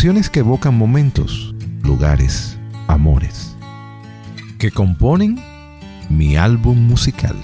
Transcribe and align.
que 0.00 0.38
evocan 0.38 0.78
momentos, 0.78 1.52
lugares, 1.82 2.56
amores, 2.86 3.56
que 4.56 4.70
componen 4.70 5.40
mi 6.08 6.36
álbum 6.36 6.78
musical. 6.78 7.34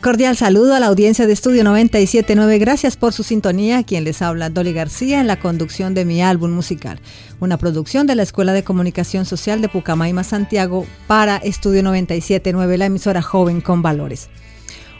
Cordial 0.00 0.36
saludo 0.36 0.76
a 0.76 0.80
la 0.80 0.86
audiencia 0.86 1.26
de 1.26 1.32
Estudio 1.32 1.64
979. 1.64 2.58
Gracias 2.58 2.96
por 2.96 3.12
su 3.12 3.24
sintonía. 3.24 3.82
Quien 3.82 4.04
les 4.04 4.22
habla, 4.22 4.48
Dolly 4.48 4.72
García, 4.72 5.20
en 5.20 5.26
la 5.26 5.40
conducción 5.40 5.92
de 5.92 6.04
mi 6.04 6.22
álbum 6.22 6.52
musical. 6.52 7.00
Una 7.40 7.58
producción 7.58 8.06
de 8.06 8.14
la 8.14 8.22
Escuela 8.22 8.52
de 8.52 8.62
Comunicación 8.62 9.24
Social 9.26 9.60
de 9.60 9.68
Pucamaima, 9.68 10.22
Santiago, 10.22 10.86
para 11.08 11.38
Estudio 11.38 11.82
979, 11.82 12.78
la 12.78 12.86
emisora 12.86 13.22
joven 13.22 13.60
con 13.60 13.82
valores. 13.82 14.28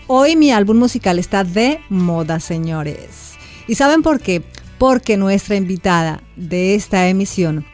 Hoy 0.08 0.34
mi 0.36 0.50
álbum 0.50 0.78
musical 0.78 1.18
está 1.18 1.44
de 1.44 1.80
moda, 1.88 2.40
señores. 2.40 3.34
¿Y 3.68 3.76
saben 3.76 4.02
por 4.02 4.20
qué? 4.20 4.42
Porque 4.78 5.16
nuestra 5.16 5.54
invitada 5.54 6.22
de 6.36 6.74
esta 6.74 7.08
emisión 7.08 7.64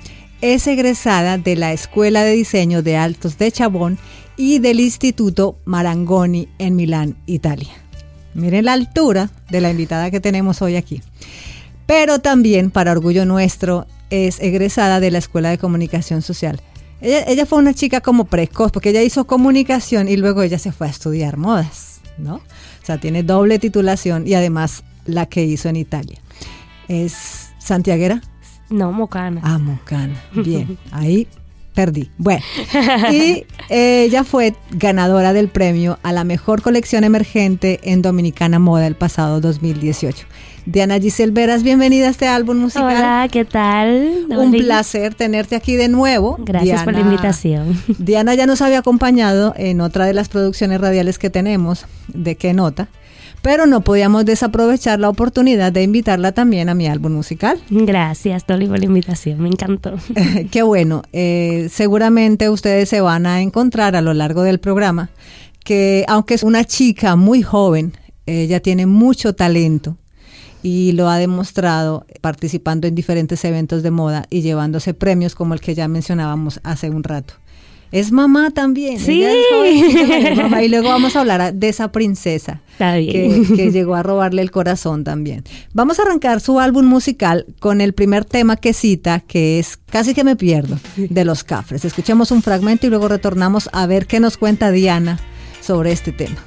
es 0.42 0.66
egresada 0.66 1.38
de 1.38 1.56
la 1.56 1.72
Escuela 1.72 2.22
de 2.22 2.32
Diseño 2.32 2.82
de 2.82 2.96
Altos 2.96 3.38
de 3.38 3.50
Chabón 3.50 3.98
y 4.36 4.58
del 4.58 4.78
Instituto 4.78 5.58
Marangoni 5.64 6.48
en 6.58 6.76
Milán, 6.76 7.16
Italia. 7.26 7.72
Miren 8.34 8.66
la 8.66 8.74
altura 8.74 9.30
de 9.50 9.60
la 9.62 9.70
invitada 9.70 10.10
que 10.10 10.20
tenemos 10.20 10.60
hoy 10.60 10.76
aquí. 10.76 11.00
Pero 11.86 12.18
también, 12.18 12.70
para 12.70 12.92
orgullo 12.92 13.24
nuestro, 13.24 13.86
es 14.10 14.38
egresada 14.40 15.00
de 15.00 15.10
la 15.10 15.18
Escuela 15.18 15.48
de 15.48 15.58
Comunicación 15.58 16.20
Social. 16.20 16.60
Ella, 17.00 17.46
fue 17.46 17.58
una 17.58 17.74
chica 17.74 18.00
como 18.00 18.24
precoz, 18.24 18.70
porque 18.70 18.90
ella 18.90 19.02
hizo 19.02 19.26
comunicación 19.26 20.08
y 20.08 20.16
luego 20.16 20.42
ella 20.42 20.58
se 20.58 20.72
fue 20.72 20.88
a 20.88 20.90
estudiar 20.90 21.36
modas, 21.36 21.97
¿no? 22.18 22.36
O 22.36 22.42
sea, 22.84 22.98
tiene 22.98 23.22
doble 23.22 23.58
titulación 23.58 24.26
y 24.26 24.34
además 24.34 24.84
la 25.06 25.26
que 25.26 25.44
hizo 25.44 25.68
en 25.68 25.76
Italia. 25.76 26.18
¿Es 26.88 27.50
santiaguera? 27.58 28.22
No, 28.70 28.92
Mocana. 28.92 29.40
Ah, 29.44 29.58
Mocana. 29.58 30.22
Bien, 30.32 30.78
ahí 30.90 31.28
perdí. 31.78 32.10
Bueno, 32.18 32.42
y 33.12 33.46
ella 33.68 34.24
fue 34.24 34.56
ganadora 34.72 35.32
del 35.32 35.46
premio 35.46 36.00
a 36.02 36.12
la 36.12 36.24
mejor 36.24 36.60
colección 36.60 37.04
emergente 37.04 37.78
en 37.84 38.02
Dominicana 38.02 38.58
Moda 38.58 38.84
el 38.88 38.96
pasado 38.96 39.40
2018. 39.40 40.26
Diana 40.66 40.98
Giselle 40.98 41.30
Veras, 41.30 41.62
bienvenida 41.62 42.08
a 42.08 42.10
este 42.10 42.26
álbum 42.26 42.58
musical. 42.58 42.96
Hola, 42.96 43.28
¿qué 43.30 43.44
tal? 43.44 44.26
Un 44.28 44.50
placer 44.50 45.14
tenerte 45.14 45.54
aquí 45.54 45.76
de 45.76 45.86
nuevo. 45.86 46.34
Gracias 46.40 46.82
por 46.82 46.94
la 46.94 47.00
invitación. 47.00 47.80
Diana 47.98 48.34
ya 48.34 48.46
nos 48.46 48.60
había 48.60 48.80
acompañado 48.80 49.54
en 49.56 49.80
otra 49.80 50.04
de 50.06 50.14
las 50.14 50.28
producciones 50.28 50.80
radiales 50.80 51.16
que 51.16 51.30
tenemos, 51.30 51.86
de 52.08 52.34
qué 52.34 52.54
nota 52.54 52.88
pero 53.42 53.66
no 53.66 53.82
podíamos 53.82 54.24
desaprovechar 54.24 55.00
la 55.00 55.08
oportunidad 55.08 55.72
de 55.72 55.82
invitarla 55.82 56.32
también 56.32 56.68
a 56.68 56.74
mi 56.74 56.86
álbum 56.86 57.12
musical. 57.12 57.60
Gracias, 57.70 58.46
Dolly, 58.46 58.66
por 58.66 58.78
la 58.78 58.84
invitación, 58.84 59.40
me 59.40 59.48
encantó. 59.48 59.94
Qué 60.50 60.62
bueno, 60.62 61.02
eh, 61.12 61.68
seguramente 61.70 62.50
ustedes 62.50 62.88
se 62.88 63.00
van 63.00 63.26
a 63.26 63.40
encontrar 63.42 63.96
a 63.96 64.02
lo 64.02 64.14
largo 64.14 64.42
del 64.42 64.58
programa 64.58 65.10
que 65.68 66.06
aunque 66.08 66.32
es 66.32 66.42
una 66.42 66.64
chica 66.64 67.14
muy 67.14 67.42
joven, 67.42 67.92
ella 68.24 68.60
tiene 68.60 68.86
mucho 68.86 69.34
talento 69.34 69.98
y 70.62 70.92
lo 70.92 71.08
ha 71.08 71.18
demostrado 71.18 72.06
participando 72.20 72.86
en 72.86 72.94
diferentes 72.94 73.44
eventos 73.44 73.82
de 73.82 73.90
moda 73.90 74.24
y 74.30 74.40
llevándose 74.40 74.94
premios 74.94 75.34
como 75.34 75.54
el 75.54 75.60
que 75.60 75.74
ya 75.74 75.86
mencionábamos 75.86 76.60
hace 76.62 76.90
un 76.90 77.04
rato. 77.04 77.34
Es 77.90 78.12
mamá 78.12 78.50
también. 78.50 78.98
Sí. 78.98 79.22
Es 79.22 80.36
mamá. 80.36 80.62
Y 80.62 80.68
luego 80.68 80.88
vamos 80.88 81.16
a 81.16 81.20
hablar 81.20 81.54
de 81.54 81.68
esa 81.68 81.90
princesa 81.90 82.60
que, 82.78 83.46
que, 83.56 83.70
llegó 83.72 83.94
a 83.94 84.02
robarle 84.02 84.42
el 84.42 84.50
corazón 84.50 85.04
también. 85.04 85.44
Vamos 85.72 85.98
a 85.98 86.02
arrancar 86.02 86.40
su 86.40 86.60
álbum 86.60 86.86
musical 86.86 87.46
con 87.60 87.80
el 87.80 87.92
primer 87.92 88.24
tema 88.24 88.56
que 88.56 88.72
cita, 88.72 89.20
que 89.20 89.58
es 89.58 89.78
Casi 89.90 90.14
que 90.14 90.24
me 90.24 90.36
pierdo, 90.36 90.78
de 90.96 91.24
los 91.24 91.44
Cafres. 91.44 91.84
Escuchemos 91.84 92.30
un 92.30 92.42
fragmento 92.42 92.86
y 92.86 92.90
luego 92.90 93.08
retornamos 93.08 93.68
a 93.72 93.86
ver 93.86 94.06
qué 94.06 94.20
nos 94.20 94.36
cuenta 94.36 94.70
Diana 94.70 95.18
sobre 95.60 95.92
este 95.92 96.12
tema. 96.12 96.44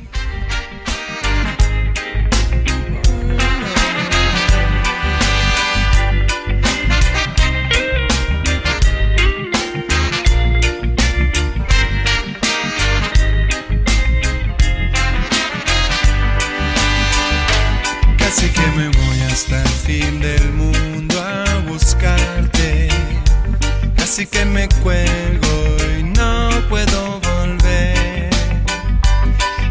Así 24.22 24.28
que 24.28 24.46
me 24.46 24.70
cuelgo 24.84 25.78
y 25.98 26.04
no 26.04 26.50
puedo 26.70 27.20
volver. 27.22 28.30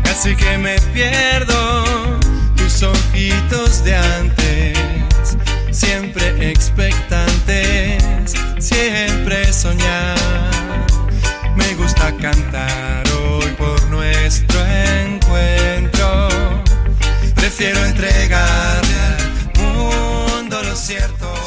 Casi 0.03 0.35
que 0.35 0.59
me 0.59 0.75
pierdo 0.93 1.85
tus 2.57 2.83
ojitos 2.83 3.85
de 3.85 3.95
antes, 3.95 4.77
siempre 5.71 6.51
expectantes, 6.51 8.35
siempre 8.59 9.53
soñar. 9.53 10.17
Me 11.55 11.75
gusta 11.75 12.13
cantar 12.17 12.80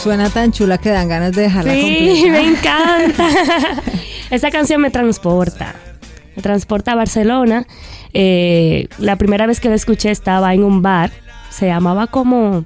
Suena 0.03 0.29
tan 0.29 0.51
chula 0.51 0.77
que 0.79 0.89
dan 0.89 1.07
ganas 1.07 1.31
de 1.31 1.43
dejarla 1.43 1.71
Sí, 1.71 2.25
me 2.29 2.45
encanta. 2.45 3.25
Esa 4.29 4.51
canción 4.51 4.81
me 4.81 4.91
transporta. 4.91 5.75
Me 6.35 6.41
transporta 6.41 6.91
a 6.91 6.95
Barcelona. 6.95 7.65
Eh, 8.13 8.89
la 8.97 9.15
primera 9.15 9.47
vez 9.47 9.61
que 9.61 9.69
la 9.69 9.75
escuché 9.75 10.11
estaba 10.11 10.53
en 10.53 10.65
un 10.65 10.81
bar. 10.81 11.11
Se 11.49 11.67
llamaba 11.67 12.07
como 12.07 12.65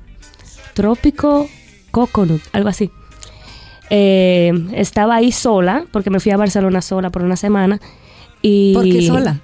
Trópico 0.73 1.47
Coconut, 1.91 2.41
algo 2.53 2.69
así. 2.69 2.89
Eh, 3.91 4.51
estaba 4.73 5.17
ahí 5.17 5.31
sola, 5.31 5.85
porque 5.91 6.09
me 6.09 6.19
fui 6.19 6.31
a 6.31 6.37
Barcelona 6.37 6.81
sola 6.81 7.11
por 7.11 7.21
una 7.21 7.35
semana. 7.35 7.79
Y 8.41 8.73
¿Por 8.73 8.85
qué 8.85 9.05
sola? 9.05 9.41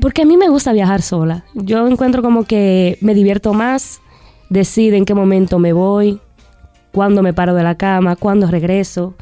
Porque 0.00 0.22
a 0.22 0.24
mí 0.24 0.38
me 0.38 0.48
gusta 0.48 0.72
viajar 0.72 1.02
sola. 1.02 1.44
Yo 1.52 1.86
encuentro 1.88 2.22
como 2.22 2.44
que 2.44 2.96
me 3.02 3.12
divierto 3.12 3.52
más, 3.52 4.00
decido 4.48 4.96
en 4.96 5.04
qué 5.04 5.12
momento 5.12 5.58
me 5.58 5.74
voy, 5.74 6.22
cuándo 6.92 7.22
me 7.22 7.32
paro 7.32 7.54
de 7.54 7.62
la 7.62 7.76
cama, 7.76 8.16
cuándo 8.16 8.46
regreso. 8.46 9.14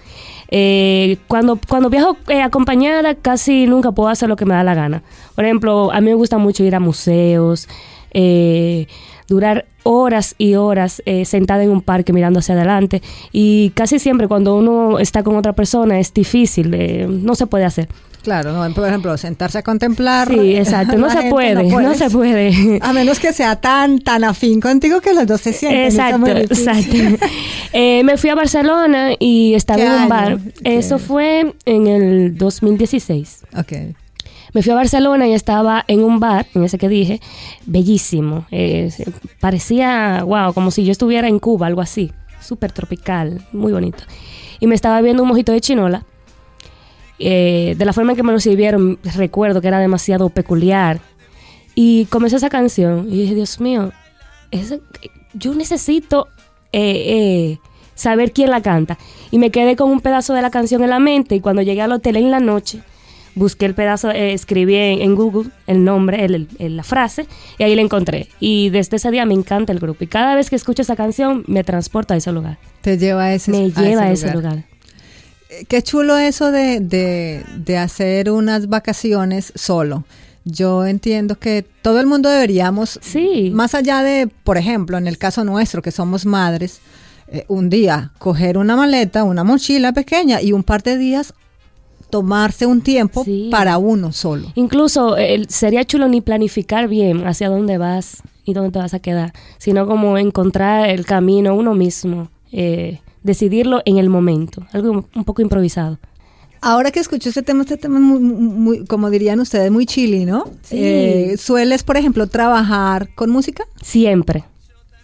Eh, 0.51 1.19
cuando, 1.27 1.59
cuando 1.69 1.91
viajo 1.91 2.17
eh, 2.29 2.41
acompañada 2.41 3.17
casi 3.17 3.67
nunca 3.67 3.91
puedo 3.91 4.09
hacer 4.09 4.29
lo 4.29 4.37
que 4.37 4.45
me 4.45 4.55
da 4.55 4.65
la 4.65 4.75
gana. 4.75 5.03
Por 5.35 5.45
ejemplo, 5.45 5.93
a 5.93 6.01
mí 6.01 6.07
me 6.07 6.15
gusta 6.15 6.39
mucho 6.39 6.63
ir 6.65 6.75
a 6.75 6.81
museos, 6.81 7.69
eh, 8.13 8.87
durar 9.29 9.67
horas 9.83 10.35
y 10.39 10.55
horas 10.55 11.03
eh, 11.05 11.25
sentada 11.25 11.65
en 11.65 11.71
un 11.71 11.83
parque 11.83 12.13
mirando 12.13 12.39
hacia 12.39 12.55
adelante 12.55 13.03
y 13.33 13.71
casi 13.71 13.99
siempre 13.99 14.29
cuando 14.29 14.57
uno 14.57 14.99
está 14.99 15.23
con 15.23 15.37
otra 15.37 15.53
persona 15.53 15.99
es 15.99 16.15
difícil, 16.15 17.25
no 17.25 17.35
se 17.35 17.47
puede 17.47 17.65
hacer. 17.65 17.89
Claro, 18.27 18.53
no, 18.53 18.75
por 18.75 18.89
ejemplo, 18.89 19.17
sentarse 19.17 19.59
a 19.59 19.63
contemplar. 19.63 20.27
Sí, 20.27 20.57
exacto, 20.57 20.97
no 20.99 21.09
se 21.09 21.31
puede, 21.31 21.63
no, 21.63 21.95
se 21.95 22.11
puede. 22.11 22.81
A 22.83 22.93
menos 22.93 23.21
que 23.21 23.33
sea 23.33 23.55
tan, 23.55 24.01
tan 24.01 24.25
afín 24.25 24.61
contigo 24.61 25.01
que 25.01 25.15
los 25.15 25.29
dos 25.29 25.43
se 25.43 25.53
sienten. 25.53 25.83
Exacto, 25.85 26.27
exacto. 26.27 26.97
Eh, 27.73 28.03
me 28.03 28.17
fui 28.17 28.31
a 28.31 28.35
Barcelona 28.35 29.11
y 29.19 29.55
estaba 29.55 29.77
¿Qué 29.79 29.85
en 29.87 29.93
un 29.93 29.99
año? 29.99 30.09
bar. 30.09 30.39
¿Qué? 30.41 30.77
Eso 30.77 30.99
fue 30.99 31.55
en 31.67 31.87
el 31.87 32.37
2016. 32.37 33.45
Ok. 33.57 33.73
Me 34.55 34.63
fui 34.63 34.73
a 34.73 34.75
Barcelona 34.75 35.29
y 35.29 35.35
estaba 35.35 35.85
en 35.87 36.03
un 36.03 36.19
bar, 36.19 36.47
en 36.55 36.65
ese 36.65 36.79
que 36.79 36.89
dije, 36.89 37.21
bellísimo. 37.65 38.47
Eh, 38.51 38.91
parecía, 39.39 40.25
wow, 40.25 40.53
como 40.53 40.73
si 40.73 40.85
yo 40.85 40.91
estuviera 40.91 41.29
en 41.29 41.39
Cuba, 41.39 41.69
algo 41.69 41.81
así. 41.81 42.11
Súper 42.41 42.73
tropical, 42.73 43.47
muy 43.53 43.73
bonito. 43.73 44.03
Y 44.59 44.67
me 44.67 44.75
estaba 44.75 45.01
viendo 45.01 45.23
un 45.23 45.29
mojito 45.29 45.53
de 45.53 45.61
chinola. 45.61 46.07
Eh, 47.19 47.75
de 47.79 47.85
la 47.85 47.93
forma 47.93 48.13
en 48.13 48.17
que 48.17 48.23
me 48.23 48.33
lo 48.33 48.41
sirvieron, 48.41 48.99
recuerdo 49.15 49.61
que 49.61 49.69
era 49.69 49.79
demasiado 49.79 50.29
peculiar. 50.29 51.01
Y 51.75 52.07
comencé 52.07 52.37
esa 52.37 52.49
canción 52.51 53.07
y 53.11 53.23
dije, 53.23 53.35
Dios 53.35 53.61
mío, 53.61 53.93
ese- 54.51 54.81
yo 55.35 55.55
necesito 55.55 56.29
eh, 56.73 57.05
eh, 57.53 57.59
saber 57.95 58.33
quién 58.33 58.51
la 58.51 58.61
canta. 58.61 58.99
Y 59.31 59.39
me 59.39 59.51
quedé 59.51 59.77
con 59.77 59.91
un 59.91 60.01
pedazo 60.01 60.35
de 60.35 60.43
la 60.43 60.51
canción 60.51 60.83
en 60.83 60.91
la 60.91 60.99
mente 60.99 61.35
y 61.37 61.41
cuando 61.41 61.63
llegué 61.63 61.81
al 61.83 61.93
hotel 61.93 62.17
en 62.17 62.31
la 62.31 62.41
noche, 62.41 62.81
busqué 63.35 63.67
el 63.67 63.75
pedazo, 63.75 64.11
eh, 64.11 64.33
escribí 64.33 64.75
en, 64.77 65.01
en 65.03 65.15
Google 65.15 65.51
el 65.67 65.85
nombre, 65.85 66.25
el- 66.25 66.49
el- 66.59 66.77
la 66.77 66.83
frase, 66.83 67.27
y 67.59 67.63
ahí 67.63 67.75
la 67.75 67.83
encontré. 67.83 68.29
Y 68.41 68.71
desde 68.71 68.97
ese 68.97 69.11
día 69.11 69.25
me 69.27 69.35
encanta 69.35 69.73
el 69.73 69.79
grupo. 69.79 70.05
Y 70.05 70.07
cada 70.07 70.35
vez 70.35 70.49
que 70.51 70.57
escucho 70.57 70.83
esa 70.83 70.97
canción, 70.97 71.45
me 71.47 71.63
transporta 71.65 72.15
a 72.15 72.17
ese 72.19 72.33
lugar. 72.33 72.59
Te 72.83 72.97
lleva 72.99 73.25
a 73.25 73.35
ese, 73.35 73.51
me 73.51 73.71
lleva 73.71 74.03
a 74.03 74.13
ese 74.13 74.27
lugar. 74.35 74.65
Eh, 75.51 75.65
Qué 75.69 75.83
chulo 75.83 76.17
eso 76.19 76.51
de, 76.51 76.81
de, 76.81 77.45
de 77.57 77.79
hacer 77.79 78.31
unas 78.31 78.69
vacaciones 78.69 79.53
solo. 79.55 80.05
Yo 80.45 80.87
entiendo 80.87 81.39
que 81.39 81.65
todo 81.83 81.99
el 82.01 82.07
mundo 82.07 82.29
deberíamos, 82.29 82.99
Sí. 83.03 83.51
más 83.53 83.75
allá 83.75 84.03
de, 84.03 84.29
por 84.45 84.59
ejemplo, 84.59 84.97
en 84.97 85.07
el 85.09 85.19
caso 85.19 85.45
nuestro, 85.45 85.83
que 85.83 85.91
somos 85.91 86.25
madres, 86.25 86.81
eh, 87.29 87.45
un 87.49 87.69
día 87.69 88.13
coger 88.19 88.57
una 88.57 88.77
maleta, 88.77 89.25
una 89.25 89.43
mochila 89.43 89.93
pequeña 89.93 90.41
y 90.41 90.53
un 90.53 90.63
par 90.63 90.85
de 90.85 90.97
días 90.97 91.35
tomarse 92.11 92.67
un 92.67 92.81
tiempo 92.83 93.25
Sí. 93.25 93.49
para 93.51 93.79
uno 93.79 94.13
solo. 94.13 94.53
Incluso 94.55 95.17
eh, 95.17 95.43
sería 95.49 95.85
chulo 95.85 96.07
ni 96.07 96.21
planificar 96.21 96.87
bien 96.87 97.27
hacia 97.27 97.49
dónde 97.49 97.79
vas 97.79 98.23
y 98.45 98.53
dónde 98.53 98.71
te 98.71 98.79
vas 98.79 98.95
a 98.95 99.01
quedar, 99.01 99.33
sino 99.59 99.89
como 99.89 100.17
encontrar 100.17 100.89
el 100.91 101.05
camino 101.05 101.57
uno 101.57 101.75
mismo, 101.75 102.31
eh, 102.53 103.01
decidirlo 103.27 103.83
en 103.85 103.99
el 103.99 104.09
momento, 104.09 104.67
algo 104.73 105.07
un 105.15 105.25
poco 105.25 105.43
improvisado. 105.43 105.99
Ahora 106.63 106.91
que 106.91 107.01
escucho 107.01 107.29
este 107.29 107.43
tema, 107.43 107.63
este 107.63 107.77
tema 107.77 107.97
es 107.99 108.03
muy, 108.05 108.19
muy- 108.19 108.85
como 108.87 109.11
dirían 109.11 109.39
ustedes, 109.41 109.71
muy 109.71 109.85
chili, 109.85 110.25
¿no? 110.25 110.45
Sí. 110.63 110.77
Eh, 110.79 111.37
¿Sueles, 111.37 111.83
por 111.83 111.97
ejemplo, 111.99 112.27
trabajar 112.27 113.15
con 113.15 113.31
música? 113.31 113.65
Siempre. 113.83 114.45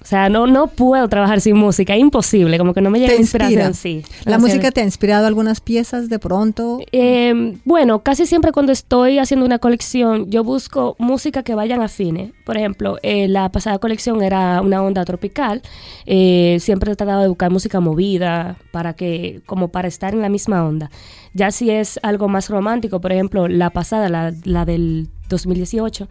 O 0.03 0.05
sea, 0.05 0.29
no, 0.29 0.49
no 0.49 0.67
puedo 0.67 1.09
trabajar 1.09 1.41
sin 1.41 1.57
música, 1.57 1.95
es 1.95 2.01
imposible, 2.01 2.59
como 2.59 2.75
que 2.75 2.81
no 2.81 2.91
me 2.91 2.99
llega 2.99 3.15
¿Te 3.15 3.21
inspiración. 3.21 3.69
inspira? 3.69 4.03
Sí, 4.03 4.05
¿La 4.25 4.39
música 4.39 4.73
te 4.73 4.81
ha 4.81 4.85
inspirado 4.85 5.27
algunas 5.27 5.61
piezas 5.61 6.09
de 6.09 6.19
pronto? 6.19 6.81
Eh, 6.91 7.57
bueno, 7.65 8.01
casi 8.03 8.27
siempre 8.27 8.51
cuando 8.51 8.73
estoy 8.73 9.19
haciendo 9.19 9.47
una 9.47 9.61
colección, 9.61 10.29
yo 10.29 10.43
busco 10.43 10.97
música 10.99 11.45
que 11.45 11.55
vayan 11.55 11.83
afines. 11.83 12.33
Por 12.45 12.57
ejemplo, 12.57 12.99
eh, 13.03 13.29
la 13.29 13.51
pasada 13.53 13.79
colección 13.79 14.23
era 14.23 14.61
una 14.61 14.83
onda 14.83 15.05
tropical. 15.05 15.63
Eh, 16.05 16.59
siempre 16.61 16.91
he 16.91 16.97
tratado 16.97 17.23
de 17.23 17.29
buscar 17.29 17.51
música 17.53 17.79
movida 17.79 18.57
para 18.73 18.95
que, 18.95 19.41
como 19.47 19.69
para 19.69 19.87
estar 19.87 20.15
en 20.15 20.21
la 20.21 20.29
misma 20.29 20.65
onda. 20.65 20.91
Ya 21.33 21.53
si 21.53 21.71
es 21.71 22.01
algo 22.03 22.29
más 22.29 22.51
romántico, 22.51 23.01
por 23.01 23.13
ejemplo, 23.13 23.47
la 23.47 23.71
pasada, 23.71 24.09
la, 24.09 24.33
la 24.45 24.65
del 24.65 25.09
2018. 25.29 26.09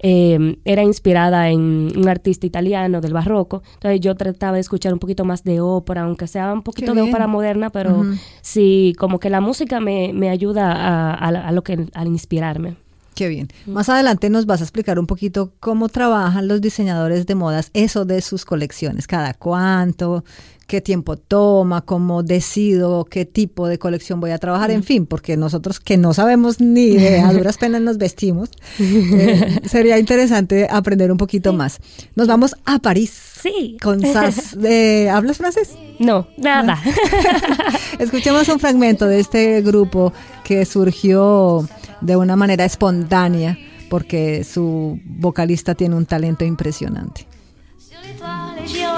Eh, 0.00 0.58
era 0.64 0.82
inspirada 0.82 1.50
en 1.50 1.92
un 1.96 2.08
artista 2.08 2.46
italiano 2.46 3.00
del 3.00 3.12
barroco. 3.12 3.62
Entonces 3.74 4.00
yo 4.00 4.14
trataba 4.14 4.54
de 4.54 4.60
escuchar 4.60 4.92
un 4.92 4.98
poquito 4.98 5.24
más 5.24 5.44
de 5.44 5.60
ópera, 5.60 6.02
aunque 6.02 6.26
sea 6.26 6.52
un 6.52 6.62
poquito 6.62 6.92
de 6.94 7.00
ópera 7.10 7.26
moderna, 7.26 7.70
pero 7.70 8.04
sí, 8.42 8.94
como 8.98 9.18
que 9.18 9.30
la 9.30 9.40
música 9.40 9.80
me, 9.80 10.12
me 10.12 10.28
ayuda 10.30 10.72
a, 10.72 11.14
a- 11.14 11.28
a 11.48 11.52
lo 11.52 11.62
que, 11.62 11.86
a 11.94 12.04
inspirarme. 12.04 12.76
Qué 13.14 13.28
bien. 13.28 13.48
Más 13.64 13.88
adelante 13.88 14.28
nos 14.28 14.44
vas 14.44 14.60
a 14.60 14.64
explicar 14.64 14.98
un 14.98 15.06
poquito 15.06 15.52
cómo 15.58 15.88
trabajan 15.88 16.48
los 16.48 16.60
diseñadores 16.60 17.24
de 17.26 17.34
modas, 17.34 17.70
eso 17.72 18.04
de 18.04 18.20
sus 18.20 18.44
colecciones, 18.44 19.06
cada 19.06 19.32
cuánto, 19.32 20.22
qué 20.66 20.80
tiempo 20.80 21.16
toma, 21.16 21.82
cómo 21.82 22.22
decido 22.22 23.04
qué 23.04 23.24
tipo 23.24 23.68
de 23.68 23.78
colección 23.78 24.20
voy 24.20 24.32
a 24.32 24.38
trabajar, 24.38 24.70
en 24.70 24.82
fin, 24.82 25.06
porque 25.06 25.36
nosotros 25.36 25.78
que 25.80 25.96
no 25.96 26.12
sabemos 26.12 26.60
ni 26.60 26.86
idea, 26.86 27.28
a 27.28 27.32
duras 27.32 27.56
penas 27.56 27.80
nos 27.82 27.98
vestimos, 27.98 28.50
eh, 28.80 29.60
sería 29.64 29.98
interesante 29.98 30.66
aprender 30.70 31.12
un 31.12 31.18
poquito 31.18 31.52
más. 31.52 31.78
Nos 32.16 32.26
vamos 32.26 32.56
a 32.64 32.78
París 32.80 33.10
Sí. 33.42 33.76
con 33.80 34.00
Sas. 34.00 34.56
Eh, 34.64 35.08
¿Hablas 35.08 35.36
francés? 35.36 35.70
No, 36.00 36.26
nada. 36.36 36.80
Escuchemos 37.98 38.48
un 38.48 38.58
fragmento 38.58 39.06
de 39.06 39.20
este 39.20 39.62
grupo 39.62 40.12
que 40.44 40.64
surgió 40.64 41.66
de 42.00 42.16
una 42.16 42.36
manera 42.36 42.64
espontánea 42.64 43.56
porque 43.88 44.42
su 44.44 44.98
vocalista 45.04 45.74
tiene 45.76 45.94
un 45.94 46.06
talento 46.06 46.44
impresionante. 46.44 47.26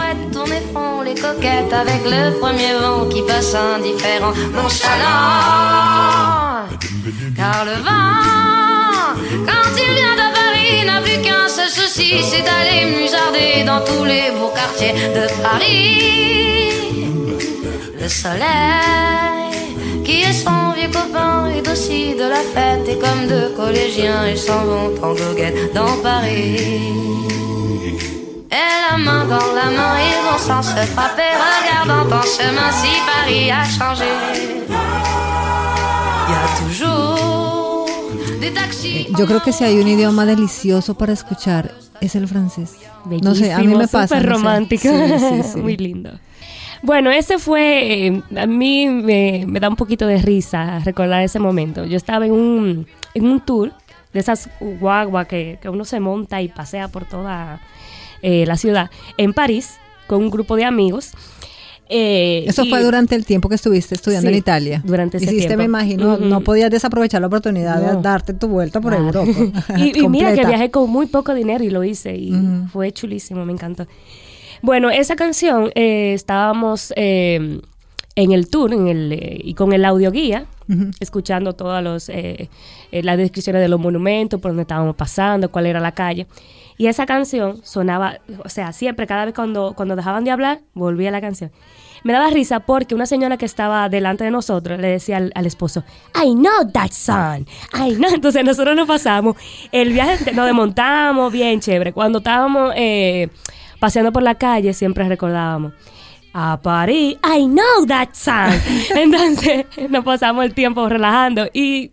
Sur 0.08 0.44
les 0.46 0.60
toits, 0.72 1.04
les 1.04 1.14
coquettes 1.14 1.70
avec 1.70 2.02
le 2.04 2.38
premier 2.38 2.72
vent 2.80 3.06
qui 3.10 3.20
passe 3.22 3.54
indifférent, 3.54 4.32
nonchalant. 4.54 5.04
Car 7.36 7.66
le 7.66 7.76
vent, 7.86 9.12
quand 9.46 9.70
il 9.76 9.92
vient 9.98 10.16
de 10.22 10.28
Paris, 10.38 10.86
n'a 10.86 11.02
plus 11.02 11.20
qu'un 11.20 11.46
seul 11.46 11.68
souci, 11.68 12.22
c'est 12.22 12.42
d'aller 12.42 12.86
musarder 12.98 13.64
dans 13.66 13.84
tous 13.84 14.04
les 14.04 14.30
beaux 14.30 14.52
quartiers 14.54 14.94
de 14.94 15.26
Paris. 15.42 16.72
Le 18.00 18.08
soleil, 18.08 19.52
qui 20.06 20.22
est 20.22 20.32
son 20.32 20.72
vieux 20.74 20.88
copain, 20.88 21.48
est 21.54 21.68
aussi 21.68 22.14
de 22.14 22.26
la 22.34 22.42
fête 22.54 22.88
et 22.88 22.98
comme 22.98 23.26
deux 23.28 23.50
collégiens, 23.54 24.26
ils 24.26 24.38
s'en 24.38 24.64
vont 24.64 24.94
en 25.02 25.12
goguette 25.12 25.74
dans 25.74 25.96
Paris. 26.02 26.88
Et 28.50 28.90
la 28.90 28.96
main 28.96 29.26
dans 29.26 29.52
la 29.54 29.70
main, 29.70 29.98
ils 30.00 30.20
vont 30.24 30.38
sans 30.38 30.62
se 30.62 30.86
frapper, 30.86 31.32
regardant 31.36 32.16
en 32.16 32.22
chemin 32.22 32.72
si 32.72 32.88
Paris 33.06 33.50
a 33.50 33.64
changé. 33.64 34.04
Il 36.26 36.32
y 36.32 36.34
a 36.34 36.48
toujours 36.64 37.86
des 38.40 38.50
taxis. 38.50 39.06
Yo 39.18 39.26
creo 39.26 39.42
que 39.42 39.52
si 39.52 39.64
hay 39.64 39.78
un 39.78 39.88
idioma 39.88 40.24
delicioso 40.24 40.94
para 40.94 41.12
escuchar 41.12 41.74
es 42.00 42.14
el 42.14 42.26
francés. 42.26 42.76
No 43.22 43.34
sé, 43.34 43.52
a 43.52 43.58
mí 43.58 43.66
me 43.66 43.86
pasa. 43.86 44.08
Súper 44.08 44.28
no 44.28 44.36
sé. 44.36 44.38
romántico. 44.38 44.88
Sí, 44.88 45.18
sí, 45.18 45.42
sí. 45.52 45.60
Muy 45.60 45.76
lindo. 45.76 46.10
Bueno, 46.82 47.10
ese 47.10 47.38
fue, 47.38 48.06
eh, 48.06 48.22
a 48.36 48.46
mí 48.46 48.86
me, 48.88 49.44
me 49.46 49.60
da 49.60 49.68
un 49.68 49.76
poquito 49.76 50.06
de 50.06 50.22
risa 50.22 50.78
recordar 50.78 51.22
ese 51.22 51.38
momento. 51.38 51.84
Yo 51.84 51.96
estaba 51.96 52.24
en 52.24 52.32
un, 52.32 52.86
en 53.14 53.26
un 53.26 53.40
tour 53.40 53.72
de 54.12 54.20
esas 54.20 54.48
guaguas 54.60 55.26
que, 55.26 55.58
que 55.60 55.68
uno 55.68 55.84
se 55.84 56.00
monta 56.00 56.40
y 56.40 56.48
pasea 56.48 56.88
por 56.88 57.04
toda 57.04 57.60
eh, 58.22 58.44
la 58.46 58.56
ciudad 58.56 58.90
en 59.16 59.32
París 59.32 59.74
con 60.06 60.22
un 60.22 60.30
grupo 60.30 60.56
de 60.56 60.64
amigos. 60.64 61.10
Eh, 61.90 62.44
Eso 62.46 62.64
y- 62.64 62.68
fue 62.70 62.82
durante 62.82 63.14
el 63.14 63.24
tiempo 63.24 63.48
que 63.48 63.54
estuviste 63.54 63.94
estudiando 63.94 64.28
Sí, 64.28 64.34
en 64.34 64.38
Italia. 64.38 64.82
durante 64.84 65.16
ese 65.16 65.26
Hiciste, 65.26 65.46
tiempo. 65.48 65.58
me 65.58 65.64
imagino, 65.64 66.18
no 66.18 66.42
podías 66.42 66.70
desaprovechar 66.70 67.22
la 67.22 67.28
oportunidad 67.28 67.80
de 67.80 68.02
darte 68.02 68.34
tu 68.34 68.46
vuelta 68.48 68.80
por 68.80 68.92
Ah. 68.92 68.98
Europa. 68.98 69.30
y, 69.78 69.98
y 69.98 70.08
mira 70.08 70.34
que 70.34 70.44
viajé 70.44 70.70
con 70.70 70.90
muy 70.90 71.06
poco 71.06 71.32
dinero 71.34 71.64
y 71.64 71.70
lo 71.70 71.82
hice 71.84 72.14
y 72.14 72.32
fue 72.72 72.92
chulísimo, 72.92 73.44
me 73.46 73.52
encantó. 73.54 73.86
Bueno, 74.60 74.90
esa 74.90 75.16
canción 75.16 75.70
eh, 75.76 76.12
estábamos 76.14 76.92
eh, 76.96 77.60
en 78.18 78.32
el 78.32 78.50
tour 78.50 78.72
en 78.72 78.88
el, 78.88 79.12
eh, 79.12 79.40
y 79.44 79.54
con 79.54 79.72
el 79.72 79.84
audio 79.84 80.10
guía, 80.10 80.46
Ujú. 80.68 80.90
escuchando 80.98 81.52
todas 81.52 81.84
los, 81.84 82.08
eh, 82.08 82.50
eh, 82.90 83.02
las 83.04 83.16
descripciones 83.16 83.62
de 83.62 83.68
los 83.68 83.78
monumentos, 83.78 84.40
por 84.40 84.50
donde 84.50 84.62
estábamos 84.62 84.96
pasando, 84.96 85.52
cuál 85.52 85.66
era 85.66 85.78
la 85.78 85.92
calle. 85.92 86.26
Y 86.76 86.88
esa 86.88 87.06
canción 87.06 87.60
sonaba, 87.62 88.18
o 88.44 88.48
sea, 88.48 88.72
siempre, 88.72 89.06
cada 89.06 89.24
vez 89.24 89.34
cuando, 89.34 89.72
cuando 89.76 89.94
dejaban 89.94 90.24
de 90.24 90.32
hablar, 90.32 90.60
volvía 90.74 91.12
la 91.12 91.20
canción. 91.20 91.52
Me 92.02 92.12
daba 92.12 92.28
risa 92.30 92.60
porque 92.60 92.96
una 92.96 93.06
señora 93.06 93.36
que 93.36 93.44
estaba 93.46 93.88
delante 93.88 94.24
de 94.24 94.32
nosotros 94.32 94.80
le 94.80 94.88
decía 94.88 95.18
al, 95.18 95.30
al 95.36 95.46
esposo, 95.46 95.84
I 96.20 96.34
know 96.34 96.68
that 96.72 96.90
song, 96.90 97.46
I 97.72 97.94
know. 97.94 98.10
Entonces 98.14 98.44
nosotros 98.44 98.74
nos 98.74 98.88
pasamos, 98.88 99.36
el 99.70 99.92
viaje 99.92 100.32
nos 100.32 100.46
desmontamos 100.46 101.32
bien 101.32 101.60
chévere. 101.60 101.92
Cuando 101.92 102.18
estábamos 102.18 102.72
eh, 102.76 103.28
paseando 103.78 104.12
por 104.12 104.24
la 104.24 104.34
calle 104.34 104.72
siempre 104.74 105.08
recordábamos, 105.08 105.72
a 106.32 106.60
París, 106.62 107.16
I 107.24 107.46
know 107.46 107.86
that 107.86 108.10
song. 108.12 108.52
Entonces 108.96 109.66
nos 109.88 110.04
pasamos 110.04 110.44
el 110.44 110.54
tiempo 110.54 110.88
relajando 110.88 111.48
y 111.52 111.90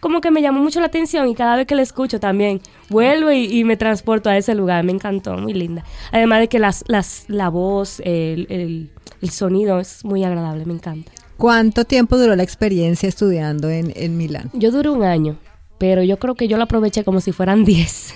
como 0.00 0.20
que 0.20 0.30
me 0.30 0.40
llamó 0.42 0.60
mucho 0.60 0.80
la 0.80 0.86
atención 0.86 1.28
y 1.28 1.34
cada 1.34 1.56
vez 1.56 1.66
que 1.66 1.74
la 1.74 1.82
escucho 1.82 2.18
también 2.20 2.60
vuelvo 2.88 3.30
y, 3.32 3.44
y 3.58 3.64
me 3.64 3.76
transporto 3.76 4.30
a 4.30 4.36
ese 4.36 4.54
lugar. 4.54 4.82
Me 4.84 4.92
encantó, 4.92 5.36
muy 5.36 5.52
linda. 5.52 5.84
Además 6.12 6.40
de 6.40 6.48
que 6.48 6.58
las, 6.58 6.84
las, 6.88 7.24
la 7.28 7.48
voz, 7.48 8.00
el, 8.00 8.46
el- 8.50 8.90
el 9.20 9.28
sonido 9.30 9.78
es 9.80 10.02
muy 10.02 10.24
agradable, 10.24 10.64
me 10.64 10.72
encanta. 10.72 11.12
¿Cuánto 11.36 11.84
tiempo 11.84 12.16
duró 12.16 12.34
la 12.36 12.42
experiencia 12.42 13.06
estudiando 13.06 13.68
en, 13.68 13.92
en 13.94 14.16
Milán? 14.16 14.48
Yo 14.54 14.70
duré 14.70 14.88
un 14.88 15.02
año, 15.02 15.36
pero 15.76 16.02
yo 16.02 16.18
creo 16.18 16.34
que 16.34 16.48
yo 16.48 16.56
lo 16.56 16.62
aproveché 16.62 17.04
como 17.04 17.20
si 17.20 17.32
fueran 17.32 17.64
10. 17.66 18.14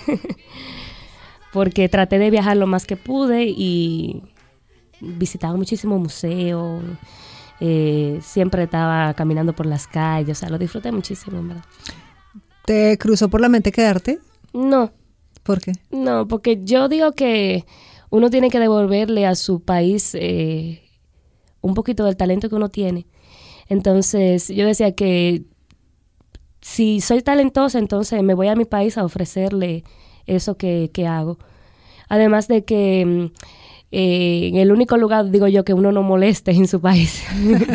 Porque 1.53 1.87
traté 1.89 2.19
de 2.19 2.29
viajar 2.31 2.57
lo 2.57 2.67
más 2.67 2.85
que 2.85 2.97
pude 2.97 3.45
y 3.45 4.23
visitaba 4.99 5.55
muchísimos 5.55 5.99
museos. 5.99 6.83
eh, 7.61 8.19
siempre 8.21 8.63
estaba 8.63 9.13
caminando 9.13 9.53
por 9.53 9.65
las 9.65 9.87
calles, 9.87 10.37
o 10.37 10.39
sea, 10.39 10.49
lo 10.49 10.57
disfruté 10.57 10.91
muchísimo, 10.91 11.39
en 11.39 11.47
verdad. 11.49 11.65
¿Te 12.65 12.97
cruzó 12.97 13.29
por 13.29 13.39
la 13.41 13.47
mente 13.49 13.71
quedarte? 13.71 14.19
No, 14.53 14.91
¿Por 15.43 15.61
qué? 15.61 15.73
No, 15.91 16.27
porque 16.27 16.59
yo 16.63 16.89
digo 16.89 17.11
que 17.11 17.65
uno 18.09 18.31
tiene 18.31 18.49
que 18.49 18.59
devolverle 18.59 19.27
a 19.27 19.35
su 19.35 19.61
país 19.61 20.15
eh, 20.15 20.81
un 21.61 21.75
poquito 21.75 22.03
del 22.05 22.17
talento 22.17 22.49
que 22.49 22.55
uno 22.55 22.69
tiene. 22.69 23.05
Entonces, 23.69 24.47
yo 24.47 24.65
decía 24.65 24.95
que 24.95 25.43
si 26.61 26.99
soy 26.99 27.21
talentosa, 27.21 27.77
entonces 27.77 28.23
me 28.23 28.33
voy 28.33 28.47
a 28.47 28.55
mi 28.55 28.65
país 28.65 28.97
a 28.97 29.05
ofrecerle 29.05 29.83
eso 30.25 30.57
que, 30.57 30.89
que 30.91 31.05
hago. 31.05 31.37
Además 32.09 32.47
de 32.47 32.65
que 32.65 33.05
mm, 33.05 33.25
eh, 33.91 34.49
en 34.49 34.57
el 34.57 34.71
único 34.71 34.97
lugar, 34.97 35.29
digo 35.31 35.47
yo, 35.47 35.63
que 35.63 35.73
uno 35.73 35.91
no 35.91 36.03
moleste 36.03 36.51
es 36.51 36.57
en 36.57 36.67
su 36.67 36.79
país. 36.81 37.21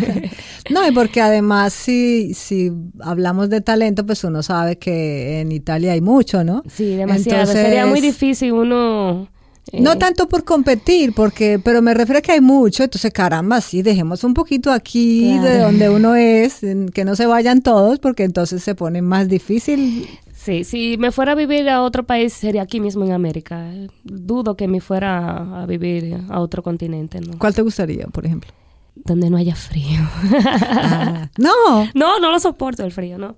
No, 0.70 0.86
y 0.86 0.92
porque 0.92 1.20
además 1.20 1.72
si, 1.72 2.32
si 2.34 2.70
hablamos 3.00 3.50
de 3.50 3.60
talento, 3.60 4.06
pues 4.06 4.22
uno 4.22 4.40
sabe 4.42 4.76
que 4.78 5.40
en 5.40 5.50
Italia 5.50 5.92
hay 5.92 6.00
mucho, 6.00 6.44
¿no? 6.44 6.62
Sí, 6.72 6.94
demasiado. 6.94 7.40
Entonces- 7.40 7.64
Sería 7.64 7.86
muy 7.86 8.00
difícil 8.00 8.52
uno... 8.52 9.26
eh, 9.72 9.80
No 9.80 9.98
tanto 9.98 10.28
por 10.28 10.44
competir, 10.44 11.12
porque, 11.12 11.58
pero 11.58 11.82
me 11.82 11.92
refiero 11.94 12.18
a 12.18 12.22
que 12.22 12.32
hay 12.32 12.40
mucho, 12.40 12.84
entonces 12.84 13.12
caramba, 13.12 13.60
sí, 13.60 13.82
dejemos 13.82 14.22
un 14.22 14.32
poquito 14.34 14.70
aquí 14.70 15.36
de 15.38 15.58
donde 15.58 15.88
uno 15.90 16.14
es, 16.14 16.60
que 16.94 17.04
no 17.04 17.16
se 17.16 17.26
vayan 17.26 17.62
todos, 17.62 17.98
porque 17.98 18.22
entonces 18.22 18.62
se 18.62 18.76
pone 18.76 19.02
más 19.02 19.26
difícil. 19.28 20.06
Sí, 20.42 20.64
si 20.64 20.96
me 20.96 21.12
fuera 21.12 21.32
a 21.32 21.34
vivir 21.34 21.68
a 21.68 21.82
otro 21.82 22.06
país 22.06 22.32
sería 22.32 22.62
aquí 22.62 22.80
mismo 22.80 23.04
en 23.04 23.12
América. 23.12 23.70
Dudo 24.04 24.56
que 24.56 24.68
me 24.68 24.80
fuera 24.80 25.62
a 25.62 25.66
vivir 25.66 26.16
a 26.30 26.40
otro 26.40 26.62
continente, 26.62 27.20
¿no? 27.20 27.38
¿Cuál 27.38 27.54
te 27.54 27.60
gustaría, 27.60 28.06
por 28.06 28.24
ejemplo? 28.24 28.50
Donde 28.94 29.28
no 29.28 29.36
haya 29.36 29.54
frío. 29.54 30.00
Ah, 30.42 31.28
no, 31.38 31.84
no, 31.92 32.18
no 32.18 32.30
lo 32.30 32.40
soporto 32.40 32.82
el 32.84 32.90
frío, 32.90 33.18
no. 33.18 33.36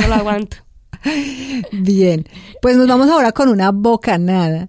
No 0.00 0.06
lo 0.06 0.14
aguanto. 0.14 0.58
bien. 1.72 2.24
Pues 2.62 2.76
nos 2.76 2.86
vamos 2.86 3.10
ahora 3.10 3.32
con 3.32 3.48
una 3.48 3.72
bocanada 3.72 4.68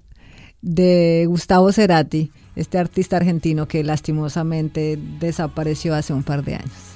de 0.64 1.26
Gustavo 1.28 1.72
Cerati, 1.72 2.32
este 2.56 2.80
artista 2.80 3.18
argentino 3.18 3.68
que 3.68 3.84
lastimosamente 3.84 4.98
desapareció 5.20 5.94
hace 5.94 6.14
un 6.14 6.24
par 6.24 6.44
de 6.44 6.56
años. 6.56 6.96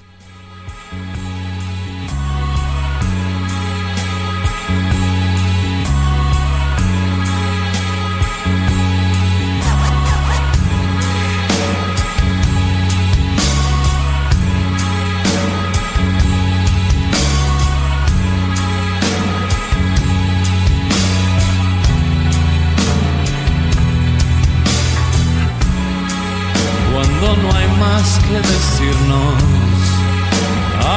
Más 28.00 28.20
que 28.20 28.38
decirnos, 28.39 29.36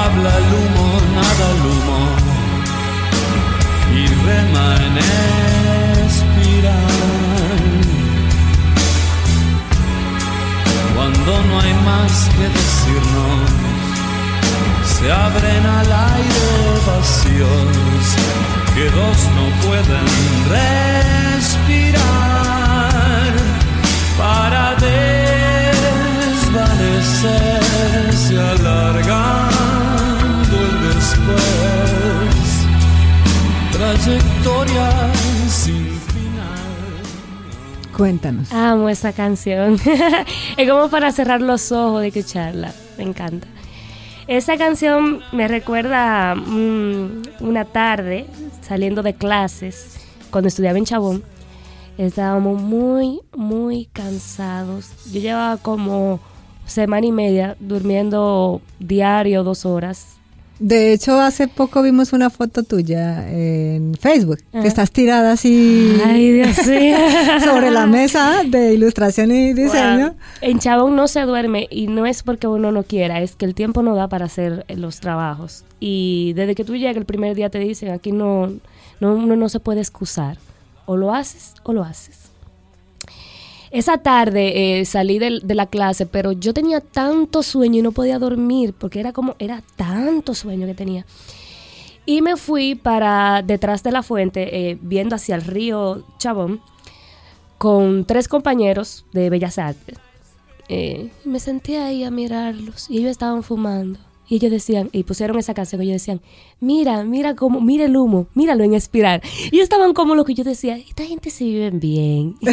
habla 0.04 0.30
el 0.38 0.49
humo, 0.59 0.88
nada 1.18 1.44
el 1.54 1.62
humo, 1.71 2.00
y 3.92 4.02
rema 4.26 4.66
en 4.87 4.94
espiral. 6.06 6.94
Cuando 10.94 11.30
no 11.49 11.54
hay 11.61 11.75
más 11.90 12.12
que 12.37 12.47
decirnos, 12.61 13.50
se 14.94 15.06
abren 15.11 15.64
al 15.66 15.90
aire 16.16 16.50
vacíos 16.87 18.02
que 18.75 18.85
dos 18.90 19.18
no 19.37 19.44
pueden 19.66 20.06
respirar 20.54 22.31
trayectoria 34.02 35.12
sin 35.49 35.87
final 35.87 36.23
Cuéntanos. 37.97 38.50
Amo 38.52 38.88
esa 38.88 39.12
canción. 39.12 39.76
es 40.56 40.68
como 40.68 40.88
para 40.88 41.12
cerrar 41.12 41.40
los 41.42 41.71
ojos 41.73 42.00
de 42.00 42.09
escucharla. 42.09 42.73
Me 42.97 43.04
encanta. 43.04 43.47
Esa 44.26 44.56
canción 44.56 45.21
me 45.30 45.47
recuerda 45.47 46.35
mm, 46.35 47.23
una 47.40 47.64
tarde 47.66 48.26
saliendo 48.62 49.02
de 49.02 49.14
clases 49.14 49.99
cuando 50.30 50.49
estudiaba 50.49 50.78
en 50.78 50.85
Chabón. 50.85 51.23
Estábamos 51.99 52.61
muy, 52.61 53.21
muy 53.37 53.87
cansados. 53.92 54.90
Yo 55.12 55.21
llevaba 55.21 55.59
como 55.59 56.18
semana 56.64 57.06
y 57.06 57.12
media 57.12 57.56
durmiendo 57.61 58.62
diario 58.78 59.44
dos 59.44 59.66
horas. 59.66 60.16
De 60.62 60.92
hecho, 60.92 61.21
hace 61.21 61.49
poco 61.49 61.83
vimos 61.83 62.12
una 62.12 62.31
foto 62.31 62.62
tuya 62.62 63.28
en 63.28 63.97
Facebook, 63.97 64.38
que 64.52 64.69
estás 64.69 64.92
tirada 64.92 65.33
así 65.33 66.00
Ay, 66.04 66.31
Dios 66.31 66.57
sobre 67.45 67.73
la 67.73 67.87
mesa 67.87 68.42
de 68.47 68.73
ilustración 68.73 69.33
y 69.33 69.54
diseño. 69.54 70.11
Wow. 70.11 70.16
En 70.40 70.61
Chabón 70.61 70.95
no 70.95 71.09
se 71.09 71.23
duerme 71.23 71.66
y 71.69 71.88
no 71.88 72.07
es 72.07 72.23
porque 72.23 72.47
uno 72.47 72.71
no 72.71 72.85
quiera, 72.85 73.23
es 73.23 73.35
que 73.35 73.45
el 73.45 73.57
tiempo 73.57 73.83
no 73.83 73.97
da 73.97 74.07
para 74.07 74.26
hacer 74.26 74.64
eh, 74.69 74.76
los 74.76 75.00
trabajos. 75.00 75.64
Y 75.81 76.33
desde 76.35 76.54
que 76.54 76.62
tú 76.62 76.76
llegas 76.76 76.97
el 76.97 77.07
primer 77.07 77.35
día 77.35 77.50
te 77.50 77.59
dicen, 77.59 77.90
aquí 77.90 78.12
no, 78.12 78.52
no, 79.00 79.14
uno 79.14 79.35
no 79.35 79.49
se 79.49 79.59
puede 79.59 79.81
excusar. 79.81 80.38
O 80.87 80.97
lo 80.97 81.12
haces 81.12 81.54
o 81.64 81.73
lo 81.73 81.83
haces. 81.83 82.31
Esa 83.72 83.96
tarde 83.96 84.80
eh, 84.80 84.84
salí 84.84 85.18
de, 85.18 85.40
la 85.54 85.66
clase, 85.66 86.04
pero 86.04 86.32
yo 86.32 86.52
tenía 86.52 86.82
tanto 86.82 87.42
sueño 87.42 87.78
y 87.78 87.82
no 87.82 87.92
podía 87.92 88.18
dormir 88.18 88.74
porque 88.78 89.00
era 89.00 89.12
como, 89.12 89.34
era 89.38 89.62
tanto 89.76 90.34
sueño 90.34 90.66
que 90.66 90.74
tenía. 90.74 91.06
Y 92.04 92.20
me 92.20 92.36
fui 92.36 92.74
para 92.74 93.40
detrás 93.40 93.82
de 93.82 93.92
la 93.92 94.02
fuente, 94.02 94.70
eh, 94.70 94.78
viendo 94.82 95.16
hacia 95.16 95.36
el 95.36 95.42
río 95.42 96.04
Chabón, 96.18 96.60
con 97.56 98.04
tres 98.04 98.28
compañeros 98.28 99.06
de 99.12 99.30
Bellas 99.30 99.56
Artes. 99.56 99.98
Eh, 100.68 101.10
y 101.24 101.28
me 101.28 101.40
senté 101.40 101.78
ahí 101.78 102.04
a 102.04 102.10
mirarlos 102.10 102.90
y 102.90 102.98
ellos 102.98 103.12
estaban 103.12 103.42
fumando. 103.42 103.98
Y 104.32 104.36
ellos 104.36 104.50
decían, 104.50 104.88
y 104.92 105.02
pusieron 105.02 105.38
esa 105.38 105.52
canción, 105.52 105.82
ellos 105.82 105.92
decían, 105.92 106.22
mira, 106.58 107.04
mira 107.04 107.36
cómo, 107.36 107.60
mira 107.60 107.84
el 107.84 107.94
humo, 107.94 108.28
míralo 108.32 108.64
en 108.64 108.72
espiral. 108.72 109.20
Y 109.50 109.56
ellos 109.56 109.64
estaban 109.64 109.92
como 109.92 110.14
lo 110.14 110.24
que 110.24 110.32
yo 110.32 110.42
decía, 110.42 110.78
esta 110.78 111.04
gente 111.04 111.28
se 111.28 111.44
viven 111.44 111.78
bien. 111.80 112.36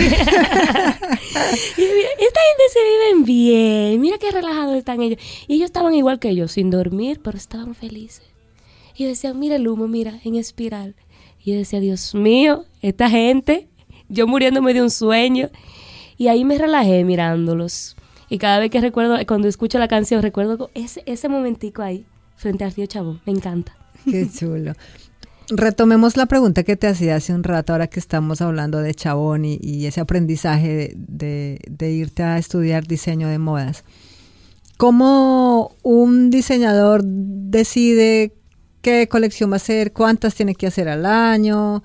Y 1.77 1.81
yo, 1.81 1.88
"Mira, 1.95 2.09
esta 2.19 2.39
gente 2.50 2.63
se 2.74 2.79
viven 2.83 3.24
bien, 3.24 4.01
mira 4.01 4.17
qué 4.17 4.29
relajados 4.29 4.75
están 4.75 5.01
ellos. 5.01 5.21
Y 5.48 5.55
ellos 5.55 5.67
estaban 5.67 5.95
igual 5.95 6.19
que 6.19 6.36
yo, 6.36 6.50
sin 6.50 6.69
dormir, 6.69 7.21
pero 7.24 7.38
estaban 7.38 7.74
felices. 7.74 8.24
Y 8.98 9.03
ellos 9.03 9.17
decían, 9.17 9.39
mira 9.39 9.55
el 9.55 9.65
humo, 9.65 9.88
mira, 9.88 10.19
en 10.25 10.36
espiral. 10.36 10.95
Y 11.41 11.53
yo 11.53 11.57
decía, 11.59 11.79
Dios 11.79 12.13
mío, 12.13 12.65
esta 12.81 13.09
gente, 13.09 13.69
yo 14.09 14.27
muriéndome 14.27 14.74
de 14.74 14.81
un 14.81 14.89
sueño. 14.89 15.50
Y 16.17 16.27
ahí 16.27 16.43
me 16.43 16.57
relajé 16.57 17.05
mirándolos. 17.05 17.95
Y 18.29 18.38
cada 18.38 18.59
vez 18.59 18.69
que 18.71 18.79
recuerdo, 18.81 19.17
cuando 19.27 19.48
escucho 19.48 19.79
la 19.79 19.88
canción, 19.88 20.21
recuerdo 20.21 20.69
ese, 20.75 21.01
ese 21.05 21.29
momentico 21.29 21.81
ahí, 21.81 22.05
frente 22.36 22.63
al 22.63 22.71
río 22.74 22.86
Chabón. 22.86 23.21
Me 23.25 23.31
encanta. 23.33 23.75
Qué 24.05 24.29
chulo. 24.29 24.74
Retomemos 25.51 26.15
la 26.15 26.27
pregunta 26.27 26.62
que 26.63 26.75
te 26.75 26.86
hacía 26.88 27.15
hace 27.15 27.33
un 27.33 27.43
rato, 27.43 27.74
ahora 27.74 27.88
que 27.88 28.00
estamos 28.00 28.39
hablando 28.39 28.79
de 28.81 28.93
Chabón 28.93 29.45
y, 29.45 29.86
ese 29.88 30.00
aprendizaje 30.00 30.67
de, 30.67 30.95
de- 31.07 31.59
de 31.67 31.91
irte 31.91 32.21
a 32.21 32.38
estudiar 32.38 32.86
diseño 32.86 33.27
de 33.27 33.39
modas. 33.39 33.83
¿Cómo 34.77 35.75
un 35.83 36.29
diseñador 36.29 37.01
decide 37.03 38.33
qué 38.81 39.07
colección 39.09 39.50
va 39.50 39.55
a 39.55 39.57
hacer, 39.57 39.91
cuántas 39.91 40.36
tiene 40.36 40.55
que 40.55 40.67
hacer 40.67 40.88
al 40.88 41.05
año? 41.05 41.83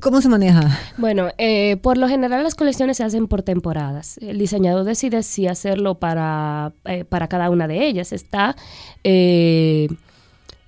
¿Cómo 0.00 0.20
se 0.20 0.28
maneja? 0.28 0.78
Bueno, 0.98 1.28
eh, 1.38 1.76
por 1.78 1.96
lo 1.96 2.08
general 2.08 2.42
las 2.44 2.54
colecciones 2.54 2.96
se 2.98 3.04
hacen 3.04 3.26
por 3.28 3.42
temporadas. 3.42 4.18
El 4.18 4.38
diseñador 4.38 4.84
decide 4.84 5.22
si 5.22 5.46
hacerlo 5.46 5.98
para, 5.98 6.72
eh, 6.84 7.04
para 7.04 7.28
cada 7.28 7.50
una 7.50 7.66
de 7.66 7.86
ellas. 7.86 8.12
Está 8.12 8.56
eh, 9.04 9.88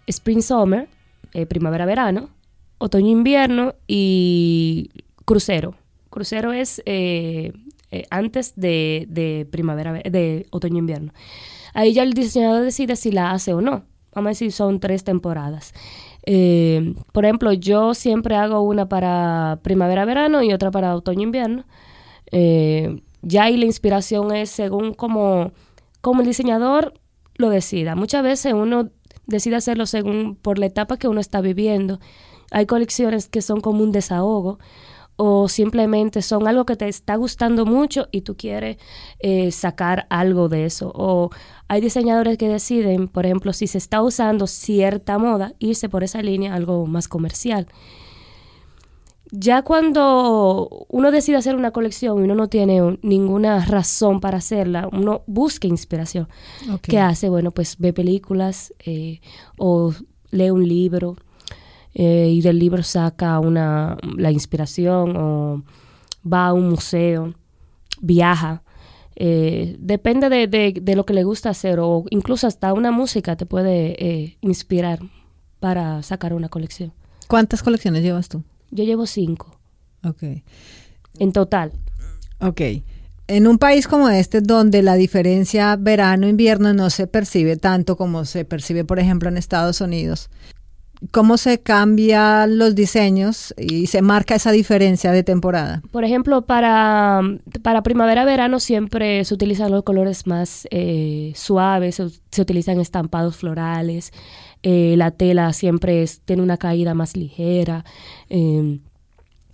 Spring 0.07 0.43
Summer, 0.43 0.89
eh, 1.35 1.47
primavera 1.47 1.85
verano, 1.87 2.31
otoño 2.79 3.09
invierno 3.11 3.75
y 3.87 4.91
crucero. 5.25 5.75
Crucero 6.11 6.53
es 6.53 6.83
antes 8.11 8.55
de, 8.57 9.07
de 9.09 9.47
primavera 9.51 9.93
ve- 9.93 10.11
de 10.11 10.47
otoño 10.51 10.79
invierno. 10.79 11.13
Ahí 11.75 11.93
ya 11.95 12.03
el 12.03 12.13
diseñador 12.15 12.63
decide 12.63 12.97
si 12.97 13.13
la 13.13 13.31
hace 13.33 13.53
o 13.55 13.61
no. 13.61 13.85
Vamos 14.15 14.29
a 14.29 14.31
decir 14.31 14.53
son 14.53 14.79
tres 14.81 15.05
temporadas. 15.05 15.73
Eh, 16.25 16.95
por 17.13 17.25
ejemplo, 17.25 17.53
yo 17.53 17.95
siempre 17.95 18.37
hago 18.37 18.61
una 18.63 18.89
para 18.89 19.59
primavera-verano 19.63 20.43
y 20.43 20.53
otra 20.53 20.71
para 20.71 20.95
otoño-invierno. 20.95 21.65
Eh, 22.31 23.03
ya 23.23 23.45
ahí 23.45 23.57
la 23.57 23.67
inspiración 23.67 24.35
es 24.35 24.51
según 24.51 24.95
como, 24.95 25.53
como 26.01 26.21
el 26.21 26.27
diseñador 26.27 26.95
lo 27.37 27.51
decida. 27.51 27.95
Muchas 27.95 28.23
veces 28.23 28.53
uno 28.53 28.91
decide 29.27 29.57
hacerlo 29.57 29.87
según 29.87 30.37
por 30.37 30.59
la 30.59 30.67
etapa 30.67 30.97
que 30.97 31.09
uno 31.09 31.21
está 31.21 31.41
viviendo. 31.41 32.01
Hay 32.51 32.67
colecciones 32.67 33.29
que 33.29 33.43
son 33.43 33.61
como 33.61 33.83
un 33.83 33.93
desahogo 33.93 34.59
o 35.17 35.49
simplemente 35.49 36.23
son 36.23 36.49
algo 36.49 36.65
que 36.65 36.77
te 36.77 36.89
está 36.89 37.17
gustando 37.17 37.65
mucho 37.67 38.09
y 38.13 38.23
tú 38.23 38.37
quieres 38.37 38.77
eh, 39.21 39.51
sacar 39.53 40.07
algo 40.11 40.49
de 40.49 40.65
eso. 40.65 40.91
O 40.95 41.31
hay 41.69 41.81
diseñadores 41.81 42.39
que 42.39 42.49
deciden, 42.49 43.09
por 43.09 43.27
ejemplo, 43.27 43.53
si 43.53 43.67
se 43.67 43.79
está 43.79 44.03
usando 44.03 44.47
cierta 44.47 45.19
moda, 45.19 45.53
irse 45.59 45.89
por 45.89 46.03
esa 46.03 46.23
línea, 46.23 46.55
algo 46.55 46.87
más 46.87 47.09
comercial. 47.09 47.67
ya 49.35 49.63
cuando 49.63 50.69
uno 50.91 51.11
decide 51.11 51.37
hacer 51.39 51.57
una 51.57 51.71
colección 51.71 52.19
y 52.19 52.25
uno 52.25 52.35
no 52.35 52.49
tiene 52.49 52.83
un- 52.83 52.99
ninguna 53.03 53.65
razón 53.65 54.21
para 54.21 54.37
hacerla, 54.39 54.89
uno 54.93 55.23
busca 55.27 55.67
inspiración. 55.67 56.29
Ok. 56.71 56.81
¿Qué 56.83 56.99
hace? 56.99 57.31
Bueno, 57.31 57.51
pues 57.51 57.79
ve 57.79 57.95
películas 57.95 58.75
eh, 58.85 59.21
o 59.57 59.95
lee 60.31 60.51
un 60.51 60.69
libro 60.69 61.17
eh, 61.95 62.29
y 62.31 62.41
del 62.43 62.59
libro 62.59 62.83
saca 62.83 63.39
una, 63.41 63.97
la 64.17 64.31
inspiración 64.31 65.17
o 65.17 65.63
va 66.31 66.47
a 66.49 66.53
un 66.53 66.71
museo, 66.71 67.35
viaja. 68.01 68.63
Eh, 69.17 69.77
depende 69.79 70.29
de, 70.31 70.47
de- 70.47 70.79
de 70.81 70.97
lo 70.97 71.05
que 71.05 71.13
le 71.15 71.23
gusta 71.25 71.51
hacer 71.51 71.79
o 71.81 72.05
incluso 72.11 72.47
hasta 72.47 72.73
una 72.73 72.91
música 72.91 73.37
te 73.37 73.45
puede 73.47 73.95
eh, 74.05 74.39
inspirar 74.41 75.01
para 75.61 76.03
sacar 76.03 76.33
una 76.35 76.49
colección. 76.49 76.93
¿Cuántas 77.29 77.63
colecciones 77.63 78.03
llevas 78.03 78.29
tú? 78.29 78.43
Yo 78.71 78.85
llevo 78.85 79.07
cinco 79.07 79.59
Ok. 80.05 80.23
en 81.19 81.33
total. 81.33 81.73
Ok. 82.41 82.61
En 83.29 83.47
un 83.47 83.59
país 83.59 83.87
como 83.87 84.09
este, 84.09 84.41
donde 84.41 84.83
la 84.83 84.95
diferencia 84.95 85.77
verano-invierno 85.77 86.75
no 86.75 86.91
se 86.91 87.07
percibe 87.07 87.57
tanto 87.57 87.97
como 87.97 88.25
se 88.25 88.45
percibe, 88.45 88.85
por 88.85 88.99
ejemplo, 88.99 89.29
en 89.29 89.37
Estados 89.37 89.81
Unidos, 89.81 90.29
¿cómo 91.11 91.37
se 91.37 91.61
cambian 91.61 92.59
los 92.59 92.75
diseños 92.75 93.55
y 93.59 93.87
se 93.89 94.03
marca 94.03 94.35
esa 94.35 94.53
diferencia 94.53 95.13
de 95.13 95.23
temporada? 95.23 95.83
Por 95.91 96.05
ejemplo, 96.05 96.43
para, 96.43 97.21
para 97.63 97.83
primavera-verano 97.83 98.61
siempre 98.61 99.25
se 99.25 99.35
utilizan 99.35 99.71
los 99.71 99.83
colores 99.83 100.27
más 100.27 100.69
eh, 100.71 101.33
suaves, 101.35 101.97
se, 102.31 102.43
utilizan 102.43 102.81
estampados 102.81 103.37
florales, 103.37 104.13
eh, 104.63 104.95
la 104.97 105.11
tela 105.11 105.53
siempre 105.53 106.05
tiene 106.25 106.43
una 106.43 106.57
caída 106.57 106.95
más 106.95 107.17
ligera, 107.17 107.85
eh, 108.29 108.79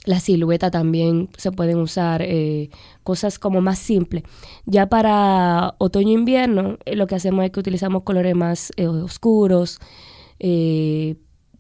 la 0.05 0.21
silueta 0.21 0.71
también 0.71 1.29
se 1.37 1.53
pueden 1.53 1.79
usar 1.79 2.23
eh, 2.23 2.71
cosas 3.03 3.39
como 3.39 3.61
más 3.61 3.79
simples. 3.79 4.23
Ya 4.65 4.89
para 4.89 5.75
otoño-invierno 5.79 6.79
lo 6.87 7.07
que 7.07 7.15
hacemos 7.15 7.45
es 7.45 7.51
que 7.51 7.61
utilizamos 7.61 8.05
colores 8.05 8.35
más 8.35 8.73
oscuros, 8.79 9.81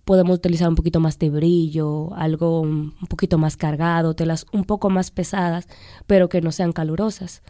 podemos 0.08 0.38
utilizar 0.38 0.70
un 0.70 0.74
poquito 0.74 1.00
más 1.00 1.18
de 1.18 1.28
brillo, 1.28 2.14
algo 2.14 2.62
un 2.62 2.94
poquito 3.10 3.36
más 3.36 3.58
cargado, 3.58 4.14
telas 4.14 4.46
un 4.52 4.64
poco 4.64 4.88
más 4.88 5.10
pesadas, 5.10 5.68
pero 6.06 6.30
que 6.30 6.40
no 6.40 6.50
sean 6.50 6.72
calurosas. 6.72 7.42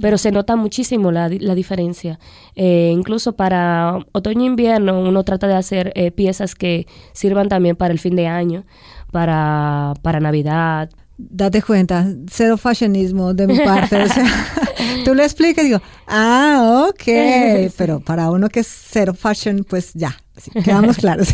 Pero 0.00 0.16
se 0.16 0.32
nota 0.32 0.56
muchísimo 0.56 1.12
la, 1.12 1.28
la 1.28 1.54
diferencia. 1.54 2.18
Eh, 2.54 2.90
incluso 2.90 3.36
para 3.36 3.98
otoño-invierno 4.12 4.98
uno 4.98 5.24
trata 5.24 5.46
de 5.46 5.56
hacer 5.56 5.92
eh, 5.94 6.10
piezas 6.10 6.54
que 6.54 6.86
sirvan 7.12 7.50
también 7.50 7.76
para 7.76 7.92
el 7.92 7.98
fin 7.98 8.16
de 8.16 8.26
año, 8.26 8.64
para, 9.12 9.92
para 10.00 10.18
Navidad. 10.18 10.88
Date 11.18 11.60
cuenta, 11.60 12.06
cero 12.30 12.56
fashionismo 12.56 13.34
de 13.34 13.46
mi 13.46 13.58
parte. 13.58 14.02
o 14.02 14.08
sea, 14.08 14.24
tú 15.04 15.14
le 15.14 15.22
explicas 15.22 15.66
y 15.66 15.68
digo, 15.68 15.82
ah, 16.06 16.88
ok. 16.88 17.72
Pero 17.76 18.00
para 18.00 18.30
uno 18.30 18.48
que 18.48 18.60
es 18.60 18.68
cero 18.68 19.12
fashion, 19.12 19.66
pues 19.68 19.92
ya, 19.92 20.16
así, 20.34 20.50
quedamos 20.50 20.96
claros. 21.04 21.28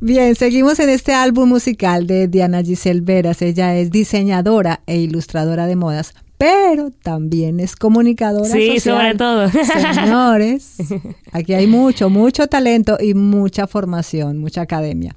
Bien, 0.00 0.34
seguimos 0.34 0.78
en 0.80 0.88
este 0.90 1.12
álbum 1.12 1.48
musical 1.48 2.06
de 2.06 2.28
Diana 2.28 2.62
Giselle 2.62 3.00
Veras. 3.00 3.42
Ella 3.42 3.76
es 3.76 3.90
diseñadora 3.90 4.80
e 4.86 4.96
ilustradora 4.98 5.66
de 5.66 5.76
modas, 5.76 6.14
pero 6.38 6.90
también 7.02 7.60
es 7.60 7.76
comunicadora 7.76 8.48
Sí, 8.50 8.78
social. 8.78 8.96
sobre 8.96 9.14
todo. 9.14 9.50
Señores, 9.94 10.76
aquí 11.32 11.54
hay 11.54 11.66
mucho, 11.66 12.10
mucho 12.10 12.46
talento 12.48 12.98
y 13.00 13.14
mucha 13.14 13.66
formación, 13.66 14.38
mucha 14.38 14.62
academia. 14.62 15.14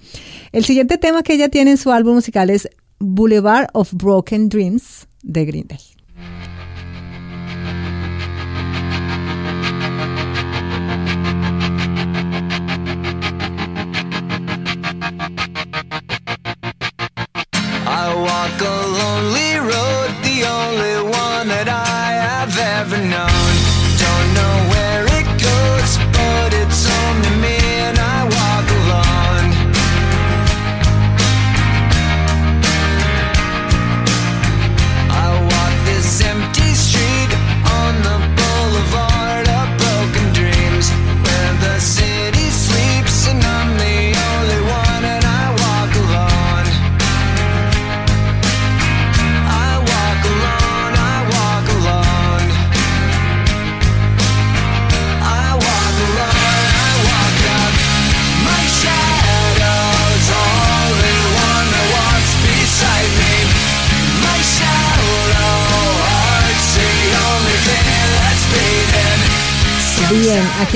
El 0.52 0.64
siguiente 0.66 0.98
tema 0.98 1.24
que 1.24 1.34
ella 1.34 1.50
tiene 1.50 1.72
en 1.72 1.78
su 1.78 1.92
álbum 1.92 2.16
musical 2.16 2.50
es 2.50 2.70
Boulevard 3.00 3.68
of 3.74 3.94
Broken 3.94 4.50
Dreams 4.50 5.08
de 5.24 5.46
Green 5.46 5.68
Day. 5.68 5.80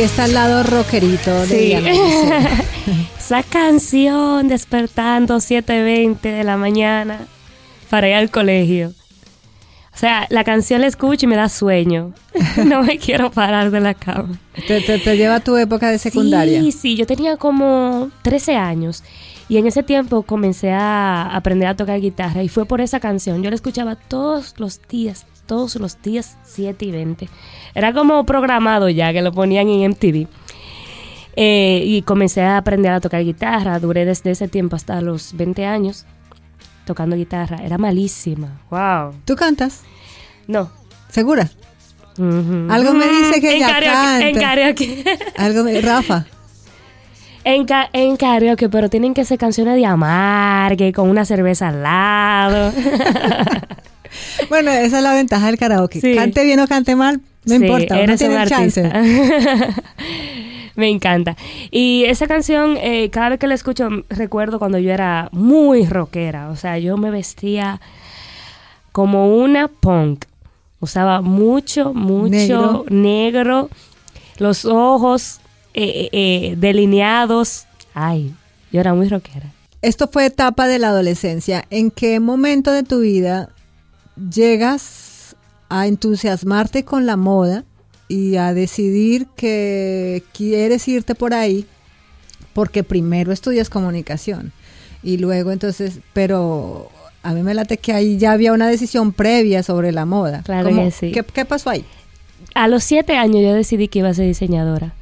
Aquí 0.02 0.10
está 0.10 0.26
el 0.26 0.34
lado 0.34 0.64
rockerito 0.64 1.42
de 1.42 1.48
Sí. 1.48 1.56
Diana 1.68 1.92
Giselle. 1.92 3.08
Esa 3.20 3.44
canción 3.44 4.48
despertando 4.48 5.38
7.20 5.38 6.20
de 6.22 6.44
la 6.44 6.58
mañana 6.58 7.20
para 7.90 8.08
ir 8.10 8.16
al 8.16 8.32
colegio. 8.32 8.94
O 9.94 9.98
sea, 10.02 10.26
la 10.32 10.44
canción 10.44 10.82
la 10.82 10.88
escucho 10.88 11.26
y 11.26 11.30
me 11.30 11.36
da 11.36 11.50
sueño. 11.50 12.14
no 12.66 12.82
me 12.82 12.98
quiero 12.98 13.30
parar 13.30 13.70
de 13.70 13.80
la 13.80 13.94
cama. 13.94 14.40
Te, 14.68 14.82
te- 14.82 14.98
te 14.98 15.18
lleva 15.18 15.36
a 15.36 15.40
tu 15.40 15.56
época 15.58 15.92
de 15.92 16.00
secundaria. 16.00 16.60
Sí, 16.62 16.72
sí, 16.72 16.96
yo 16.96 17.06
tenía 17.06 17.38
como 17.38 18.10
13 18.24 18.56
años 18.56 19.04
y 19.50 19.58
en 19.58 19.68
ese 19.68 19.84
tiempo 19.84 20.24
comencé 20.24 20.72
a 20.72 21.28
aprender 21.36 21.68
a 21.68 21.76
tocar 21.76 22.00
guitarra 22.02 22.42
y 22.42 22.48
fue 22.50 22.66
por 22.66 22.82
esa 22.82 23.00
canción. 23.00 23.44
Yo 23.44 23.50
la 23.52 23.56
escuchaba 23.56 23.96
todos 23.96 24.56
los 24.58 24.82
días, 24.90 25.28
todos 25.52 25.76
los 25.76 26.02
días 26.02 26.38
7 26.44 26.86
y 26.86 26.92
20. 26.92 27.28
Era 27.76 27.92
como 27.92 28.26
programado 28.26 28.88
ya 28.88 29.12
que 29.12 29.22
lo 29.22 29.34
ponían 29.34 29.68
en 29.68 29.92
MTV. 29.92 30.26
Eh, 31.36 31.84
y 31.86 32.04
comencé 32.04 32.42
a 32.42 32.56
aprender 32.56 32.94
a 32.94 33.02
tocar 33.02 33.22
guitarra. 33.22 33.78
Duré 33.80 34.06
desde 34.06 34.32
ese 34.32 34.48
tiempo 34.48 34.78
hasta 34.78 35.02
los 35.02 35.36
20 35.36 35.66
años 35.66 36.06
tocando 36.86 37.18
guitarra. 37.18 37.58
Era 37.66 37.78
malísima. 37.78 38.62
Wow. 38.70 39.14
¿Tú 39.26 39.36
cantas? 39.36 39.82
No. 40.48 40.72
¿Segura? 41.10 41.50
Algo 42.18 42.94
me 42.94 43.08
dice 43.10 43.42
que 43.42 43.50
en 43.52 43.58
ella 43.58 43.68
karaoke, 43.68 44.30
En 44.30 44.34
canta. 44.36 44.48
karaoke. 44.48 45.04
Algo 45.38 45.64
me- 45.66 45.82
Rafa. 45.82 46.26
En, 47.44 47.66
ca- 47.66 47.90
en 47.92 48.16
karaoke, 48.16 48.70
pero 48.70 48.90
tienen 48.90 49.14
que 49.14 49.26
ser 49.26 49.38
canciones 49.38 49.76
de 49.76 49.86
amargue, 49.86 50.94
con 50.94 51.10
una 51.10 51.26
cerveza 51.26 51.68
al 51.70 51.84
lado. 51.84 52.72
Bueno, 54.50 54.72
esa 54.72 54.98
es 54.98 55.04
la 55.04 55.14
ventaja 55.14 55.48
del 55.48 55.58
karaoke. 55.58 56.02
Sí. 56.02 56.16
Cante 56.16 56.44
bien 56.44 56.60
o 56.60 56.68
cante 56.68 56.96
mal, 56.96 57.22
no 57.46 57.56
Sí, 57.56 57.62
importa, 57.64 58.00
uno 58.00 58.18
tiene 58.18 58.46
chance. 58.48 58.84
Me 60.76 60.90
encanta. 60.90 61.36
Y 61.70 62.06
esa 62.06 62.28
canción, 62.28 62.78
eh, 62.78 63.10
cada 63.12 63.30
vez 63.30 63.40
que 63.40 63.48
la 63.48 63.56
escucho, 63.56 63.90
recuerdo 64.10 64.58
cuando 64.58 64.78
yo 64.78 64.92
era 64.92 65.30
muy 65.32 65.86
rockera. 65.86 66.50
O 66.50 66.56
sea, 66.56 66.78
yo 66.78 66.98
me 66.98 67.12
vestía 67.12 67.82
como 68.92 69.36
una 69.36 69.68
punk. 69.68 70.26
Usaba 70.80 71.22
mucho, 71.22 71.94
mucho 71.94 72.30
Negro. 72.30 72.86
negro, 72.90 73.70
los 74.38 74.66
ojos 74.66 75.40
eh, 75.74 76.10
eh, 76.12 76.56
delineados. 76.58 77.66
Ay, 77.94 78.34
yo 78.72 78.80
era 78.80 78.94
muy 78.94 79.08
rockera. 79.08 79.52
Esto 79.84 80.08
fue 80.08 80.26
etapa 80.26 80.68
de 80.68 80.80
la 80.80 80.90
adolescencia. 80.90 81.66
¿En 81.70 81.92
qué 81.92 82.20
momento 82.20 82.72
de 82.72 82.84
tu 82.84 83.02
vida 83.02 83.50
llegas 84.16 85.36
a 85.70 85.88
entusiasmarte 85.88 86.84
con 86.84 87.06
la 87.06 87.18
moda 87.18 87.64
y 88.08 88.36
a 88.36 88.54
decidir 88.54 89.28
que 89.36 90.24
quieres 90.34 90.88
irte 90.88 91.16
por 91.16 91.34
ahí? 91.34 91.66
Porque 92.54 92.84
primero 92.84 93.32
estudias 93.32 93.70
comunicación 93.70 94.52
y 95.04 95.18
luego 95.18 95.52
entonces, 95.52 96.00
pero 96.14 96.90
a 97.24 97.34
mí 97.34 97.42
me 97.44 97.54
late 97.54 97.78
que 97.78 97.94
ahí 97.94 98.18
ya 98.18 98.34
había 98.34 98.52
una 98.54 98.68
decisión 98.68 99.14
previa 99.14 99.64
sobre 99.64 99.92
la 99.92 100.06
moda. 100.06 100.42
Claro 100.44 100.70
¿Cómo- 100.70 100.84
que 100.84 100.92
sí. 100.92 101.12
¿Qué, 101.12 101.24
qué 101.24 101.46
pasó 101.46 101.70
ahí? 101.70 101.86
A 102.54 102.68
los 102.68 102.84
siete 102.84 103.16
años 103.18 103.42
yo 103.42 103.54
decidí 103.54 103.88
que 103.88 104.00
iba 104.00 104.10
a 104.10 104.14
ser 104.14 104.26
diseñadora. 104.28 104.94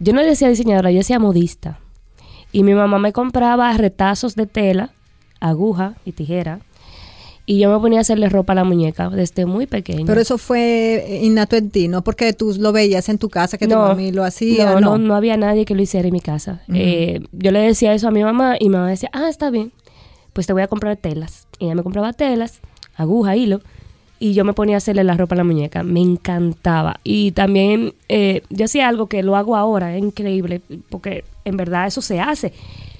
Yo 0.00 0.12
no 0.12 0.22
decía 0.22 0.48
diseñadora, 0.48 0.90
yo 0.90 0.98
decía 0.98 1.18
modista. 1.18 1.78
Y 2.50 2.62
mi 2.62 2.74
mamá 2.74 2.98
me 2.98 3.12
compraba 3.12 3.72
retazos 3.76 4.34
de 4.34 4.46
tela 4.46 4.90
aguja 5.40 5.94
y 6.04 6.12
tijera. 6.12 6.58
Y 7.50 7.58
yo 7.58 7.72
me 7.72 7.80
ponía 7.80 7.96
a 7.96 8.02
hacerle 8.02 8.28
ropa 8.28 8.52
a 8.52 8.56
la 8.56 8.64
muñeca 8.64 9.08
desde 9.08 9.46
muy 9.46 9.66
pequeña. 9.66 10.04
Pero 10.04 10.20
eso 10.20 10.36
fue 10.36 11.20
innato 11.22 11.56
en 11.56 11.70
ti, 11.70 11.88
¿no? 11.88 12.04
Porque 12.04 12.34
tú 12.34 12.54
lo 12.58 12.72
veías 12.72 13.08
en 13.08 13.16
tu 13.16 13.30
casa, 13.30 13.56
que 13.56 13.66
tu 13.66 13.74
mami 13.74 14.12
lo 14.12 14.22
hacía, 14.22 14.66
no, 14.66 14.80
¿no? 14.82 14.90
no, 14.90 14.98
no 14.98 15.14
había 15.14 15.38
nadie 15.38 15.64
que 15.64 15.74
lo 15.74 15.80
hiciera 15.80 16.06
en 16.06 16.12
mi 16.12 16.20
casa. 16.20 16.60
Eh, 16.74 17.22
yo 17.32 17.50
le 17.50 17.60
decía 17.60 17.94
eso 17.94 18.06
a 18.06 18.10
mi 18.10 18.22
mamá 18.22 18.56
y 18.60 18.68
mi 18.68 18.76
mamá 18.76 18.90
decía, 18.90 19.08
ah, 19.14 19.30
está 19.30 19.48
bien, 19.48 19.72
pues 20.34 20.46
te 20.46 20.52
voy 20.52 20.60
a 20.60 20.68
comprar 20.68 20.98
telas. 20.98 21.46
Y 21.58 21.64
ella 21.64 21.74
me 21.74 21.82
compraba 21.82 22.12
telas, 22.12 22.60
aguja, 22.96 23.34
hilo, 23.34 23.62
y 24.18 24.34
yo 24.34 24.44
me 24.44 24.52
ponía 24.52 24.76
a 24.76 24.78
hacerle 24.78 25.02
la 25.02 25.14
ropa 25.14 25.34
a 25.34 25.38
la 25.38 25.44
muñeca. 25.44 25.82
Me 25.82 26.00
encantaba. 26.00 27.00
Y 27.02 27.32
también 27.32 27.94
eh, 28.10 28.42
yo 28.50 28.66
hacía 28.66 28.88
algo 28.88 29.06
que 29.06 29.22
lo 29.22 29.36
hago 29.36 29.56
ahora, 29.56 29.96
es 29.96 30.02
increíble, 30.02 30.60
porque 30.90 31.24
en 31.46 31.56
verdad 31.56 31.86
eso 31.86 32.02
se 32.02 32.20
hace. 32.20 32.52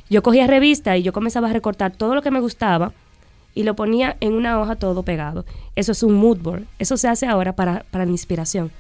Yo 0.09 0.23
cogía 0.23 0.47
revista 0.47 0.97
y 0.97 1.03
yo 1.03 1.13
comenzaba 1.13 1.51
a 1.51 1.53
recortar 1.53 1.95
todo 1.95 2.15
lo 2.15 2.23
que 2.23 2.31
me 2.31 2.41
gustaba 2.41 2.95
y 3.55 3.65
lo 3.65 3.75
ponía 3.75 4.17
en 4.21 4.35
una 4.35 4.61
hoja 4.61 4.77
todo 4.77 5.03
pegado. 5.03 5.45
Eso 5.75 5.93
es 5.93 6.03
un 6.03 6.15
mood 6.15 6.39
board. 6.39 6.65
Eso 6.79 6.97
se 6.97 7.09
hace 7.09 7.27
ahora 7.27 7.55
para, 7.55 7.85
para 7.91 8.05
la 8.05 8.11
inspiración. 8.11 8.71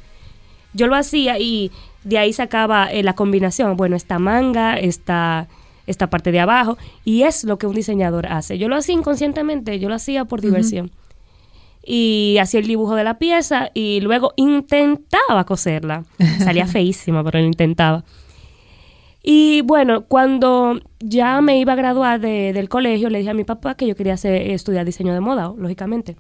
Yo 0.74 0.86
lo 0.86 0.94
hacía 0.94 1.38
y 1.38 1.72
de 2.04 2.18
ahí 2.18 2.32
sacaba 2.32 2.90
eh, 2.92 3.02
la 3.02 3.14
combinación. 3.14 3.76
Bueno, 3.76 3.96
esta 3.96 4.18
manga, 4.18 4.76
esta, 4.76 5.48
esta 5.86 6.08
parte 6.10 6.32
de 6.32 6.40
abajo. 6.40 6.78
Y 7.04 7.22
es 7.22 7.44
lo 7.44 7.58
que 7.58 7.66
un 7.66 7.74
diseñador 7.74 8.26
hace. 8.26 8.58
Yo 8.58 8.68
lo 8.68 8.76
hacía 8.76 8.94
inconscientemente, 8.94 9.78
yo 9.78 9.88
lo 9.88 9.94
hacía 9.94 10.24
por 10.24 10.40
diversión. 10.40 10.90
Y 11.84 12.36
hacía 12.40 12.60
el 12.60 12.66
dibujo 12.66 12.94
de 12.94 13.04
la 13.04 13.18
pieza 13.18 13.70
y 13.72 14.00
luego 14.00 14.34
intentaba 14.36 15.44
coserla. 15.44 16.04
Salía 16.38 16.66
feísima, 16.66 17.24
pero 17.24 17.38
lo 17.38 17.46
intentaba. 17.46 18.04
Y 19.30 19.60
bueno, 19.60 20.06
cuando 20.06 20.80
ya 21.00 21.42
me 21.42 21.58
iba 21.60 21.74
a 21.74 21.76
graduar 21.76 22.18
de- 22.18 22.54
del 22.54 22.70
colegio, 22.70 23.10
le 23.10 23.18
dije 23.18 23.28
a 23.28 23.34
mi 23.34 23.44
papá 23.44 23.74
que 23.74 23.86
yo 23.86 23.94
quería 23.94 24.14
hacer, 24.14 24.34
estudiar 24.52 24.86
diseño 24.86 25.12
de 25.12 25.20
moda, 25.20 25.52
lógicamente. 25.54 26.16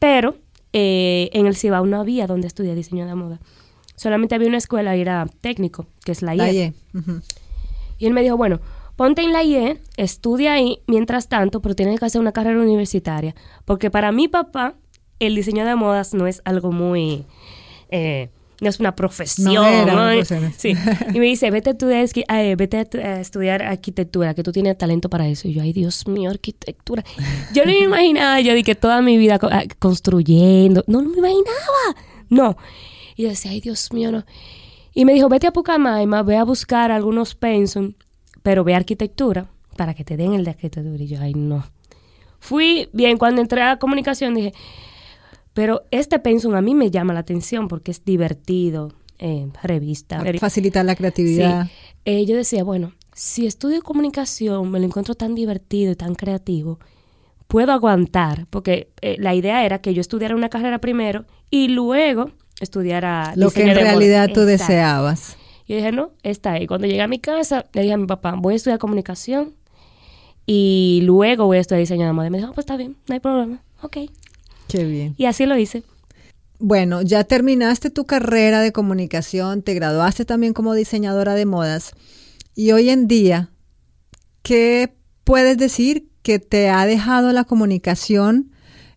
Pero 0.00 0.36
eh, 0.72 1.30
en 1.32 1.46
el 1.46 1.54
Cibao 1.54 1.86
no 1.86 2.00
había 2.00 2.26
donde 2.26 2.48
estudiar 2.48 2.74
diseño 2.74 3.06
de 3.06 3.14
moda. 3.14 3.38
Solamente 3.94 4.34
había 4.34 4.48
una 4.48 4.56
escuela 4.58 4.96
y 4.96 5.02
era 5.02 5.26
técnico, 5.40 5.86
que 6.04 6.10
es 6.10 6.22
la 6.22 6.34
La 6.34 6.50
IE. 6.50 6.74
Y. 6.92 6.98
Ujú. 6.98 7.20
Y 7.98 8.06
él 8.06 8.12
me 8.12 8.22
dijo, 8.22 8.36
bueno, 8.36 8.60
ponte 8.96 9.22
en 9.22 9.32
la 9.32 9.44
IE, 9.44 9.78
estudia 9.96 10.54
ahí 10.54 10.80
mientras 10.88 11.28
tanto, 11.28 11.62
pero 11.62 11.76
tienes 11.76 12.00
que 12.00 12.06
hacer 12.06 12.20
una 12.20 12.32
carrera 12.32 12.60
universitaria. 12.60 13.36
Porque 13.64 13.92
para 13.92 14.10
mi 14.10 14.26
papá, 14.26 14.74
el 15.20 15.36
diseño 15.36 15.64
de 15.64 15.76
modas 15.76 16.12
no 16.12 16.26
es 16.26 16.42
algo 16.44 16.72
muy... 16.72 17.24
eh, 17.90 18.30
no 18.60 18.68
es 18.68 18.80
una 18.80 18.94
profesión. 18.94 19.54
No. 19.86 20.24
Sí. 20.56 20.74
Y 21.12 21.18
me 21.18 21.26
dice, 21.26 21.50
vete 21.50 21.70
eh, 21.70 22.56
vete 22.56 22.78
a 22.78 22.84
tu- 22.84 22.98
a 22.98 23.20
estudiar 23.20 23.62
arquitectura, 23.62 24.34
que 24.34 24.42
tú 24.42 24.52
tienes 24.52 24.78
talento 24.78 25.08
para 25.10 25.26
eso. 25.28 25.48
Y 25.48 25.54
yo, 25.54 25.62
ay, 25.62 25.72
Dios 25.72 26.06
mío, 26.06 26.30
arquitectura. 26.30 27.04
Yo 27.52 27.64
no 27.64 27.72
me 27.72 27.78
imaginaba, 27.80 28.40
yo 28.40 28.54
dije 28.54 28.74
toda 28.74 29.02
mi 29.02 29.18
vida 29.18 29.38
ah, 29.42 29.64
construyendo. 29.78 30.84
No, 30.86 31.02
no 31.02 31.10
me 31.10 31.18
imaginaba. 31.18 31.96
No. 32.30 32.56
Y 33.16 33.24
yo 33.24 33.28
decía, 33.28 33.50
ay, 33.50 33.60
Dios 33.60 33.92
mío, 33.92 34.10
no. 34.12 34.24
Y 34.94 35.04
me 35.04 35.12
dijo, 35.12 35.28
vete 35.28 35.46
a 35.46 35.52
Pucamaima, 35.52 36.22
ve 36.22 36.36
a 36.36 36.44
buscar 36.44 36.92
algunos 36.92 37.34
pensum, 37.34 37.94
pero 38.42 38.62
ve 38.64 38.74
arquitectura 38.74 39.50
para 39.76 39.94
que 39.94 40.04
te 40.04 40.16
den 40.16 40.34
el 40.34 40.44
de 40.44 40.50
arquitectura. 40.50 41.02
Y 41.02 41.08
yo, 41.08 41.20
ay, 41.20 41.34
no. 41.34 41.64
Fui 42.38 42.88
bien, 42.92 43.16
cuando 43.18 43.40
entré 43.40 43.62
a 43.62 43.78
comunicación 43.78 44.34
dije, 44.34 44.52
pero 45.54 45.84
este 45.90 46.18
pensum 46.18 46.54
a 46.54 46.60
mí 46.60 46.74
me 46.74 46.90
llama 46.90 47.14
la 47.14 47.20
atención 47.20 47.68
porque 47.68 47.90
es 47.92 48.04
divertido, 48.04 48.92
eh, 49.18 49.48
revista. 49.62 50.22
Facilitar 50.38 50.84
la 50.84 50.96
creatividad. 50.96 51.66
Sí. 51.66 51.70
Eh, 52.04 52.26
yo 52.26 52.36
decía, 52.36 52.64
bueno, 52.64 52.92
si 53.14 53.46
estudio 53.46 53.80
comunicación, 53.82 54.70
me 54.70 54.80
lo 54.80 54.84
encuentro 54.84 55.14
tan 55.14 55.34
divertido 55.34 55.92
y 55.92 55.96
tan 55.96 56.14
creativo, 56.14 56.80
puedo 57.46 57.72
aguantar, 57.72 58.46
porque 58.50 58.90
eh, 59.00 59.16
la 59.18 59.34
idea 59.34 59.64
era 59.64 59.80
que 59.80 59.94
yo 59.94 60.00
estudiara 60.00 60.34
una 60.34 60.48
carrera 60.48 60.80
primero 60.80 61.24
y 61.50 61.68
luego 61.68 62.32
estudiara 62.60 63.32
Lo 63.36 63.50
que 63.50 63.62
en 63.62 63.74
realidad 63.74 64.24
tú 64.32 64.40
Exacto. 64.40 64.46
deseabas. 64.46 65.36
Yo 65.66 65.76
dije, 65.76 65.92
no, 65.92 66.10
está 66.22 66.52
ahí. 66.52 66.66
Cuando 66.66 66.86
llegué 66.86 67.00
a 67.00 67.08
mi 67.08 67.20
casa, 67.20 67.64
le 67.72 67.82
dije 67.82 67.94
a 67.94 67.96
mi 67.96 68.06
papá, 68.06 68.34
voy 68.36 68.54
a 68.54 68.56
estudiar 68.56 68.78
comunicación 68.78 69.54
y 70.46 71.00
luego 71.04 71.46
voy 71.46 71.58
a 71.58 71.60
estudiar 71.60 71.80
diseño 71.80 72.06
de 72.06 72.12
moda. 72.12 72.26
Y 72.26 72.30
me 72.30 72.38
dijo, 72.38 72.50
"Ah, 72.50 72.54
pues 72.54 72.64
está 72.64 72.76
bien, 72.76 72.96
no 73.08 73.14
hay 73.14 73.20
problema. 73.20 73.62
Ok. 73.82 73.96
Qué 74.74 74.82
bien. 74.82 75.14
Y 75.16 75.26
así 75.26 75.46
lo 75.46 75.56
hice. 75.56 75.84
Bueno, 76.58 77.00
ya 77.00 77.22
terminaste 77.22 77.90
tu 77.90 78.06
carrera 78.06 78.60
de 78.60 78.72
comunicación, 78.72 79.62
te 79.62 79.72
graduaste 79.72 80.24
también 80.24 80.52
como 80.52 80.74
diseñadora 80.74 81.34
de 81.34 81.46
modas 81.46 81.92
y 82.56 82.72
hoy 82.72 82.90
en 82.90 83.06
día, 83.06 83.50
¿qué 84.42 84.92
puedes 85.22 85.58
decir 85.58 86.08
que 86.22 86.40
te 86.40 86.70
ha 86.70 86.86
dejado 86.86 87.32
la 87.32 87.44
comunicación, 87.44 88.50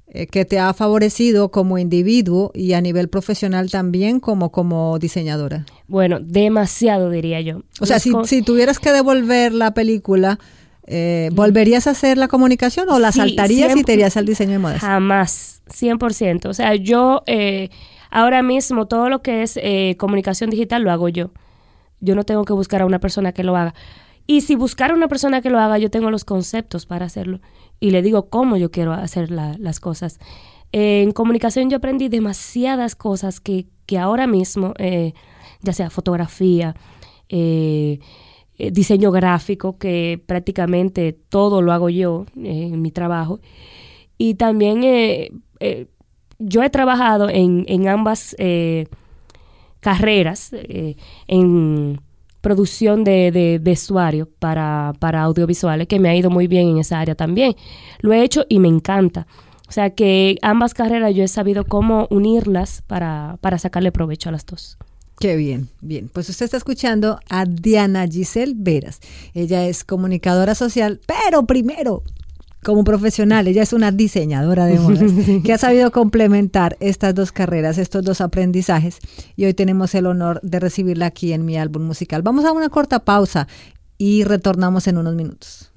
eh, 0.08 0.26
que 0.26 0.46
te 0.46 0.58
ha 0.58 0.74
favorecido 0.74 1.52
como 1.52 1.78
individuo 1.78 2.52
y 2.56 2.74
a 2.74 2.82
nivel 2.82 3.08
profesional 3.08 3.70
también 3.70 4.20
como, 4.20 4.52
como 4.52 4.98
diseñadora? 4.98 5.68
Bueno, 5.88 6.20
demasiado 6.20 7.12
diría 7.12 7.42
yo. 7.42 7.62
O 7.80 7.86
sea, 7.86 8.00
si, 8.00 8.14
si 8.26 8.42
tuvieras 8.42 8.80
que 8.80 8.92
devolver 8.92 9.54
la 9.54 9.76
película, 9.76 10.40
eh, 10.88 11.30
¿volverías 11.34 11.86
a 11.88 11.92
hacer 11.92 12.18
la 12.18 12.28
comunicación 12.28 12.90
o 12.90 12.98
la 13.00 13.12
Sí, 13.12 13.20
saltarías 13.20 13.76
y 13.76 13.84
te 13.84 13.94
irías 13.94 14.18
al 14.18 14.26
diseño 14.26 14.54
de 14.54 14.60
modas? 14.60 14.80
Jamás, 14.82 15.62
100%. 15.70 16.46
O 16.50 16.54
sea, 16.54 16.76
yo 16.76 17.24
eh, 17.28 17.70
ahora 18.10 18.42
mismo 18.42 18.88
todo 18.88 19.10
lo 19.10 19.22
que 19.22 19.44
es 19.44 19.58
eh, 19.62 19.96
comunicación 20.00 20.50
digital 20.50 20.82
lo 20.84 20.92
hago 20.92 21.10
yo. 21.10 21.32
Yo 22.00 22.16
no 22.16 22.24
tengo 22.24 22.46
que 22.46 22.54
buscar 22.54 22.82
a 22.82 22.86
una 22.86 23.00
persona 23.00 23.32
que 23.34 23.44
lo 23.44 23.56
haga. 23.58 23.74
Y 24.28 24.42
si 24.42 24.56
buscar 24.56 24.92
a 24.92 24.94
una 24.94 25.08
persona 25.08 25.42
que 25.42 25.50
lo 25.50 25.60
haga, 25.60 25.78
yo 25.78 25.90
tengo 25.90 26.12
los 26.12 26.26
conceptos 26.26 26.86
para 26.86 27.06
hacerlo. 27.06 27.40
Y 27.80 27.92
le 27.92 28.02
digo 28.02 28.30
cómo 28.30 28.58
yo 28.58 28.72
quiero 28.72 28.94
hacer 28.94 29.32
la- 29.32 29.56
las 29.60 29.80
cosas. 29.80 30.20
En 30.72 31.12
comunicación 31.12 31.70
yo 31.70 31.78
aprendí 31.78 32.10
demasiadas 32.10 32.96
cosas 32.96 33.40
que, 33.40 33.68
que 33.86 33.98
ahora 33.98 34.28
mismo, 34.28 34.74
ya 35.62 35.74
sea 35.74 35.90
fotografía, 35.90 36.76
eh, 37.30 38.00
eh, 38.58 38.72
diseño 38.72 39.12
gráfico, 39.12 39.78
que 39.78 40.22
prácticamente 40.26 41.14
todo 41.14 41.62
lo 41.62 41.72
hago 41.72 41.90
yo 41.90 42.26
eh, 42.38 42.70
en 42.74 42.82
mi 42.82 42.92
trabajo. 42.92 43.40
Y 44.18 44.36
también 44.36 44.82
eh, 44.84 45.32
yo 46.40 46.64
he 46.64 46.70
trabajado 46.70 47.30
en, 47.30 47.66
en 47.68 47.88
ambas 47.88 48.36
carreras, 49.80 50.52
en 51.28 52.02
producción 52.42 53.04
de, 53.04 53.32
de 53.32 53.60
vestuario 53.62 54.28
para, 54.40 54.94
para 55.00 55.22
audiovisuales, 55.22 55.88
que 55.88 56.00
me 56.00 56.10
ha 56.10 56.16
ido 56.16 56.30
muy 56.30 56.48
bien 56.48 56.68
en 56.70 56.78
esa 56.80 57.00
área 57.00 57.16
también. 57.16 57.56
Lo 58.00 58.12
he 58.14 58.24
hecho 58.24 58.46
y 58.50 58.60
me 58.60 58.68
encanta. 58.68 59.28
O 59.68 59.72
sea 59.72 59.90
que 59.90 60.38
ambas 60.42 60.74
carreras 60.74 61.14
yo 61.14 61.24
he 61.24 61.28
sabido 61.28 61.66
cómo 61.66 62.08
unirlas 62.10 62.82
para, 62.88 63.38
para 63.42 63.58
sacarle 63.58 63.92
provecho 63.92 64.30
a 64.30 64.32
las 64.32 64.46
dos. 64.46 64.78
Qué 65.20 65.36
bien, 65.36 65.70
bien. 65.82 66.10
Pues 66.14 66.30
usted 66.30 66.46
está 66.46 66.58
escuchando 66.58 67.20
a 67.28 67.46
Diana 67.46 68.08
Giselle 68.08 68.54
Veras. 68.56 69.00
Ella 69.34 69.66
es 69.66 69.84
comunicadora 69.84 70.54
social, 70.54 71.02
pero 71.08 71.48
primero, 71.48 72.04
como 72.64 72.84
profesional, 72.84 73.48
ella 73.48 73.64
es 73.64 73.74
una 73.74 73.92
diseñadora 73.92 74.66
de 74.66 74.80
modas 74.80 75.12
que 75.44 75.54
ha 75.54 75.58
sabido 75.58 75.92
complementar 75.92 76.78
estas 76.80 77.16
dos 77.16 77.32
carreras, 77.32 77.80
estos 77.80 78.04
dos 78.04 78.22
aprendizajes. 78.22 79.00
Y 79.36 79.46
hoy 79.46 79.56
tenemos 79.56 79.96
el 79.96 80.06
honor 80.06 80.40
de 80.44 80.60
recibirla 80.60 81.08
aquí 81.08 81.34
en 81.34 81.46
mi 81.46 81.58
álbum 81.58 81.84
musical. 81.84 82.22
Vamos 82.22 82.46
a 82.46 82.52
una 82.52 82.70
corta 82.70 83.04
pausa 83.04 83.48
y 83.98 84.24
retornamos 84.24 84.88
en 84.88 84.98
unos 84.98 85.16
minutos. 85.16 85.72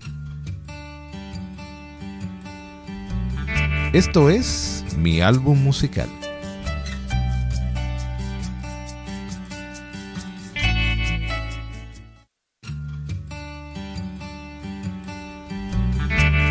Esto 3.95 4.29
es 4.29 4.85
mi 4.99 5.23
álbum 5.23 5.63
musical. 5.63 6.09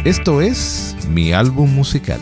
Esto 0.06 0.42
es 0.42 0.96
mi 1.10 1.34
álbum 1.34 1.76
musical. 1.76 2.22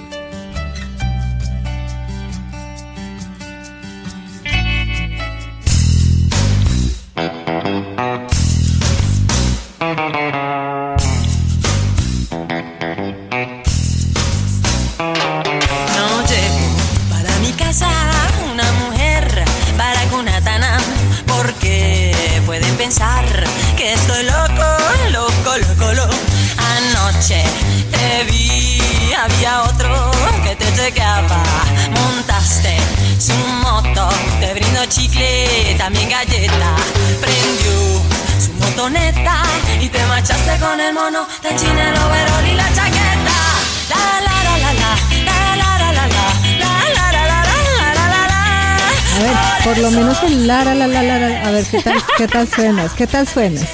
¿Qué 52.17 52.27
tal, 52.27 52.47
suenas? 52.47 52.93
¿Qué 52.93 53.05
tal 53.05 53.27
suenas? 53.27 53.67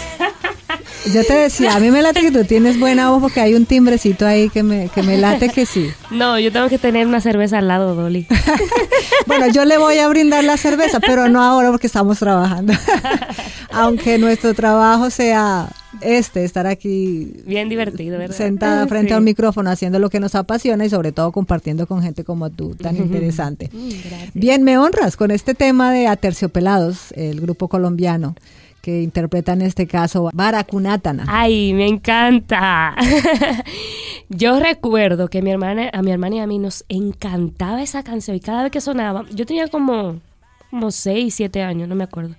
Yo 1.13 1.23
te 1.25 1.33
decía, 1.33 1.75
a 1.75 1.79
mí 1.79 1.91
me 1.91 2.01
late 2.01 2.21
que 2.21 2.31
tú 2.31 2.43
tienes 2.45 2.79
buena 2.79 3.09
voz 3.09 3.21
porque 3.21 3.41
hay 3.41 3.55
un 3.55 3.65
timbrecito 3.65 4.25
ahí 4.25 4.49
que 4.49 4.63
me, 4.63 4.89
que 4.89 5.03
me 5.03 5.17
late 5.17 5.49
que 5.49 5.65
sí. 5.65 5.91
No, 6.11 6.39
yo 6.39 6.51
tengo 6.51 6.69
que 6.69 6.77
tener 6.77 7.07
una 7.07 7.19
cerveza 7.19 7.57
al 7.57 7.67
lado, 7.67 7.95
Dolly. 7.95 8.27
Bueno, 9.25 9.47
yo 9.47 9.63
le 9.63 9.77
voy 9.77 9.99
a 9.99 10.07
brindar 10.09 10.43
la 10.43 10.57
cerveza, 10.57 10.99
pero 10.99 11.29
no 11.29 11.41
ahora 11.41 11.71
porque 11.71 11.87
estamos 11.87 12.19
trabajando. 12.19 12.73
Aunque 13.71 14.17
nuestro 14.17 14.53
trabajo 14.53 15.09
sea 15.09 15.69
este, 16.01 16.43
estar 16.43 16.67
aquí 16.67 17.33
Bien 17.45 17.69
divertido, 17.69 18.17
¿verdad? 18.17 18.35
sentada 18.35 18.87
frente 18.87 19.09
Sí. 19.09 19.13
a 19.13 19.17
un 19.19 19.23
micrófono 19.23 19.69
haciendo 19.69 19.99
lo 19.99 20.09
que 20.09 20.19
nos 20.19 20.35
apasiona 20.35 20.85
y 20.85 20.89
sobre 20.89 21.11
todo 21.11 21.31
compartiendo 21.31 21.87
con 21.87 22.01
gente 22.01 22.23
como 22.23 22.49
tú, 22.49 22.75
tan 22.75 22.97
interesante. 22.97 23.69
Bien, 24.33 24.63
me 24.63 24.77
honras 24.77 25.15
con 25.17 25.31
este 25.31 25.53
tema 25.53 25.91
de 25.91 26.07
Aterciopelados, 26.07 27.11
el 27.13 27.41
grupo 27.41 27.67
colombiano 27.67 28.35
que 28.81 29.01
interpreta 29.01 29.53
en 29.53 29.61
este 29.61 29.87
caso 29.87 30.29
Baracunátana. 30.33 31.23
Ay, 31.29 31.71
me 31.73 31.87
encanta. 31.87 32.95
yo 34.29 34.59
recuerdo 34.59 35.29
que 35.29 35.41
mi 35.41 35.51
hermana, 35.51 35.89
a 35.93 36.01
mi 36.01 36.11
hermana 36.11 36.35
y 36.35 36.39
a 36.39 36.47
mí 36.47 36.59
nos 36.59 36.83
encantaba 36.89 37.81
esa 37.81 38.03
canción 38.03 38.35
y 38.35 38.39
cada 38.41 38.63
vez 38.63 38.71
que 38.71 38.81
sonaba, 38.81 39.23
yo 39.33 39.45
tenía 39.45 39.67
como, 39.69 40.19
como 40.69 40.91
6, 40.91 41.33
7 41.33 41.61
años, 41.61 41.87
no 41.87 41.95
me 41.95 42.03
acuerdo. 42.03 42.35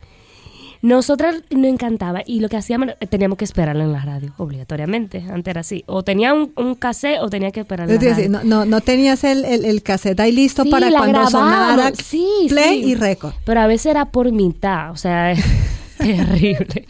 Nosotras 0.85 1.37
nos 1.49 1.65
encantaba 1.65 2.21
y 2.27 2.41
lo 2.41 2.51
que 2.51 2.59
hacíamos, 2.59 2.91
eh, 3.01 3.07
teníamos 3.07 3.39
que 3.39 3.47
esperarla 3.47 3.85
en 3.85 3.93
la 3.93 4.03
radio, 4.03 4.35
obligatoriamente. 4.37 5.25
Antes 5.33 5.51
era 5.51 5.63
así. 5.63 5.83
O 5.87 6.03
tenía 6.03 6.35
un, 6.35 6.53
un 6.57 6.75
cassette 6.75 7.21
o 7.23 7.31
tenía 7.31 7.51
que 7.53 7.61
esperarla 7.61 7.95
Es 7.95 8.03
en 8.03 8.09
la 8.11 8.15
radio. 8.15 8.29
no, 8.29 8.45
no, 8.45 8.65
no 8.67 8.81
tenías 8.83 9.25
el, 9.25 9.47
el, 9.47 9.65
el 9.65 9.83
cassette 9.83 10.21
ahí 10.21 10.33
listo 10.33 10.63
Sí, 10.63 10.69
para 10.69 10.91
cuando 10.91 11.21
grabábamos, 11.21 11.31
sonara 11.31 11.93
sí, 11.97 12.27
play 12.51 12.83
sí. 12.83 12.91
y 12.91 12.95
récord. 12.97 13.33
Pero 13.47 13.61
a 13.61 13.67
veces 13.67 13.87
era 13.87 14.05
por 14.11 14.31
mitad, 14.31 14.91
o 14.91 14.97
sea, 14.99 15.35
terrible. 15.99 16.87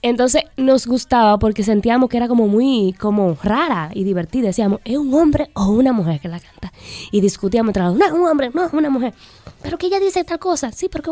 Entonces 0.00 0.42
nos 0.56 0.86
gustaba 0.86 1.36
porque 1.40 1.64
sentíamos 1.64 2.08
que 2.08 2.16
era 2.16 2.28
como 2.28 2.46
muy 2.46 2.94
como 3.00 3.36
rara 3.42 3.90
y 3.92 4.04
divertida. 4.04 4.46
Decíamos, 4.46 4.78
¿es 4.84 4.98
un 4.98 5.12
hombre 5.14 5.50
o 5.54 5.66
una 5.66 5.92
mujer 5.92 6.20
que 6.20 6.28
la 6.28 6.38
canta? 6.38 6.72
Y 7.10 7.20
discutíamos 7.22 7.70
entre 7.70 7.82
los, 7.82 7.96
no, 7.96 8.06
es 8.06 8.12
un 8.12 8.24
hombre, 8.24 8.50
no, 8.54 8.66
es 8.66 8.72
una 8.72 8.88
mujer. 8.90 9.14
Pero 9.62 9.78
que 9.78 9.86
ella 9.86 9.98
dice 9.98 10.22
tal 10.22 10.38
cosa, 10.38 10.70
sí, 10.70 10.88
porque 10.88 11.10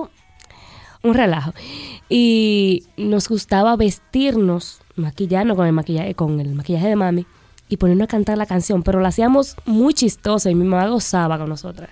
un 1.02 1.14
relajo. 1.14 1.52
Y 2.08 2.84
nos 2.96 3.28
gustaba 3.28 3.76
vestirnos, 3.76 4.80
maquillarnos 4.96 5.56
con 5.56 5.66
el 5.66 5.72
maquillaje, 5.72 6.14
con 6.14 6.40
el 6.40 6.54
maquillaje 6.54 6.88
de 6.88 6.96
mami 6.96 7.26
y 7.68 7.78
ponernos 7.78 8.04
a 8.04 8.08
cantar 8.08 8.36
la 8.36 8.46
canción, 8.46 8.82
pero 8.82 9.00
la 9.00 9.08
hacíamos 9.08 9.56
muy 9.64 9.94
chistosa 9.94 10.50
y 10.50 10.54
mi 10.54 10.64
mamá 10.64 10.88
gozaba 10.88 11.38
con 11.38 11.48
nosotras. 11.48 11.90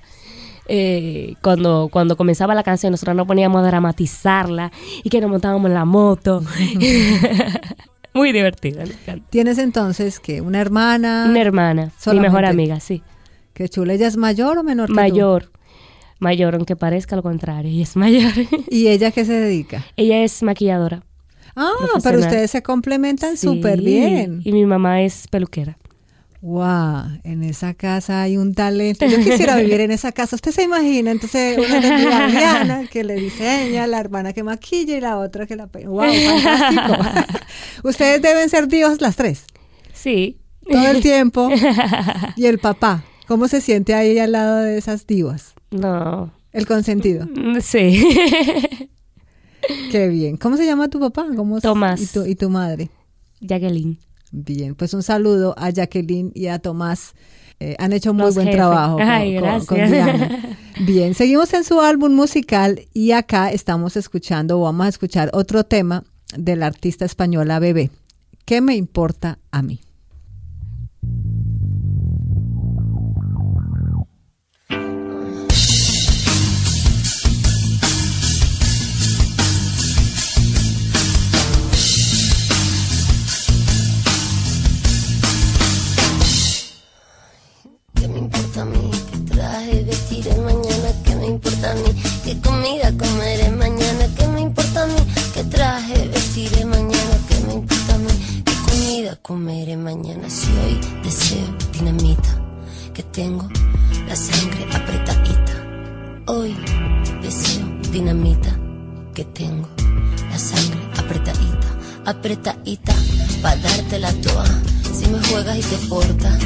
Eh, 0.72 1.34
cuando, 1.42 1.88
cuando 1.90 2.16
comenzaba 2.16 2.54
la 2.54 2.62
canción, 2.62 2.92
nosotros 2.92 3.16
nos 3.16 3.26
poníamos 3.26 3.60
a 3.60 3.66
dramatizarla 3.66 4.70
y 5.02 5.08
que 5.08 5.20
nos 5.20 5.30
montábamos 5.30 5.68
en 5.68 5.74
la 5.74 5.84
moto. 5.84 6.44
muy 8.14 8.32
divertida. 8.32 8.84
Tienes 9.30 9.58
entonces 9.58 10.20
que 10.20 10.40
una 10.40 10.60
hermana. 10.60 11.26
Una 11.28 11.40
hermana, 11.40 11.86
mi 11.86 11.90
solamente. 11.98 12.28
mejor 12.28 12.44
amiga, 12.44 12.78
sí. 12.78 13.02
Que 13.54 13.68
chula, 13.68 13.94
¿ella 13.94 14.06
es 14.06 14.16
mayor 14.16 14.58
o 14.58 14.62
menor 14.62 14.88
que 14.88 14.94
tú? 14.94 15.50
Mayor, 16.20 16.54
aunque 16.54 16.76
parezca 16.76 17.16
lo 17.16 17.22
contrario, 17.22 17.70
ella 17.70 17.82
es 17.82 17.96
mayor. 17.96 18.32
¿Y 18.70 18.88
ella 18.88 19.10
qué 19.10 19.24
se 19.24 19.32
dedica? 19.32 19.84
ella 19.96 20.22
es 20.22 20.42
maquilladora. 20.42 21.02
Ah, 21.56 21.72
pero 22.04 22.20
ustedes 22.20 22.50
se 22.52 22.62
complementan 22.62 23.36
Sí, 23.36 23.46
súper 23.48 23.80
bien. 23.80 24.40
Y 24.44 24.52
mi 24.52 24.64
mamá 24.66 25.02
es 25.02 25.26
peluquera. 25.28 25.76
Wow, 26.42 27.18
en 27.24 27.42
esa 27.42 27.74
casa 27.74 28.22
hay 28.22 28.38
un 28.38 28.54
talento. 28.54 29.04
Yo 29.04 29.18
quisiera 29.18 29.56
vivir 29.60 29.80
en 29.82 29.90
esa 29.90 30.12
casa. 30.12 30.36
Usted 30.36 30.52
se 30.52 30.62
imagina, 30.62 31.10
entonces 31.10 31.58
una 31.58 32.28
Diana 32.30 32.86
que 32.90 33.04
le 33.04 33.14
diseña, 33.14 33.86
la 33.86 33.98
hermana 34.00 34.32
que 34.32 34.42
maquilla 34.42 34.96
y 34.96 35.00
la 35.00 35.18
otra 35.18 35.46
que 35.46 35.56
la 35.56 35.66
peina. 35.66 35.90
Wow, 35.90 36.04
fantástico. 36.42 36.96
Ustedes 37.84 38.22
deben 38.22 38.48
ser 38.48 38.68
divas 38.68 39.00
las 39.02 39.16
tres, 39.16 39.44
Sí. 39.92 40.38
todo 40.70 40.86
el 40.88 41.02
tiempo. 41.02 41.50
Y 42.36 42.46
el 42.46 42.58
papá, 42.58 43.04
¿cómo 43.26 43.48
se 43.48 43.60
siente 43.60 43.92
ahí 43.94 44.18
al 44.18 44.32
lado 44.32 44.58
de 44.58 44.78
esas 44.78 45.06
divas? 45.06 45.54
No. 45.70 46.32
El 46.52 46.66
consentido. 46.66 47.26
Mm, 47.26 47.60
Sí. 47.60 48.02
Qué 49.92 50.08
bien. 50.08 50.36
¿Cómo 50.36 50.56
se 50.56 50.64
llama 50.66 50.88
tu 50.88 50.98
papá? 50.98 51.26
¿Cómo 51.36 51.60
Tomás. 51.60 52.00
¿Y 52.00 52.06
tu, 52.06 52.24
y 52.26 52.34
tu 52.34 52.48
madre? 52.50 52.90
Jacqueline. 53.40 53.98
Bien, 54.32 54.74
pues 54.74 54.94
un 54.94 55.02
saludo 55.02 55.54
a 55.58 55.70
Jacqueline 55.70 56.32
y 56.34 56.46
a 56.46 56.58
Tomás. 56.58 57.14
Eh, 57.58 57.76
han 57.78 57.92
hecho 57.92 58.14
muy 58.14 58.22
Los 58.24 58.34
buen 58.36 58.46
jefes. 58.46 58.58
trabajo 58.58 58.98
Ay, 59.00 59.38
con- 59.38 59.66
con 59.66 59.78
gracias. 59.78 59.90
Diana. 60.18 60.56
Bien, 60.80 61.14
seguimos 61.14 61.52
en 61.52 61.62
su 61.64 61.80
álbum 61.80 62.14
musical 62.14 62.80
y 62.94 63.10
acá 63.12 63.52
estamos 63.52 63.96
escuchando 63.96 64.58
o 64.58 64.62
vamos 64.62 64.86
a 64.86 64.88
escuchar 64.88 65.30
otro 65.34 65.64
tema 65.64 66.04
de 66.36 66.56
la 66.56 66.66
artista 66.66 67.04
española 67.04 67.58
Bebé. 67.58 67.90
¿Qué 68.46 68.60
me 68.62 68.76
importa 68.76 69.38
a 69.50 69.60
mí? 69.62 69.80
Comida 99.16 99.16
comeré 99.22 99.76
mañana? 99.76 100.28
Si 100.28 100.48
hoy 100.48 100.78
deseo 101.02 101.56
dinamita, 101.72 102.30
que 102.94 103.02
tengo 103.02 103.48
la 104.06 104.14
sangre 104.14 104.66
apretadita. 104.72 105.52
Hoy 106.26 106.54
deseo 107.22 107.66
dinamita, 107.92 108.56
que 109.14 109.24
tengo 109.24 109.68
la 110.30 110.38
sangre 110.38 110.80
apretadita, 110.96 111.68
apretadita, 112.04 112.94
pa' 113.42 113.56
darte 113.56 113.98
la 113.98 114.12
toa. 114.12 114.46
Si 114.92 115.08
me 115.08 115.20
juegas 115.28 115.58
y 115.58 115.62
te 115.62 115.76
portas, 115.88 116.38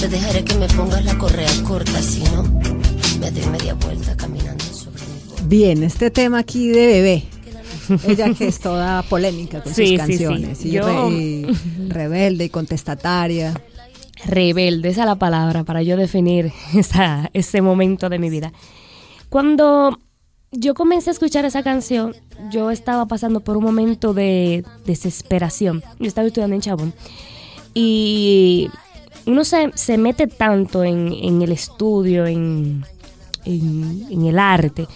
te 0.00 0.08
dejaré 0.08 0.44
que 0.44 0.54
me 0.54 0.68
pongas 0.68 1.04
la 1.04 1.16
correa 1.18 1.50
corta, 1.66 2.02
si 2.02 2.22
no, 2.24 2.42
me 3.20 3.30
doy 3.30 3.46
media 3.46 3.74
vuelta 3.74 4.16
caminando 4.16 4.64
sobre 4.64 5.02
mi 5.06 5.30
boca. 5.30 5.42
Bien, 5.46 5.82
este 5.82 6.10
tema 6.10 6.38
aquí 6.38 6.68
de 6.68 6.86
Bebé. 6.86 7.24
Ella 8.06 8.32
que 8.34 8.48
es 8.48 8.58
toda 8.60 9.02
polémica 9.02 9.62
con 9.62 9.72
Sí, 9.74 9.86
sí, 9.86 9.96
sus 9.96 10.06
sí. 10.06 10.10
canciones. 10.24 10.64
Y, 10.64 10.70
Yo- 10.70 10.86
re- 11.10 11.46
rebelde 11.88 12.44
y 12.44 12.48
contestataria. 12.48 13.54
Rebelde, 14.24 14.88
esa 14.90 15.00
es 15.02 15.06
la 15.06 15.16
palabra 15.16 15.64
para 15.64 15.82
yo 15.82 15.96
definir 15.96 16.52
esa, 16.74 17.30
ese 17.32 17.60
momento 17.60 18.08
de 18.08 18.18
mi 18.18 18.30
vida. 18.30 18.52
Cuando 19.28 19.98
yo 20.52 20.74
comencé 20.74 21.10
a 21.10 21.12
escuchar 21.14 21.44
esa 21.44 21.62
canción, 21.62 22.14
yo 22.50 22.70
estaba 22.70 23.06
pasando 23.06 23.40
por 23.40 23.56
un 23.56 23.64
momento 23.64 24.12
de 24.14 24.64
desesperación. 24.86 25.82
Yo 25.98 26.06
estaba 26.06 26.26
estudiando 26.26 26.54
en 26.54 26.60
Chabón. 26.62 26.94
Y 27.74 28.68
uno 29.26 29.44
se, 29.44 29.70
se 29.74 29.96
mete 29.98 30.26
tanto 30.26 30.84
en, 30.84 31.12
en 31.12 31.42
el 31.42 31.52
estudio, 31.52 32.26
en, 32.26 32.84
en- 33.44 34.06
en 34.10 34.26
el 34.26 34.38
arte, 34.38 34.86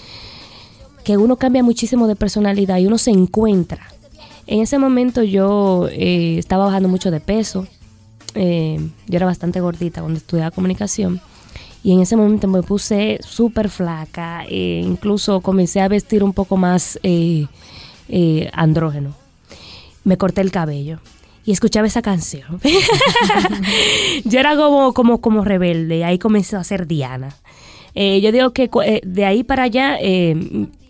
que 1.07 1.17
uno 1.17 1.37
cambia 1.37 1.63
muchísimo 1.63 2.09
de 2.09 2.17
personalidad 2.17 2.79
y 2.79 2.87
uno 2.89 2.99
se 2.99 3.13
encuentra. 3.13 3.93
En 4.49 4.61
ese 4.61 4.77
momento 4.77 5.23
yo 5.23 5.87
eh, 5.89 6.37
estaba 6.37 6.65
bajando 6.65 6.89
mucho 6.89 7.13
de 7.13 7.21
peso. 7.21 7.65
Eh, 8.35 8.81
yo 9.07 9.17
era 9.17 9.25
bastante 9.25 9.61
gordita 9.61 10.01
cuando 10.01 10.19
estudiaba 10.19 10.51
comunicación. 10.51 11.21
Y 11.85 11.93
en 11.93 12.01
ese 12.01 12.17
momento 12.17 12.49
me 12.49 12.65
puse 12.65 13.21
súper 13.23 13.69
flaca. 13.69 14.47
eh, 14.49 14.83
incluso 14.85 15.43
comencé 15.43 15.81
a 15.81 15.87
vestir 15.87 16.25
un 16.25 16.33
poco 16.33 16.57
más 16.57 16.99
andrógeno. 18.53 19.15
Me 20.03 20.17
corté 20.19 20.41
el 20.41 20.51
cabello. 20.51 20.99
Y 21.45 21.53
escuchaba 21.53 21.87
esa 21.87 22.03
canción. 22.03 22.61
yo 24.25 24.41
era 24.41 24.57
como, 24.57 24.93
como, 24.93 25.21
como 25.21 25.45
rebelde. 25.45 26.05
Ahí 26.05 26.19
comencé 26.19 26.57
a 26.57 26.65
ser 26.65 26.89
Diana. 26.89 27.37
Yo 27.95 28.33
digo 28.33 28.51
que 28.53 28.69
de 29.05 29.25
ahí 29.25 29.45
para 29.45 29.63
allá 29.63 29.99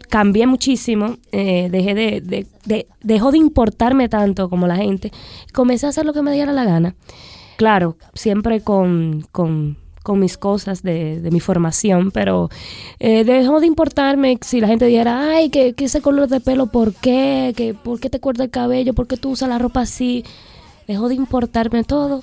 cambié 0.08 0.46
muchísimo, 0.46 1.16
eh, 1.32 1.68
dejé 1.70 1.94
de, 1.94 2.20
de- 2.20 2.46
de- 2.64 2.86
dejó 3.02 3.30
de 3.32 3.38
importarme 3.38 4.08
tanto 4.08 4.48
como 4.48 4.66
la 4.66 4.76
gente, 4.76 5.12
comencé 5.52 5.86
a 5.86 5.90
hacer 5.90 6.04
lo 6.06 6.12
que 6.12 6.22
me 6.22 6.32
diera 6.32 6.52
la 6.52 6.64
gana. 6.64 6.94
Claro, 7.56 7.96
siempre 8.14 8.60
con, 8.60 9.26
con, 9.32 9.78
con 10.02 10.18
mis 10.20 10.36
cosas 10.36 10.82
de, 10.82 11.20
de 11.20 11.30
mi 11.30 11.40
formación, 11.40 12.10
pero 12.10 12.50
eh, 12.98 13.24
dejó 13.24 13.60
de 13.60 13.66
importarme 13.66 14.38
si 14.42 14.60
la 14.60 14.68
gente 14.68 14.84
dijera, 14.86 15.30
ay, 15.34 15.48
que, 15.50 15.72
que 15.72 15.86
ese 15.86 16.00
color 16.02 16.28
de 16.28 16.40
pelo, 16.40 16.66
¿por 16.66 16.92
qué? 16.92 17.54
Que, 17.56 17.72
¿Por 17.74 17.98
qué 17.98 18.10
te 18.10 18.20
corta 18.20 18.44
el 18.44 18.50
cabello? 18.50 18.92
¿Por 18.94 19.06
qué 19.06 19.16
tú 19.16 19.30
usas 19.30 19.48
la 19.48 19.58
ropa 19.58 19.80
así? 19.80 20.22
Dejó 20.86 21.08
de 21.08 21.14
importarme 21.16 21.82
todo. 21.82 22.20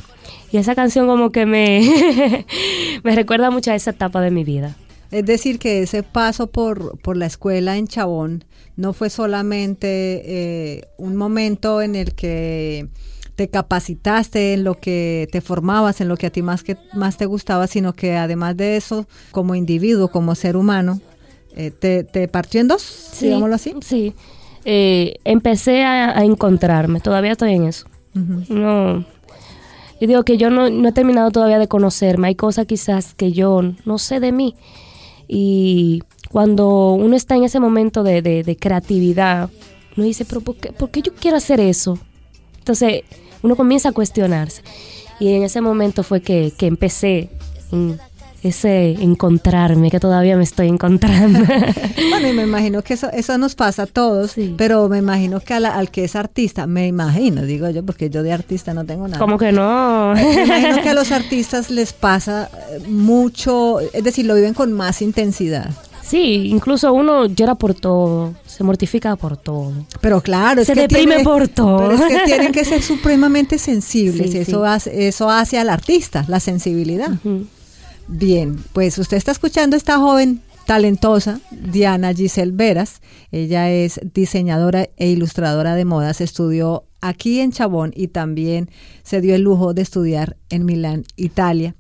Y 0.52 0.58
esa 0.58 0.76
canción 0.76 1.08
como 1.08 1.32
que 1.32 1.46
me, 1.48 2.46
me 3.04 3.16
recuerda 3.16 3.50
mucho 3.52 3.72
a 3.72 3.76
esa 3.76 3.90
etapa 3.92 4.22
de 4.22 4.32
mi 4.32 4.44
vida. 4.44 4.76
Es 5.14 5.26
decir, 5.28 5.60
que 5.60 5.84
ese 5.84 6.02
paso 6.02 6.48
por, 6.48 7.00
por 7.00 7.18
la 7.18 7.28
escuela 7.28 7.78
en 7.78 7.88
Chabón 7.88 8.46
no 8.76 8.94
fue 8.94 9.12
solamente 9.12 10.24
eh, 10.26 10.88
un 10.98 11.16
momento 11.16 11.84
en 11.84 11.96
el 11.96 12.16
que 12.16 12.88
te 13.36 13.48
capacitaste 13.48 14.54
en 14.54 14.64
lo 14.64 14.74
que 14.80 15.28
te 15.32 15.42
formabas, 15.42 16.02
en 16.02 16.08
lo 16.08 16.18
que 16.18 16.26
a 16.26 16.30
ti 16.32 16.42
más, 16.42 16.64
que, 16.64 16.78
más 16.94 17.18
te 17.18 17.28
gustaba, 17.28 17.68
sino 17.68 17.94
que 17.94 18.16
además 18.16 18.58
de 18.58 18.76
eso, 18.76 19.06
como 19.30 19.54
individuo, 19.54 20.08
como 20.08 20.34
ser 20.34 20.58
humano, 20.58 21.00
eh, 21.56 21.70
te, 21.70 22.04
te 22.04 22.28
partió 22.28 22.60
en 22.60 22.70
dos, 22.70 23.12
digámoslo 23.22 23.54
así. 23.54 23.76
Sí. 23.82 24.16
Eh, 24.66 25.18
empecé 25.26 25.84
a, 25.84 26.18
a 26.18 26.24
encontrarme, 26.24 27.00
todavía 27.02 27.34
estoy 27.34 27.54
en 27.54 27.66
eso. 27.66 27.86
No. 28.16 29.06
Yo 30.02 30.08
digo 30.08 30.24
que 30.24 30.38
yo 30.38 30.50
no, 30.50 30.72
no 30.72 30.90
he 30.90 30.92
terminado 30.92 31.30
todavía 31.30 31.60
de 31.60 31.68
conocerme. 31.68 32.30
Hay 32.30 32.36
cosas 32.36 32.66
quizás 32.66 33.14
que 33.14 33.32
yo 33.32 33.62
no 33.86 34.00
sé 34.00 34.20
de 34.20 34.32
mí. 34.32 34.56
Y 35.36 36.04
cuando 36.30 36.94
uno 36.94 37.16
está 37.16 37.36
en 37.36 37.44
ese 37.44 37.60
momento 37.60 38.04
de, 38.04 38.22
de- 38.22 38.56
creatividad, 38.56 39.50
uno 39.98 40.06
dice, 40.06 40.26
pero 40.26 40.42
¿por 40.42 40.56
qué, 40.92 41.02
yo 41.02 41.12
quiero 41.16 41.38
hacer 41.38 41.60
eso? 41.60 41.98
Entonces 42.60 43.02
uno 43.42 43.56
comienza 43.56 43.90
a 43.90 43.94
cuestionarse. 43.94 44.62
Y 45.20 45.34
en 45.34 45.42
ese 45.42 45.60
momento 45.60 46.04
fue 46.04 46.22
que, 46.22 46.54
que 46.56 46.68
empecé 46.68 47.30
ese 48.44 48.92
encontrarme, 49.02 49.90
que 49.92 50.00
todavía 50.00 50.36
me 50.38 50.44
estoy 50.44 50.68
encontrando. 50.68 51.40
Bueno, 52.10 52.28
y 52.28 52.34
me 52.34 52.44
imagino 52.44 52.82
que 52.84 52.94
eso, 52.96 53.10
eso 53.12 53.38
nos 53.38 53.56
pasa 53.56 53.84
a 53.84 53.86
todos, 53.88 54.32
Sí. 54.32 54.54
pero 54.58 54.88
me 54.90 54.98
imagino 55.00 55.40
que 55.40 55.54
a 55.54 55.60
la- 55.60 55.74
al 55.76 55.90
que 55.90 56.04
es 56.04 56.16
artista, 56.16 56.68
me 56.68 56.88
imagino, 56.88 57.44
digo 57.44 57.70
yo, 57.70 57.84
porque 57.84 58.10
yo 58.10 58.22
de 58.24 58.32
artista 58.34 58.74
no 58.74 58.86
tengo 58.86 59.08
nada. 59.08 59.20
Como 59.20 59.38
que 59.38 59.52
no. 59.52 60.14
Me 60.14 60.44
imagino 60.44 60.82
que 60.82 60.90
a 60.90 60.94
los 60.94 61.12
artistas 61.12 61.70
les 61.72 61.94
pasa 61.94 62.50
eh, 62.72 62.80
mucho, 62.88 63.80
es 63.80 64.04
decir, 64.04 64.26
lo 64.26 64.36
viven 64.36 64.54
con 64.54 64.74
más 64.74 65.02
intensidad. 65.02 65.70
Sí, 66.04 66.48
incluso 66.50 66.92
uno 66.94 67.26
llora 67.28 67.56
por 67.56 67.74
todo, 67.74 68.34
se 68.46 68.64
mortifica 68.64 69.16
por 69.16 69.38
todo. 69.38 69.72
Pero 70.02 70.22
claro, 70.22 70.62
es 70.62 70.68
Se 70.68 70.74
que 70.74 70.82
deprime 70.82 71.16
tiene- 71.16 71.24
por 71.24 71.48
todo. 71.48 71.78
Pero 71.90 71.94
es 71.94 72.02
que 72.02 72.20
tienen 72.26 72.52
que 72.52 72.66
ser 72.66 72.82
supremamente 72.92 73.58
sensibles. 73.58 74.32
Sí, 74.32 74.38
y 74.38 74.42
eso, 74.42 74.62
sí. 74.64 74.68
hace, 74.68 75.08
eso 75.08 75.30
hace 75.30 75.58
al 75.58 75.70
artista, 75.70 76.26
la 76.28 76.40
sensibilidad. 76.40 77.10
Ujú. 77.24 77.46
Bien, 78.08 78.58
pues 78.74 78.98
usted 78.98 79.18
está 79.18 79.32
escuchando 79.32 79.76
a 79.76 79.78
esta 79.78 79.98
joven 79.98 80.42
talentosa, 80.66 81.40
Diana 81.52 82.14
Giselle 82.14 82.52
Veras. 82.54 83.02
Ella 83.32 83.70
es 83.72 84.00
diseñadora 84.14 84.90
e 84.98 85.10
ilustradora 85.10 85.76
de 85.76 85.86
modas. 85.86 86.22
Estudió 86.22 86.86
aquí 87.02 87.40
en 87.40 87.52
Chabón 87.52 87.92
y 87.96 88.08
también 88.08 88.70
se 89.04 89.22
dio 89.22 89.36
el 89.36 89.42
lujo 89.42 89.74
de 89.74 89.82
estudiar 89.82 90.38
en 90.50 90.66
Milán, 90.66 91.04
Italia. 91.16 91.76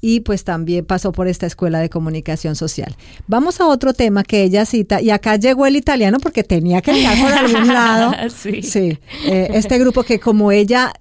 Y 0.00 0.20
pues 0.20 0.44
también 0.44 0.84
pasó 0.84 1.12
por 1.12 1.28
esta 1.28 1.46
escuela 1.46 1.78
de 1.78 1.88
comunicación 1.88 2.56
social. 2.56 2.94
Vamos 3.26 3.60
a 3.60 3.66
otro 3.66 3.94
tema 3.94 4.22
que 4.22 4.42
ella 4.42 4.66
cita, 4.66 5.00
y 5.00 5.08
acá 5.08 5.36
llegó 5.36 5.64
el 5.64 5.76
italiano 5.76 6.18
porque 6.20 6.44
tenía 6.44 6.82
que 6.82 6.92
llegar 6.92 7.18
por 7.18 7.32
algún 7.32 7.68
lado. 7.68 8.12
Sí. 8.28 8.62
Sí, 8.62 8.98
eh, 9.24 9.48
este 9.54 9.78
grupo 9.78 10.02
que 10.02 10.20
como 10.20 10.52
ella 10.52 10.92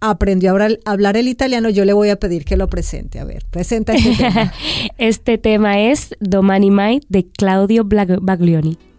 aprendió 0.00 0.50
a 0.50 0.68
hablar, 0.84 1.16
el 1.16 1.28
italiano, 1.28 1.68
yo 1.70 1.84
le 1.84 1.92
voy 1.92 2.08
a 2.08 2.16
pedir 2.16 2.44
que 2.44 2.56
lo 2.56 2.68
presente. 2.68 3.18
A 3.18 3.24
ver, 3.24 3.44
presenta 3.50 3.92
este 3.92 4.16
tema. 4.16 4.52
Este 4.98 5.38
tema 5.38 5.80
es 5.80 6.14
Domani 6.20 6.70
Mai 6.70 7.00
de 7.08 7.26
Claudio 7.26 7.84
Baglioni. 7.84 8.89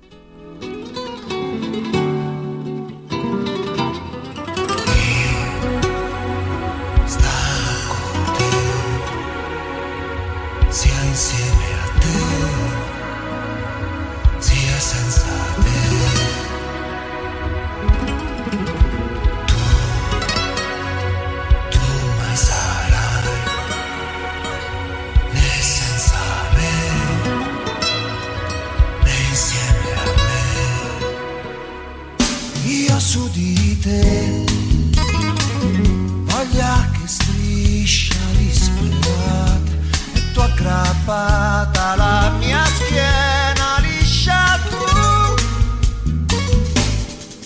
Tu 40.41 40.47
aggrappata 40.47 41.91
alla 41.91 42.31
mia 42.39 42.63
schiena 42.65 43.79
liscia 43.79 44.59
tu. 44.69 46.35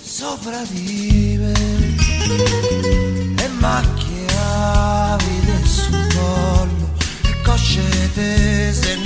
Sopra 0.01 0.61
di 0.69 1.37
me 1.39 1.53
e 3.43 3.47
macchie 3.59 4.25
avide 5.11 5.65
sul 5.65 6.07
collo 6.13 6.89
e 7.23 7.41
cosce 7.43 8.11
tese 8.13 8.97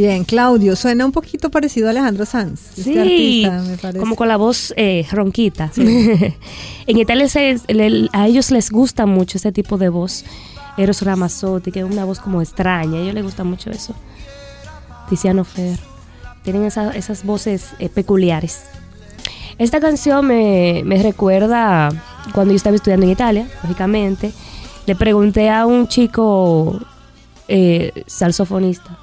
Bien, 0.00 0.24
Claudio, 0.24 0.76
suena 0.76 1.04
un 1.04 1.12
poquito 1.12 1.50
parecido 1.50 1.88
a 1.88 1.90
Alejandro 1.90 2.24
Sanz. 2.24 2.70
Este 2.78 2.82
Sí, 2.84 2.98
artista, 3.44 3.62
me 3.70 3.76
parece. 3.76 3.98
como 3.98 4.16
con 4.16 4.28
la 4.28 4.38
voz 4.38 4.72
eh, 4.78 5.06
ronquita. 5.12 5.70
en 5.76 6.98
Italia 6.98 7.28
se- 7.28 7.60
le- 7.68 8.08
a 8.14 8.26
ellos 8.26 8.50
les 8.50 8.70
gusta 8.70 9.04
mucho 9.04 9.36
ese 9.36 9.52
tipo 9.52 9.76
de 9.76 9.90
voz. 9.90 10.24
Eros 10.78 11.02
Ramazzotti, 11.02 11.70
que 11.70 11.80
es 11.80 11.84
una 11.84 12.06
voz 12.06 12.18
como 12.18 12.40
extraña. 12.40 12.96
A 12.98 13.02
ellos 13.02 13.12
les 13.12 13.24
gusta 13.24 13.44
mucho 13.44 13.70
eso. 13.70 13.94
Tiziano 15.10 15.44
Fer. 15.44 15.78
Tienen 16.44 16.64
esa- 16.64 16.92
esas 16.96 17.22
voces 17.22 17.66
eh, 17.78 17.90
peculiares. 17.90 18.62
Esta 19.58 19.80
canción 19.80 20.26
me, 20.26 20.80
me 20.82 21.02
recuerda 21.02 21.90
cuando 22.32 22.52
yo 22.54 22.56
estaba 22.56 22.74
estudiando 22.76 23.04
en 23.04 23.12
Italia, 23.12 23.46
lógicamente. 23.62 24.32
Le 24.86 24.96
pregunté 24.96 25.50
a 25.50 25.66
un 25.66 25.88
chico 25.88 26.80
eh, 27.48 27.92
saxofonista 28.06 28.96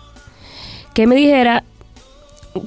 que 0.98 1.06
me 1.06 1.16
dijera 1.16 1.64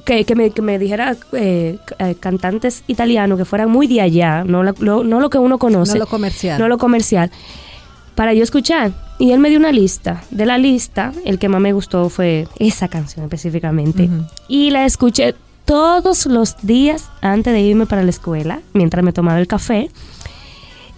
que, 0.05 0.23
que 0.23 0.35
me, 0.35 0.51
que 0.51 0.61
me 0.61 0.79
dijera 0.79 1.17
eh, 1.33 1.77
eh, 1.99 2.15
cantantes 2.17 2.85
italianos 2.87 3.37
que 3.37 3.43
fueran 3.43 3.69
muy 3.69 3.87
de 3.87 3.99
allá, 3.99 4.45
no, 4.45 4.63
lo, 4.63 5.03
no 5.03 5.19
lo 5.19 5.29
que 5.29 5.37
uno 5.37 5.57
conoce, 5.57 5.95
No 5.95 6.05
lo 6.05 6.07
comercial. 6.07 6.57
no 6.57 6.69
lo 6.69 6.77
comercial, 6.77 7.29
para 8.15 8.33
yo 8.33 8.41
escuchar. 8.41 8.93
Y 9.19 9.31
él 9.33 9.39
me 9.39 9.49
dio 9.49 9.59
una 9.59 9.73
lista. 9.73 10.23
De 10.31 10.45
la 10.45 10.57
lista, 10.57 11.11
el 11.25 11.39
que 11.39 11.49
más 11.49 11.59
me 11.59 11.73
gustó 11.73 12.07
fue 12.07 12.47
esa 12.57 12.87
canción 12.87 13.25
específicamente. 13.25 14.09
Y 14.47 14.69
la 14.69 14.85
escuché 14.85 15.35
todos 15.65 16.25
los 16.25 16.55
días 16.61 17.09
antes 17.19 17.51
de 17.51 17.59
irme 17.59 17.85
para 17.85 18.01
la 18.01 18.11
escuela, 18.11 18.61
mientras 18.71 19.03
me 19.03 19.11
tomaba 19.11 19.41
el 19.41 19.47
café. 19.47 19.89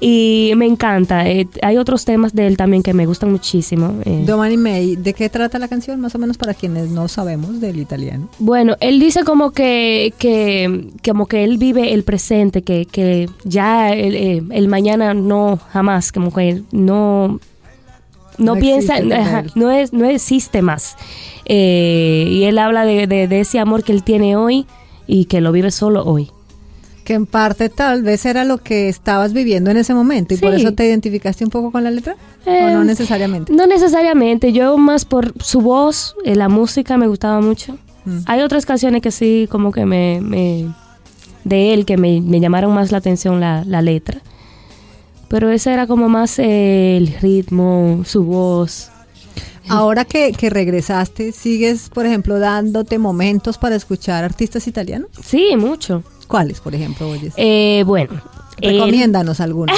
Y 0.06 0.52
me 0.58 0.66
encanta. 0.66 1.30
Eh, 1.30 1.48
hay 1.62 1.78
otros 1.78 2.04
temas 2.04 2.34
de 2.36 2.46
él 2.48 2.58
también 2.58 2.84
que 2.84 2.94
me 2.94 3.06
gustan 3.06 3.32
muchísimo. 3.32 3.94
eh. 4.04 4.24
Domani 4.26 4.58
May, 4.58 4.96
¿de 4.98 5.14
qué 5.14 5.30
trata 5.30 5.60
la 5.60 5.70
canción? 5.70 6.02
Más 6.02 6.14
o 6.14 6.20
menos 6.20 6.38
para 6.38 6.54
quienes 6.54 6.90
no 6.90 7.08
sabemos 7.08 7.62
del 7.62 7.80
italiano. 7.80 8.28
Bueno, 8.40 8.76
él 8.82 9.00
dice 9.00 9.24
como 9.24 9.52
que, 9.52 10.14
que 10.18 10.90
como 11.06 11.26
que 11.28 11.46
él 11.46 11.58
vive 11.58 11.94
el 11.94 12.04
presente, 12.04 12.64
que, 12.64 12.86
que 12.86 13.30
ya 13.46 13.94
el, 13.94 14.16
eh, 14.16 14.44
el 14.52 14.68
mañana 14.68 15.14
no 15.14 15.58
jamás, 15.72 16.12
como 16.12 16.34
que 16.34 16.62
no 16.74 17.40
no, 18.40 18.56
No 18.56 18.60
piensa, 18.60 18.96
ajá, 18.96 19.40
él. 19.42 19.52
no 19.56 19.72
es, 19.72 19.94
no 19.94 20.06
existe 20.06 20.62
más. 20.64 20.98
Eh, 21.46 22.28
y 22.30 22.44
él 22.44 22.58
habla 22.58 22.84
de, 22.84 23.08
de- 23.08 23.28
de 23.28 23.40
ese 23.40 23.60
amor 23.60 23.84
que 23.84 23.92
él 23.94 24.04
tiene 24.04 24.36
hoy 24.36 24.66
y 25.08 25.26
que 25.26 25.40
lo 25.40 25.52
vive 25.52 25.72
solo 25.72 26.04
hoy. 26.04 26.30
Que 27.04 27.14
en 27.16 27.26
parte 27.26 27.68
tal 27.70 28.02
vez 28.02 28.26
era 28.26 28.46
lo 28.46 28.60
que 28.60 28.88
estabas 28.88 29.34
viviendo 29.34 29.70
en 29.72 29.78
ese 29.78 29.94
momento 29.94 30.34
y 30.34 30.38
por 30.38 30.54
eso 30.54 30.74
te 30.74 30.86
identificaste 30.88 31.44
un 31.44 31.50
poco 31.50 31.72
con 31.72 31.84
la 31.84 31.92
letra. 31.92 32.16
¿O 32.46 32.50
Eh, 32.50 32.72
no 32.74 32.84
necesariamente? 32.86 33.52
No 33.52 33.68
necesariamente, 33.68 34.54
yo 34.54 34.78
más 34.78 35.04
por 35.04 35.34
su 35.44 35.60
voz, 35.62 36.16
eh, 36.24 36.36
la 36.36 36.48
música 36.48 36.98
me 36.98 37.08
gustaba 37.08 37.42
mucho. 37.42 37.78
Mm. 38.06 38.20
Hay 38.26 38.42
otras 38.42 38.66
canciones 38.66 39.02
que 39.02 39.12
sí, 39.12 39.48
como 39.52 39.72
que 39.74 39.86
me, 39.86 40.22
me- 40.22 40.74
de 41.44 41.74
él, 41.74 41.86
que 41.86 41.98
me, 41.98 42.22
me 42.22 42.40
llamaron 42.40 42.74
más 42.74 42.92
la 42.94 43.00
atención 43.00 43.40
la, 43.42 43.64
la 43.66 43.82
letra. 43.82 44.22
Pero 45.28 45.50
ese 45.50 45.74
era 45.74 45.88
como 45.88 46.08
más 46.10 46.38
eh, 46.40 46.96
el 46.98 47.08
ritmo, 47.22 48.04
su 48.06 48.24
voz. 48.24 48.90
Ahora 49.70 50.06
que, 50.06 50.34
que 50.34 50.50
regresaste, 50.50 51.32
¿sigues, 51.32 51.90
por 51.90 52.06
ejemplo, 52.06 52.38
dándote 52.40 52.98
momentos 52.98 53.58
para 53.58 53.76
escuchar 53.76 54.24
artistas 54.24 54.68
italianos? 54.68 55.10
Sí, 55.24 55.56
mucho. 55.58 56.04
¿Cuáles, 56.34 56.60
por 56.62 56.74
ejemplo, 56.74 57.08
oyes? 57.10 57.32
Eh, 57.38 57.84
bueno. 57.86 58.16
eh, 58.60 58.72
Recomiéndanos 58.72 59.40
algunos. 59.40 59.78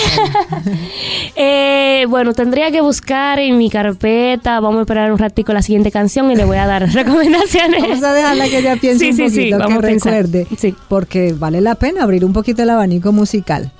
eh, 1.35 2.05
bueno, 2.07 2.33
tendría 2.33 2.71
que 2.71 2.79
buscar 2.79 3.39
en 3.39 3.57
mi 3.57 3.69
carpeta. 3.69 4.61
Vamos 4.61 4.77
a 4.79 4.81
esperar 4.83 5.11
un 5.11 5.17
ratico 5.17 5.51
la 5.51 5.61
siguiente 5.61 5.91
canción 5.91 6.31
y 6.31 6.37
le 6.37 6.45
voy 6.45 6.55
a 6.55 6.65
dar 6.65 6.89
recomendaciones. 6.93 7.81
Vamos 7.81 8.01
a 8.03 8.13
dejarla 8.13 8.47
que 8.47 8.59
ella 8.59 8.77
piense 8.77 8.99
Sí, 8.99 9.09
un 9.11 9.15
sí, 9.17 9.29
sí, 9.29 9.35
poquito, 9.51 9.57
vamos 9.57 9.79
que 9.81 9.85
a 9.87 9.89
recuerde, 9.89 10.47
Sí. 10.57 10.73
porque 10.87 11.33
vale 11.37 11.59
la 11.59 11.75
pena 11.75 12.03
abrir 12.03 12.23
un 12.23 12.31
poquito 12.31 12.63
el 12.63 12.69
abanico 12.69 13.11
musical. 13.11 13.73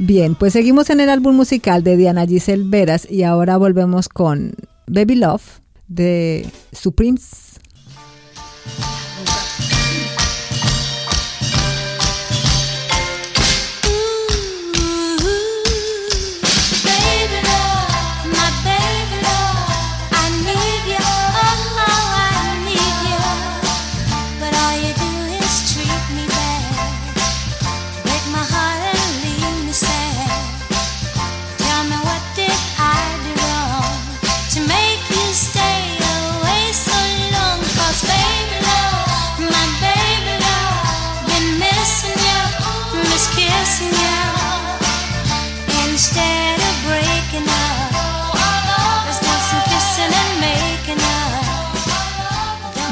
Bien, 0.00 0.34
pues 0.34 0.52
seguimos 0.52 0.90
en 0.90 0.98
el 0.98 1.10
álbum 1.10 1.36
musical 1.36 1.84
de 1.84 1.96
Diana 1.96 2.26
Giselle 2.26 2.64
Veras 2.66 3.08
y 3.08 3.22
ahora 3.22 3.56
volvemos 3.56 4.08
con 4.08 4.52
Baby 4.88 5.14
Love 5.14 5.44
de 5.86 6.44
Supremes. 6.72 7.60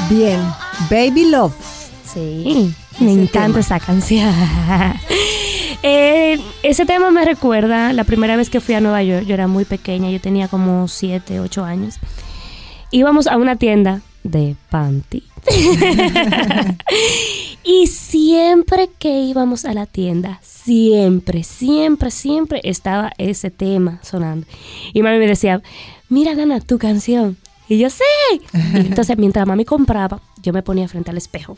Bien, 0.09 0.39
Baby 0.89 1.29
Love. 1.29 1.53
Sí, 2.13 2.73
me 2.99 3.11
Ese 3.11 3.21
encanta 3.21 3.47
tema. 3.47 3.59
esa 3.59 3.79
canción. 3.79 4.33
Eh, 5.87 6.39
ese 6.63 6.83
tema 6.87 7.11
me 7.11 7.23
recuerda 7.25 7.93
la 7.93 8.05
primera 8.05 8.35
vez 8.35 8.49
que 8.49 8.59
fui 8.59 8.73
a 8.73 8.81
Nueva 8.81 9.03
York. 9.03 9.25
Yo 9.27 9.35
era 9.35 9.45
muy 9.45 9.65
pequeña, 9.65 10.09
yo 10.09 10.19
tenía 10.19 10.47
como 10.47 10.87
7, 10.87 11.39
8 11.39 11.63
años. 11.63 11.99
Íbamos 12.89 13.27
a 13.27 13.37
una 13.37 13.57
tienda 13.57 14.01
de 14.23 14.55
panty. 14.71 15.21
y 17.63 17.85
siempre 17.85 18.89
que 18.97 19.19
íbamos 19.19 19.65
a 19.65 19.75
la 19.75 19.85
tienda, 19.85 20.39
siempre, 20.41 21.43
siempre, 21.43 22.09
siempre 22.09 22.61
estaba 22.63 23.11
ese 23.19 23.51
tema 23.51 23.99
sonando. 24.01 24.47
Y 24.91 25.03
mami 25.03 25.19
me 25.19 25.27
decía, 25.27 25.61
mira, 26.09 26.33
Nana, 26.33 26.61
tu 26.61 26.79
canción. 26.79 27.37
Y 27.67 27.77
yo, 27.79 27.89
sí. 27.89 28.03
Y 28.73 28.77
entonces, 28.77 29.17
mientras 29.17 29.47
mami 29.47 29.65
compraba, 29.65 30.19
yo 30.43 30.53
me 30.53 30.61
ponía 30.63 30.87
frente 30.87 31.11
al 31.11 31.17
espejo 31.17 31.57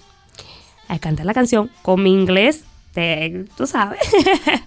a 0.87 0.99
cantar 0.99 1.25
la 1.25 1.33
canción 1.33 1.69
con 1.81 2.01
mi 2.01 2.11
inglés, 2.13 2.63
tú 3.57 3.67
sabes. 3.67 3.99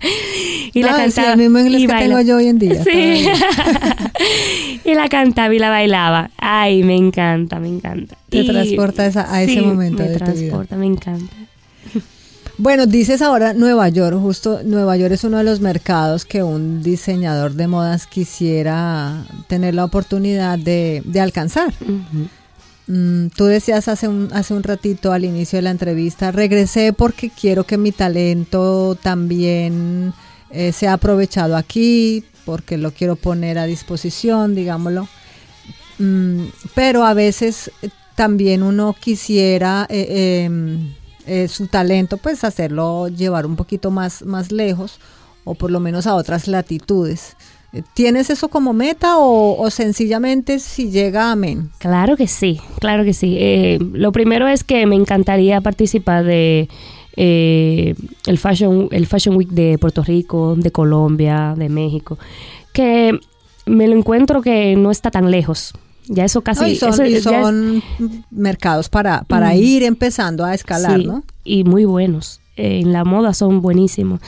y 0.75 0.83
la 0.83 0.91
Ah, 0.93 0.97
sí, 0.97 1.03
cantaba. 1.17 1.33
el 1.33 1.39
mismo 1.39 1.59
inglés 1.59 1.83
y 1.83 1.87
que 1.87 1.95
tengo 1.95 2.21
yo 2.21 2.37
hoy 2.37 2.47
en 2.49 2.59
día, 2.59 2.85
Sí. 2.85 3.27
y 4.85 4.95
la 4.95 5.09
cantaba 5.09 5.55
y 5.55 5.59
la 5.59 5.71
bailaba. 5.71 6.31
Ay, 6.39 6.83
me 6.83 6.97
encanta, 6.97 7.59
me 7.59 7.69
encanta. 7.69 8.17
Te 8.29 8.39
Y- 8.39 8.47
transporta 8.47 9.03
a 9.05 9.43
ese 9.43 9.55
sí, 9.55 9.61
momento 9.63 10.03
me 10.03 10.09
de 10.11 10.19
tu 10.19 10.25
vida. 10.25 10.33
transporta, 10.33 10.77
me 10.77 10.87
encanta. 10.87 11.35
Bueno, 12.63 12.85
dices 12.85 13.23
ahora 13.23 13.55
Nueva 13.55 13.89
York, 13.89 14.19
justo 14.21 14.61
Nueva 14.63 14.95
York 14.95 15.15
es 15.15 15.25
uno 15.25 15.39
de 15.39 15.45
los 15.45 15.61
mercados 15.61 16.27
que 16.27 16.43
un 16.43 16.83
diseñador 16.83 17.55
de 17.55 17.67
modas 17.67 18.07
quisiera 18.07 19.25
tener 19.47 19.75
la 19.75 19.87
oportunidad 19.87 20.59
de, 20.59 21.01
de 21.07 21.21
alcanzar. 21.23 21.73
Mm, 22.87 23.29
tú 23.29 23.47
decías 23.47 23.89
hace 23.89 24.09
un, 24.09 24.29
hace 24.35 24.53
un 24.53 24.63
ratito 24.63 25.11
al 25.11 25.25
inicio 25.25 25.57
de 25.57 25.63
la 25.63 25.71
entrevista, 25.71 26.33
regresé 26.33 26.93
porque 26.93 27.31
quiero 27.31 27.65
que 27.65 27.79
mi 27.79 27.93
talento 27.93 28.95
también 29.03 30.13
eh, 30.51 30.73
sea 30.73 30.93
aprovechado 30.93 31.57
aquí, 31.57 32.25
porque 32.45 32.77
lo 32.77 32.91
quiero 32.91 33.17
poner 33.17 33.57
a 33.57 33.65
disposición, 33.65 34.55
digámoslo. 34.55 35.09
Mm, 35.99 36.49
pero 36.75 37.05
a 37.05 37.15
veces 37.15 37.71
eh, 37.81 37.89
también 38.17 38.63
uno 38.63 38.95
quisiera 39.01 39.87
eh, 39.89 40.45
em, 40.45 41.00
eh, 41.27 41.49
su 41.49 41.67
talento, 41.67 42.17
pues 42.17 42.45
hacerlo 42.45 43.09
llevar 43.09 43.47
un 43.47 43.57
poquito 43.57 43.91
más, 43.91 44.23
más 44.23 44.53
lejos 44.53 44.99
o 45.45 45.55
por 45.55 45.71
lo 45.71 45.81
menos 45.81 46.07
a 46.07 46.15
otras 46.15 46.49
latitudes. 46.49 47.37
Eh, 47.73 47.83
¿Tienes 47.95 48.31
eso 48.31 48.49
como 48.49 48.73
meta 48.73 49.17
o, 49.19 49.69
sencillamente 49.71 50.59
si 50.59 50.91
llega, 50.91 51.31
amén? 51.31 51.71
Claro 51.79 52.17
que 52.17 52.27
sí, 52.27 52.61
claro 52.81 53.05
que 53.05 53.13
sí. 53.13 53.37
Eh, 53.39 53.79
lo 53.93 54.13
primero 54.13 54.49
es 54.49 54.65
que 54.65 54.87
me 54.87 54.97
encantaría 54.97 55.61
participar 55.61 56.25
de 56.25 56.69
el 57.17 58.39
fashion 58.39 58.89
el 58.93 59.07
Fashion 59.07 59.37
Week 59.37 59.51
de 59.51 59.77
Puerto 59.77 60.03
Rico, 60.03 60.55
de 60.57 60.71
Colombia, 60.71 61.55
de 61.55 61.69
México, 61.69 62.19
que 62.73 63.19
me 63.67 63.89
lo 63.89 63.97
encuentro 63.97 64.41
que 64.41 64.75
no 64.77 64.91
está 64.91 65.11
tan 65.11 65.31
lejos. 65.31 65.75
Ya 66.09 66.25
eso 66.25 66.41
casi 66.43 66.61
No, 66.63 66.69
y 66.69 66.77
son, 66.77 66.91
eso 66.91 67.05
y 67.05 67.11
ya 67.13 67.19
es- 67.19 67.25
son 67.25 67.83
mercados 68.31 68.89
para, 68.89 69.23
para 69.25 69.51
Mm. 69.51 69.57
ir 69.57 69.83
empezando 69.85 70.45
a 70.45 70.55
escalar, 70.55 71.01
Sí, 71.01 71.07
¿no? 71.07 71.23
Y 71.45 71.65
muy 71.65 71.85
buenos. 71.85 72.41
Eh, 72.57 72.81
en 72.81 72.93
la 72.93 73.05
moda 73.05 73.33
son 73.33 73.63
buenísimos. 73.63 74.21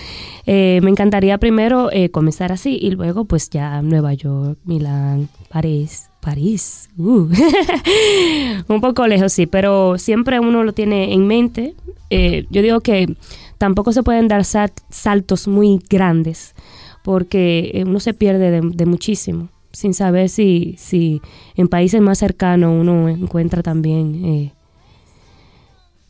Eh, 0.47 0.81
me 0.83 0.91
encantaría 0.91 1.37
primero 1.39 1.91
eh, 1.93 2.09
comenzar 2.11 2.53
así 2.53 2.79
y 2.81 2.91
luego 2.93 3.25
pues 3.25 3.51
ya 3.51 3.83
Nueva 3.83 4.15
York, 4.15 4.59
Milán, 4.65 5.29
París. 5.49 6.09
París. 6.21 6.89
uh. 6.99 7.27
Un 8.69 8.81
poco 8.81 9.07
lejos, 9.07 9.33
sí, 9.33 9.47
pero 9.47 9.99
siempre 9.99 10.39
uno 10.41 10.63
lo 10.65 10.73
tiene 10.73 11.13
en 11.15 11.27
mente. 11.27 11.75
Eh, 12.11 12.47
yo 12.51 12.63
digo 12.63 12.81
que 12.81 13.17
tampoco 13.59 13.93
se 13.93 14.03
pueden 14.03 14.29
dar 14.29 14.45
sal- 14.45 14.73
saltos 14.89 15.49
muy 15.49 15.81
grandes 15.91 16.55
porque 17.03 17.83
uno 17.87 17.99
se 18.01 18.15
pierde 18.15 18.51
de, 18.51 18.61
de 18.63 18.87
muchísimo 18.87 19.49
sin 19.73 19.95
saber 19.95 20.29
si, 20.29 20.75
si 20.79 21.21
en 21.57 21.69
países 21.69 22.01
más 22.01 22.19
cercanos 22.19 22.73
uno 22.81 23.09
encuentra 23.09 23.63
también 23.63 24.25
eh, 24.25 24.53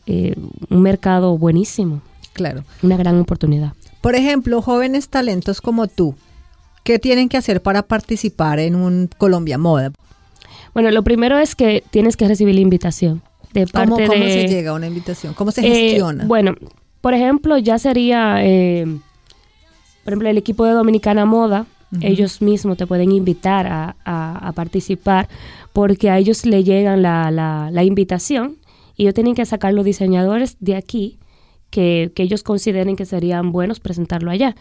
eh, 0.07 0.35
un 0.71 0.83
mercado 0.83 1.39
buenísimo, 1.39 2.03
Claro. 2.33 2.65
una 2.83 2.97
gran 2.97 3.19
oportunidad. 3.21 3.73
Por 4.01 4.15
ejemplo, 4.17 4.63
jóvenes 4.63 5.09
talentos 5.09 5.61
como 5.61 5.87
tú, 5.87 6.15
¿qué 6.83 6.99
tienen 6.99 7.29
que 7.29 7.37
hacer 7.37 7.63
para 7.63 7.83
participar 7.83 8.59
en 8.59 8.75
un 8.75 9.09
Colombia 9.19 9.59
Moda? 9.59 9.93
Bueno, 10.75 10.91
lo 10.91 11.03
primero 11.05 11.39
es 11.39 11.55
que 11.55 11.85
tienes 11.91 12.17
que 12.17 12.27
recibir 12.27 12.55
la 12.55 12.63
invitación 12.63 13.23
de 13.53 13.67
parte 13.67 13.91
¿Cómo, 13.91 14.07
cómo 14.09 14.25
de... 14.25 14.33
se 14.33 14.49
llega 14.49 14.71
a 14.71 14.75
una 14.75 14.87
invitación? 14.87 15.35
¿Cómo 15.35 15.53
se 15.53 15.61
Eh, 15.61 15.91
gestiona? 15.91 16.25
bueno, 16.25 16.55
por 17.01 17.15
ejemplo, 17.15 17.59
ya 17.59 17.79
sería, 17.79 18.37
por 20.05 20.13
ejemplo, 20.13 20.29
el 20.29 20.39
equipo 20.39 20.65
de 20.65 20.73
Dominicana 20.73 21.27
Moda, 21.27 21.67
ellos 22.01 22.41
mismos 22.41 22.77
te 22.79 22.87
pueden 22.87 23.13
invitar 23.13 23.67
a, 23.67 24.53
participar 24.55 25.29
porque 25.73 26.11
a 26.11 26.19
ellos 26.19 26.47
le 26.47 26.65
llegan 26.65 27.03
la, 27.03 27.31
la- 27.31 27.71
la 27.71 27.85
invitación 27.85 28.57
y 28.97 29.03
ellos 29.03 29.15
tienen 29.15 29.35
que 29.35 29.45
sacar 29.47 29.73
los 29.75 29.85
diseñadores 29.85 30.57
de 30.61 30.77
aquí 30.77 31.19
que, 31.71 32.13
que 32.15 32.23
ellos 32.23 32.43
consideren 32.43 32.97
que 32.97 33.05
serían 33.07 33.53
buenos 33.53 33.81
presentarlo 33.81 34.31
allá. 34.31 34.55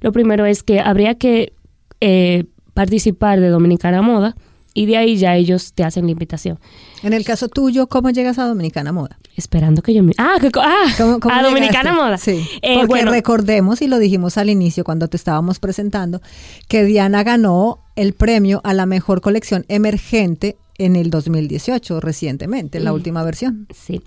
Lo 0.00 0.12
primero 0.12 0.44
es 0.46 0.62
que 0.62 0.80
habría 0.80 1.14
que 1.16 1.52
eh, 2.00 2.44
participar 2.74 3.40
de 3.40 3.48
Dominicana 3.48 4.02
Moda 4.02 4.36
y 4.80 4.86
de 4.86 4.96
ahí 4.96 5.16
ya 5.16 5.34
ellos 5.36 5.72
te 5.72 5.82
hacen 5.84 6.04
la 6.06 6.12
invitación. 6.12 6.58
en 7.02 7.12
el 7.12 7.24
caso 7.24 7.48
tuyo, 7.48 7.86
¿cómo 7.86 8.10
llegas 8.10 8.38
a 8.38 8.46
Dominicana 8.46 8.92
Moda? 8.92 9.18
Esperando 9.36 9.82
que 9.82 9.94
yo 9.94 10.02
me... 10.02 10.12
Ah, 10.18 10.36
que 10.40 10.50
ah 10.56 10.86
¿Cómo- 10.96 11.20
cómo 11.20 11.34
a 11.34 11.42
Dominicana? 11.42 11.92
Moda. 11.92 12.18
Sí, 12.18 12.44
Eh, 12.62 12.74
porque 12.74 12.86
bueno, 12.86 13.10
recordemos, 13.12 13.82
y 13.82 13.86
lo 13.88 13.98
dijimos 13.98 14.36
al 14.36 14.50
inicio 14.50 14.82
cuando 14.84 15.06
te 15.08 15.16
estábamos 15.16 15.58
presentando, 15.60 16.20
que 16.68 16.84
Diana 16.84 17.22
ganó 17.22 17.78
el 17.96 18.12
premio 18.14 18.60
a 18.64 18.74
la 18.74 18.84
mejor 18.86 19.20
colección 19.20 19.64
emergente 19.68 20.56
en 20.78 20.94
el 20.96 21.10
2018, 21.10 22.00
recientemente, 22.00 22.78
en 22.78 22.84
la 22.84 22.90
Mm. 22.92 22.94
última 22.94 23.24
versión. 23.24 23.66
Sí. 23.74 24.00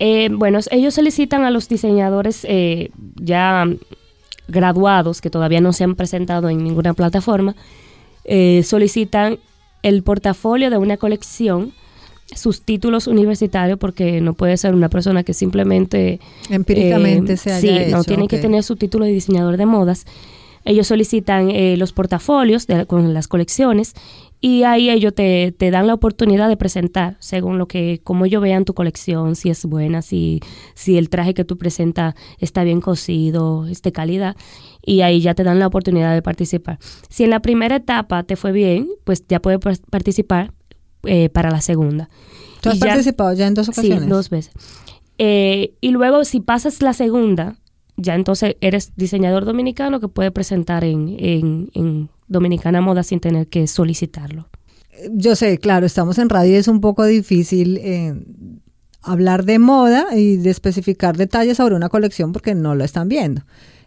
Eh, 0.00 0.28
bueno, 0.32 0.58
ellos 0.72 0.94
solicitan 0.94 1.44
a 1.44 1.50
los 1.50 1.68
diseñadores 1.68 2.44
eh, 2.48 2.90
ya 3.16 3.64
graduados 4.48 5.20
que 5.20 5.30
todavía 5.30 5.60
no 5.60 5.72
se 5.72 5.84
han 5.84 5.94
presentado 5.96 6.48
en 6.48 6.62
ninguna 6.62 6.94
plataforma, 6.94 7.56
eh, 8.24 8.62
solicitan 8.64 9.38
el 9.88 10.02
portafolio 10.02 10.70
de 10.70 10.78
una 10.78 10.96
colección, 10.96 11.72
sus 12.34 12.62
títulos 12.62 13.06
universitarios, 13.06 13.78
porque 13.78 14.20
no 14.20 14.34
puede 14.34 14.56
ser 14.56 14.74
una 14.74 14.88
persona 14.88 15.22
que 15.22 15.32
simplemente... 15.32 16.18
Empíricamente 16.50 17.34
eh, 17.34 17.36
se 17.36 17.52
haya 17.52 17.60
Sí, 17.84 17.90
no, 17.92 18.00
hecho, 18.00 18.04
tiene 18.04 18.26
que 18.28 18.38
tener 18.38 18.62
su 18.64 18.76
título 18.76 19.04
de 19.04 19.12
diseñador 19.12 19.56
de 19.56 19.66
modas. 19.66 20.04
Ellos 20.64 20.88
solicitan 20.88 21.50
eh, 21.50 21.76
los 21.76 21.92
portafolios 21.92 22.66
de- 22.66 22.86
con 22.86 23.14
las 23.14 23.28
colecciones 23.28 23.94
y 24.40 24.62
ahí 24.64 24.90
ellos 24.90 25.14
te, 25.14 25.52
te 25.56 25.70
dan 25.70 25.86
la 25.86 25.94
oportunidad 25.94 26.48
de 26.48 26.56
presentar 26.56 27.16
según 27.20 27.58
lo 27.58 27.66
que, 27.66 28.00
como 28.04 28.24
ellos 28.26 28.42
vean 28.42 28.64
tu 28.64 28.74
colección, 28.74 29.34
si 29.34 29.50
es 29.50 29.64
buena, 29.64 30.02
si, 30.02 30.40
si 30.74 30.98
el 30.98 31.08
traje 31.08 31.34
que 31.34 31.44
tú 31.44 31.56
presentas 31.56 32.14
está 32.38 32.62
bien 32.64 32.80
cosido, 32.80 33.66
es 33.66 33.82
de 33.82 33.92
calidad, 33.92 34.36
y 34.84 35.00
ahí 35.00 35.20
ya 35.20 35.34
te 35.34 35.42
dan 35.42 35.58
la 35.58 35.66
oportunidad 35.66 36.14
de 36.14 36.22
participar. 36.22 36.78
Si 37.08 37.24
en 37.24 37.30
la 37.30 37.40
primera 37.40 37.76
etapa 37.76 38.22
te 38.24 38.36
fue 38.36 38.52
bien, 38.52 38.88
pues 39.04 39.24
ya 39.28 39.40
puedes 39.40 39.58
par- 39.60 39.78
participar 39.90 40.52
eh, 41.04 41.28
para 41.30 41.50
la 41.50 41.60
segunda. 41.60 42.08
¿Tú 42.60 42.68
has 42.70 42.76
Y 42.76 42.80
ya- 42.80 42.86
participado 42.88 43.32
ya 43.32 43.46
en 43.46 43.54
dos 43.54 43.68
ocasiones? 43.68 44.04
Sí, 44.04 44.08
dos 44.08 44.30
veces. 44.30 44.52
Eh, 45.18 45.74
y 45.80 45.90
luego, 45.90 46.24
si 46.24 46.40
pasas 46.40 46.82
la 46.82 46.92
segunda, 46.92 47.56
ya 47.96 48.14
entonces 48.14 48.56
eres 48.60 48.92
diseñador 48.96 49.44
dominicano 49.46 49.98
que 50.00 50.08
puede 50.08 50.30
presentar 50.30 50.84
en, 50.84 51.16
en, 51.18 51.70
en 51.74 52.10
Dominicana 52.28 52.80
Moda 52.80 53.02
sin 53.02 53.20
tener 53.20 53.48
que 53.48 53.66
solicitarlo. 53.66 54.48
Yo 55.12 55.36
sé, 55.36 55.58
claro, 55.58 55.86
estamos 55.86 56.18
en 56.18 56.28
radio 56.28 56.52
y 56.52 56.56
es 56.56 56.68
un 56.68 56.80
poco 56.80 57.04
difícil 57.04 57.78
eh, 57.82 58.14
hablar 59.02 59.44
de 59.44 59.58
moda 59.58 60.06
y 60.16 60.36
de 60.36 60.50
especificar 60.50 61.16
detalles 61.16 61.58
sobre 61.58 61.74
una 61.74 61.88
colección 61.88 62.32
porque 62.32 62.54
no 62.54 62.74
lo 62.74 62.84
están 62.84 63.08
viendo. 63.08 63.42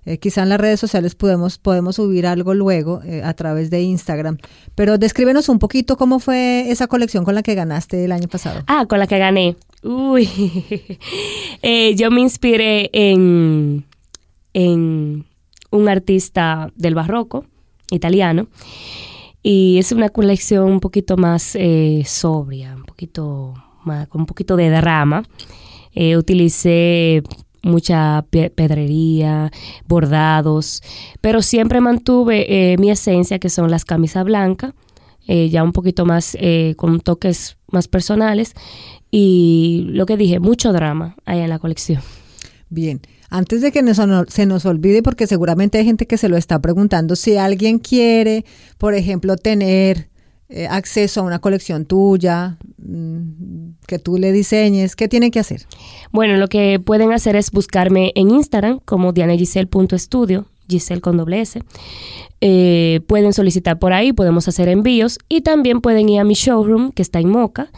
Eh, 0.06 0.18
quizá 0.18 0.44
en 0.44 0.50
las 0.50 0.60
redes 0.60 0.80
sociales 0.80 1.14
podemos, 1.14 1.58
podemos 1.58 1.98
subir 1.98 2.26
algo 2.26 2.54
luego 2.54 3.02
eh, 3.04 3.22
a 3.24 3.34
través 3.34 3.70
de 3.70 3.82
Instagram. 3.82 4.38
Pero 4.76 4.98
descríbenos 4.98 5.50
un 5.50 5.60
poquito 5.60 5.98
cómo 5.98 6.20
fue 6.20 6.72
esa 6.72 6.88
colección 6.88 7.26
con 7.26 7.36
la 7.36 7.44
que 7.44 7.54
ganaste 7.54 8.06
el 8.06 8.12
año 8.12 8.28
pasado. 8.28 8.64
Ah, 8.68 8.86
con 8.88 9.00
la 9.00 9.08
que 9.08 9.18
gané. 9.18 9.56
Uy. 9.84 10.30
Eh, 11.62 11.94
yo 11.96 12.10
me 12.10 12.22
inspiré 12.22 12.90
en, 12.94 13.84
en 14.54 15.26
un 15.72 15.90
artista 15.90 16.72
del 16.78 16.96
barroco 16.96 17.46
italiano. 17.92 18.48
Y 19.42 19.78
es 19.78 19.92
una 19.92 20.10
colección 20.10 20.66
un 20.66 20.80
poquito 20.80 21.16
más 21.16 21.56
eh, 21.56 22.04
sobria, 22.06 22.76
un 22.76 22.84
poquito 22.84 23.54
más, 23.86 24.08
con 24.08 24.22
un 24.22 24.28
poquito 24.28 24.56
de 24.58 24.70
drama. 24.70 25.24
Eh, 25.94 26.18
utilicé 26.18 27.24
mucha 27.64 28.26
pe- 28.30 28.50
pedrería, 28.50 29.52
bordados, 29.88 30.82
pero 31.22 31.42
siempre 31.42 31.82
mantuve 31.82 32.74
eh, 32.74 32.78
mi 32.78 32.90
esencia, 32.92 33.40
que 33.40 33.50
son 33.50 33.72
las 33.72 33.86
camisas 33.86 34.26
blancas, 34.26 34.74
ya 35.28 35.64
un 35.64 35.74
poquito 35.74 36.06
más 36.06 36.36
eh, 36.40 36.74
con 36.76 37.00
toques 37.02 37.58
más 37.72 37.88
personales. 37.88 38.56
Y 39.12 39.86
lo 39.90 40.06
que 40.06 40.18
dije, 40.18 40.40
mucho 40.40 40.74
drama 40.74 41.16
hay 41.26 41.40
en 41.42 41.50
la 41.50 41.60
colección. 41.60 42.02
Bien, 42.70 43.00
antes 43.30 43.62
de 43.62 43.72
que 43.72 43.84
se 44.28 44.46
nos 44.46 44.66
olvide, 44.66 45.04
porque 45.04 45.28
seguramente 45.28 45.78
hay 45.78 45.86
gente 45.86 46.08
que 46.08 46.18
se 46.18 46.30
lo 46.30 46.38
está 46.38 46.60
preguntando, 46.60 47.16
si 47.16 47.38
alguien 47.38 47.80
quiere, 47.80 48.46
por 48.78 48.94
ejemplo, 48.94 49.36
tener 49.36 50.10
eh, 50.52 50.68
acceso 50.68 51.20
a 51.20 51.24
una 51.24 51.38
colección 51.38 51.86
tuya, 51.86 52.58
mm, 52.80 53.74
que 53.86 54.00
tú 54.00 54.18
le 54.18 54.32
diseñes, 54.32 54.96
¿qué 54.96 55.08
tiene 55.08 55.30
que 55.30 55.40
hacer? 55.40 55.68
Bueno, 56.12 56.38
lo 56.38 56.48
que 56.48 56.80
pueden 56.84 57.14
hacer 57.14 57.36
es 57.36 57.52
buscarme 57.52 58.12
en 58.16 58.32
Instagram 58.32 58.80
como 58.84 59.14
dianagisel.estudio, 59.14 60.48
Giselle 60.70 61.02
con 61.02 61.18
doble 61.18 61.42
S. 61.42 61.62
Eh, 62.42 63.02
pueden 63.08 63.34
solicitar 63.34 63.80
por 63.80 63.92
ahí, 63.92 64.14
podemos 64.14 64.48
hacer 64.48 64.70
envíos 64.70 65.18
y 65.28 65.42
también 65.42 65.82
pueden 65.82 66.08
ir 66.08 66.20
a 66.22 66.24
mi 66.24 66.36
showroom 66.36 66.92
que 66.92 67.02
está 67.02 67.20
en 67.20 67.30
Moca. 67.30 67.70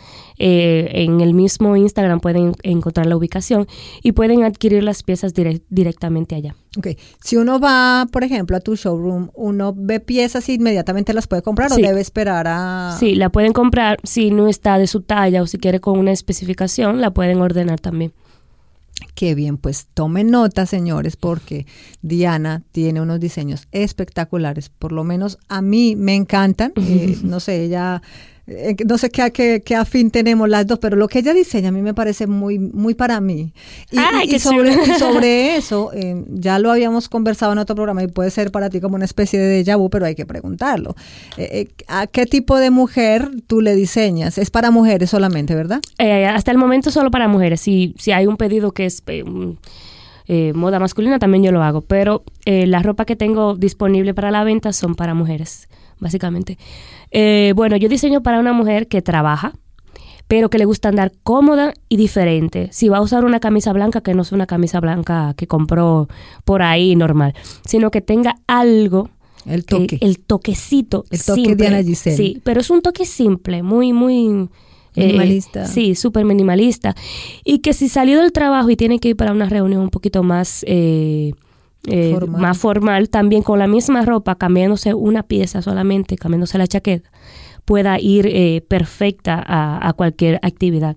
Eh, 0.44 1.04
en 1.04 1.22
el 1.22 1.36
mismo 1.36 1.76
Instagram 1.76 2.20
pueden 2.20 2.54
encontrar 2.64 3.06
la 3.06 3.16
ubicación 3.16 3.68
y 4.02 4.14
pueden 4.14 4.44
adquirir 4.44 4.84
las 4.84 5.04
piezas 5.04 5.36
direct- 5.36 5.62
directamente 5.70 6.34
allá. 6.36 6.56
Ok, 6.78 6.88
si 7.24 7.38
uno 7.38 7.60
va, 7.60 8.08
por 8.12 8.24
ejemplo, 8.24 8.58
a 8.58 8.60
tu 8.60 8.76
showroom, 8.76 9.30
uno 9.36 9.74
ve 9.76 10.00
piezas 10.00 10.48
y 10.50 10.54
inmediatamente 10.56 11.14
las 11.14 11.28
puede 11.28 11.44
comprar 11.44 11.70
Sí. 11.72 11.82
o 11.84 11.88
debe 11.88 12.02
esperar 12.02 12.48
a... 12.48 12.96
Sí, 13.00 13.14
la 13.16 13.30
pueden 13.30 13.54
comprar 13.54 13.98
si 14.04 14.32
no 14.32 14.48
está 14.48 14.80
de 14.80 14.88
su 14.88 15.02
talla 15.02 15.44
o 15.44 15.48
si 15.48 15.58
quiere 15.60 15.80
con 15.80 16.00
una 16.00 16.12
especificación, 16.12 17.02
la 17.02 17.12
pueden 17.12 17.40
ordenar 17.42 17.80
también. 17.80 18.12
Qué 19.16 19.36
bien, 19.36 19.58
pues 19.58 19.88
tomen 19.94 20.32
nota, 20.32 20.66
señores, 20.66 21.16
porque 21.16 21.66
Diana 22.02 22.64
tiene 22.72 23.02
unos 23.02 23.20
diseños 23.20 23.68
espectaculares. 23.72 24.70
Por 24.70 24.92
lo 24.92 25.04
menos 25.04 25.38
a 25.48 25.62
mí 25.62 25.96
me 25.96 26.16
encantan. 26.16 26.74
Eh, 26.82 27.18
no 27.24 27.40
sé, 27.40 27.64
ella, 27.64 28.02
no 28.86 28.98
sé 28.98 29.10
qué, 29.10 29.32
qué, 29.32 29.62
qué 29.66 29.76
afín 29.76 30.12
tenemos 30.12 30.48
las 30.50 30.68
dos, 30.68 30.80
pero 30.80 30.96
lo 30.98 31.08
que 31.08 31.20
ella 31.20 31.34
diseña 31.34 31.70
a 31.70 31.72
mí 31.72 31.82
me 31.82 31.94
parece 31.94 32.28
muy, 32.28 32.60
muy 32.60 32.94
para 32.94 33.22
mí. 33.22 33.54
Y, 33.92 33.98
Ay, 33.98 34.26
y- 34.26 34.30
y 34.30 34.32
qué 34.32 34.40
sobre, 34.40 34.72
y 34.74 35.00
sobre 35.00 35.56
eso, 35.56 35.92
eh, 35.94 36.24
ya 36.30 36.60
lo 36.60 36.72
habíamos 36.72 37.10
conversado 37.10 37.52
en 37.54 37.60
otro 37.60 37.76
programa 37.76 38.04
y 38.04 38.08
puede 38.08 38.30
ser 38.32 38.52
para 38.52 38.70
ti 38.70 38.80
como 38.82 38.96
una 38.96 39.06
especie 39.06 39.40
de 39.40 39.64
déjà 39.64 39.78
vu, 39.78 39.90
pero 39.90 40.06
hay 40.06 40.16
que 40.16 40.26
preguntarlo. 40.26 40.96
Eh, 41.38 41.50
eh, 41.52 41.84
¿A 41.88 42.08
qué 42.08 42.26
tipo 42.26 42.58
de 42.58 42.72
mujer 42.72 43.30
tú 43.48 43.62
le 43.62 43.76
diseñas? 43.76 44.38
Es 44.38 44.50
para 44.50 44.72
mujeres 44.72 45.10
solamente, 45.10 45.56
¿verdad? 45.56 45.82
Eh, 45.98 46.26
hasta 46.26 46.52
el 46.52 46.58
momento 46.58 46.92
solo 46.92 47.12
para 47.12 47.28
mujeres. 47.28 47.62
Si, 47.62 47.96
si 47.98 48.12
hay 48.12 48.28
un 48.28 48.38
pedido 48.38 48.72
que 48.72 48.86
es 48.86 49.04
eh, 49.08 49.24
eh, 50.28 50.54
moda 50.54 50.80
masculina, 50.80 51.20
también 51.20 51.44
yo 51.44 51.52
lo 51.52 51.64
hago. 51.64 51.82
Pero 51.82 52.24
eh, 52.46 52.66
la 52.68 52.82
ropa 52.82 53.06
que 53.06 53.16
tengo 53.16 53.56
disponible 53.56 54.14
para 54.14 54.32
la 54.32 54.44
venta 54.44 54.72
son 54.74 54.96
para 54.96 55.14
mujeres, 55.14 55.68
básicamente. 56.02 56.58
Eh, 57.12 57.54
bueno, 57.56 57.78
yo 57.78 57.88
diseño 57.88 58.22
para 58.22 58.40
una 58.42 58.52
mujer 58.52 58.88
que 58.90 59.02
trabaja, 59.02 59.54
pero 60.28 60.50
que 60.50 60.58
le 60.58 60.66
gusta 60.66 60.90
andar 60.90 61.12
cómoda 61.24 61.74
y 61.88 61.96
diferente. 61.98 62.68
Si 62.72 62.90
va 62.90 62.98
a 62.98 63.02
usar 63.02 63.24
una 63.24 63.40
camisa 63.40 63.72
blanca, 63.74 64.02
que 64.02 64.14
no 64.14 64.24
sea 64.26 64.36
una 64.36 64.48
camisa 64.48 64.80
blanca 64.82 65.34
que 65.38 65.48
compró 65.48 66.08
por 66.44 66.62
ahí 66.62 66.96
normal, 66.96 67.34
sino 67.66 67.92
que 67.92 68.02
tenga 68.02 68.36
algo 68.48 69.10
El 69.46 69.66
que- 69.66 69.76
toque. 69.80 69.98
el 70.02 70.20
toquecito. 70.20 71.06
El 71.10 71.24
toque 71.24 71.42
simple. 71.42 71.56
Diana 71.56 71.84
Giselle. 71.84 72.18
Sí, 72.18 72.42
pero 72.44 72.62
es 72.62 72.70
un 72.70 72.82
toque 72.82 73.06
simple, 73.06 73.62
muy, 73.64 73.92
muy... 73.94 74.48
eh, 74.96 75.06
Minimalista. 75.08 75.66
sí, 75.68 75.96
súper 75.96 76.24
minimalista. 76.26 76.96
Y 77.44 77.60
que 77.60 77.74
si 77.74 77.90
salió 77.90 78.22
del 78.22 78.32
trabajo 78.32 78.70
y 78.70 78.76
tiene 78.78 79.00
que 79.00 79.10
ir 79.10 79.16
para 79.18 79.34
una 79.34 79.48
reunión 79.50 79.82
un 79.82 79.90
poquito 79.90 80.24
más... 80.24 80.64
eh, 80.68 81.34
eh, 81.88 82.12
Formal. 82.14 82.42
más 82.42 82.58
formal, 82.58 83.10
también 83.10 83.42
con 83.44 83.60
la 83.60 83.68
misma 83.68 84.04
ropa, 84.04 84.36
cambiándose 84.36 84.94
una 84.94 85.24
pieza 85.24 85.62
solamente, 85.62 86.16
cambiándose 86.16 86.58
la 86.58 86.68
chaqueta, 86.68 87.10
pueda 87.66 88.00
ir 88.00 88.28
eh, 88.28 88.64
perfecta 88.68 89.44
a, 89.46 89.88
a 89.88 89.94
cualquier 89.94 90.40
actividad. 90.44 90.96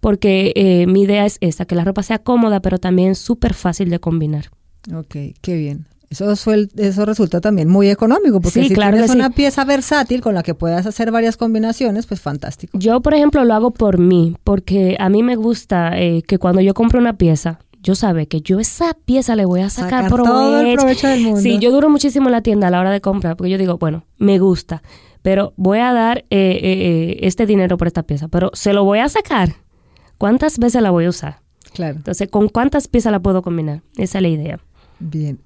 Porque 0.00 0.52
eh, 0.56 0.86
mi 0.86 1.02
idea 1.02 1.26
es 1.26 1.38
esa, 1.40 1.64
que 1.64 1.74
la 1.76 1.84
ropa 1.84 2.02
sea 2.02 2.18
cómoda, 2.18 2.60
pero 2.60 2.78
también 2.78 3.14
súper 3.14 3.54
fácil 3.54 3.88
de 3.90 4.00
combinar. 4.00 4.46
Ok, 4.94 5.14
qué 5.40 5.56
bien. 5.56 5.86
Eso, 6.10 6.26
suel- 6.36 6.70
eso 6.76 7.06
resulta 7.06 7.40
también 7.40 7.68
muy 7.68 7.88
económico, 7.88 8.40
porque 8.40 8.62
Sí, 8.62 8.68
si 8.68 8.74
claro 8.74 8.92
tienes 8.96 9.12
sí. 9.12 9.16
una 9.16 9.30
pieza 9.30 9.64
versátil 9.64 10.20
con 10.20 10.34
la 10.34 10.42
que 10.42 10.54
puedas 10.54 10.86
hacer 10.86 11.10
varias 11.10 11.36
combinaciones, 11.36 12.06
pues 12.06 12.20
fantástico. 12.20 12.76
Yo, 12.78 13.00
por 13.00 13.14
ejemplo, 13.14 13.44
lo 13.44 13.54
hago 13.54 13.70
por 13.70 13.98
mí, 13.98 14.36
porque 14.44 14.96
a 14.98 15.08
mí 15.08 15.22
me 15.22 15.36
gusta 15.36 15.92
que 16.26 16.38
cuando 16.38 16.60
yo 16.60 16.74
compro 16.74 16.98
una 16.98 17.16
pieza, 17.16 17.60
yo 17.82 17.94
sabe 17.94 18.28
que 18.28 18.40
yo 18.40 18.60
esa 18.60 18.94
pieza 18.94 19.36
le 19.36 19.44
voy 19.44 19.60
a 19.60 19.70
sacar, 19.70 20.04
Sacar 20.04 20.22
todo 20.22 20.60
el 20.60 20.76
provecho 20.76 21.08
del 21.08 21.22
mundo. 21.22 21.40
Sí, 21.40 21.58
yo 21.58 21.72
duro 21.72 21.90
muchísimo 21.90 22.28
en 22.28 22.32
la 22.32 22.42
tienda 22.42 22.68
a 22.68 22.70
la 22.70 22.80
hora 22.80 22.90
de 22.90 23.00
comprar, 23.00 23.36
porque 23.36 23.50
yo 23.50 23.58
digo, 23.58 23.78
bueno, 23.78 24.04
me 24.18 24.38
gusta, 24.38 24.82
pero 25.22 25.52
voy 25.56 25.78
a 25.78 25.92
dar 25.92 26.18
eh, 26.18 26.24
eh, 26.30 26.58
eh, 26.62 27.18
este 27.22 27.46
dinero 27.46 27.76
por 27.76 27.88
esta 27.88 28.04
pieza, 28.04 28.28
pero 28.28 28.50
se 28.54 28.72
lo 28.72 28.84
voy 28.84 29.00
a 29.00 29.08
sacar. 29.08 29.56
¿Cuántas 30.18 30.58
veces 30.58 30.82
la 30.82 30.90
voy 30.90 31.06
a 31.06 31.08
usar? 31.08 31.40
Claro. 31.72 31.96
Entonces, 31.96 32.28
¿con 32.28 32.48
cuántas 32.48 32.86
piezas 32.86 33.10
la 33.10 33.20
puedo 33.20 33.42
combinar? 33.42 33.82
Esa 33.96 34.18
es 34.18 34.22
la 34.22 34.28
idea. 34.28 34.60
Bien. 35.04 35.40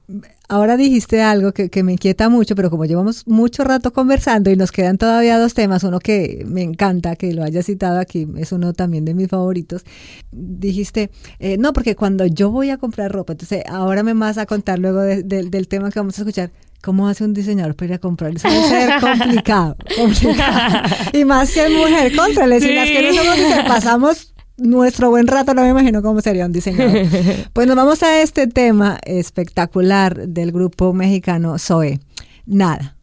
Ahora 0.49 0.77
dijiste 0.77 1.23
algo 1.23 1.53
que, 1.53 1.71
que 1.71 1.83
me 1.83 1.93
inquieta 1.93 2.29
mucho, 2.29 2.55
pero 2.55 2.69
como 2.69 2.85
llevamos 2.85 3.27
mucho 3.27 3.65
rato 3.65 3.91
conversando 3.93 4.51
y 4.51 4.57
nos 4.57 4.71
quedan 4.71 4.99
todavía 4.99 5.39
dos 5.39 5.55
temas, 5.55 5.83
uno 5.83 5.99
que 5.99 6.45
me 6.47 6.61
encanta 6.63 7.17
que 7.17 7.33
lo 7.33 7.43
haya 7.43 7.63
citado 7.63 7.99
aquí, 7.99 8.29
es 8.37 8.53
uno 8.53 8.75
también 8.75 9.07
de 9.07 9.15
mis 9.15 9.29
favoritos. 9.29 9.83
Dijiste, 10.31 11.11
eh, 11.39 11.57
no, 11.59 11.73
porque 11.73 11.97
cuando 11.97 12.27
yo 12.27 12.51
voy 12.51 12.69
a 12.69 12.77
comprar 12.77 13.11
ropa, 13.11 13.33
entonces 13.33 13.63
ahora 13.67 14.03
me 14.03 14.13
vas 14.13 14.37
a 14.39 14.45
contar 14.45 14.79
luego 14.79 15.01
de- 15.01 15.23
de- 15.23 15.45
del 15.49 15.69
tema 15.69 15.91
que 15.91 15.99
vamos 16.01 16.19
a 16.19 16.23
escuchar. 16.23 16.51
¿Cómo 16.83 17.09
hace 17.09 17.25
un 17.25 17.33
diseñador 17.33 17.75
para 17.75 17.87
ir 17.87 17.95
a 17.95 17.99
comprar? 17.99 18.37
Eso 18.37 18.49
debe 18.49 18.69
ser 18.69 18.91
complicado, 19.01 19.77
complicado. 19.97 20.83
Y 21.15 21.25
más 21.25 21.57
es 21.57 21.71
mujer, 21.73 22.15
contrale. 22.15 22.61
Si 22.61 22.69
Sí. 22.69 22.75
las 22.75 22.89
que 22.89 23.03
no 23.09 23.15
somos 23.15 23.65
pasamos 23.67 24.35
nuestro 24.57 25.11
buen 25.11 25.27
rato, 25.27 25.55
no 25.55 25.63
me 25.63 25.69
imagino 25.69 26.03
cómo 26.03 26.21
sería 26.21 26.47
un 26.47 26.53
diseñador. 26.53 27.07
Pues 27.53 27.67
nos 27.67 27.77
vamos 27.77 28.03
a 28.03 28.21
este 28.21 28.47
tema 28.47 28.99
espectacular 29.05 30.29
del 30.29 30.53
grupo 30.53 30.93
mexicano 30.93 31.59
Zoe. 31.59 32.01
Nada. 32.47 32.96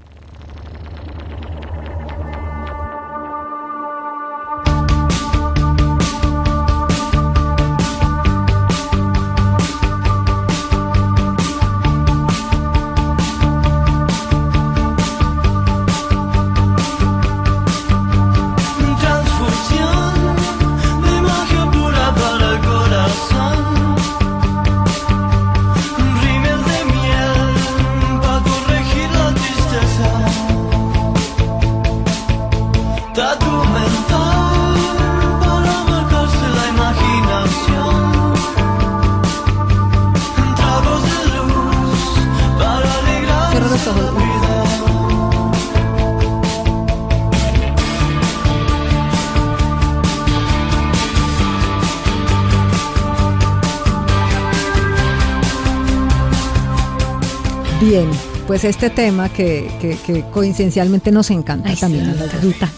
Bien, 57.94 58.10
pues 58.48 58.64
este 58.64 58.89
tema 58.89 59.30
que, 59.30 59.70
que- 59.80 59.96
que 60.04 60.24
coincidencialmente 60.32 61.12
nos 61.12 61.30
encanta 61.30 61.70
Ay, 61.70 61.76
también 61.76 62.06
sí, 62.06 62.12
a 62.12 62.16
las 62.16 62.34
encanta. 62.44 62.70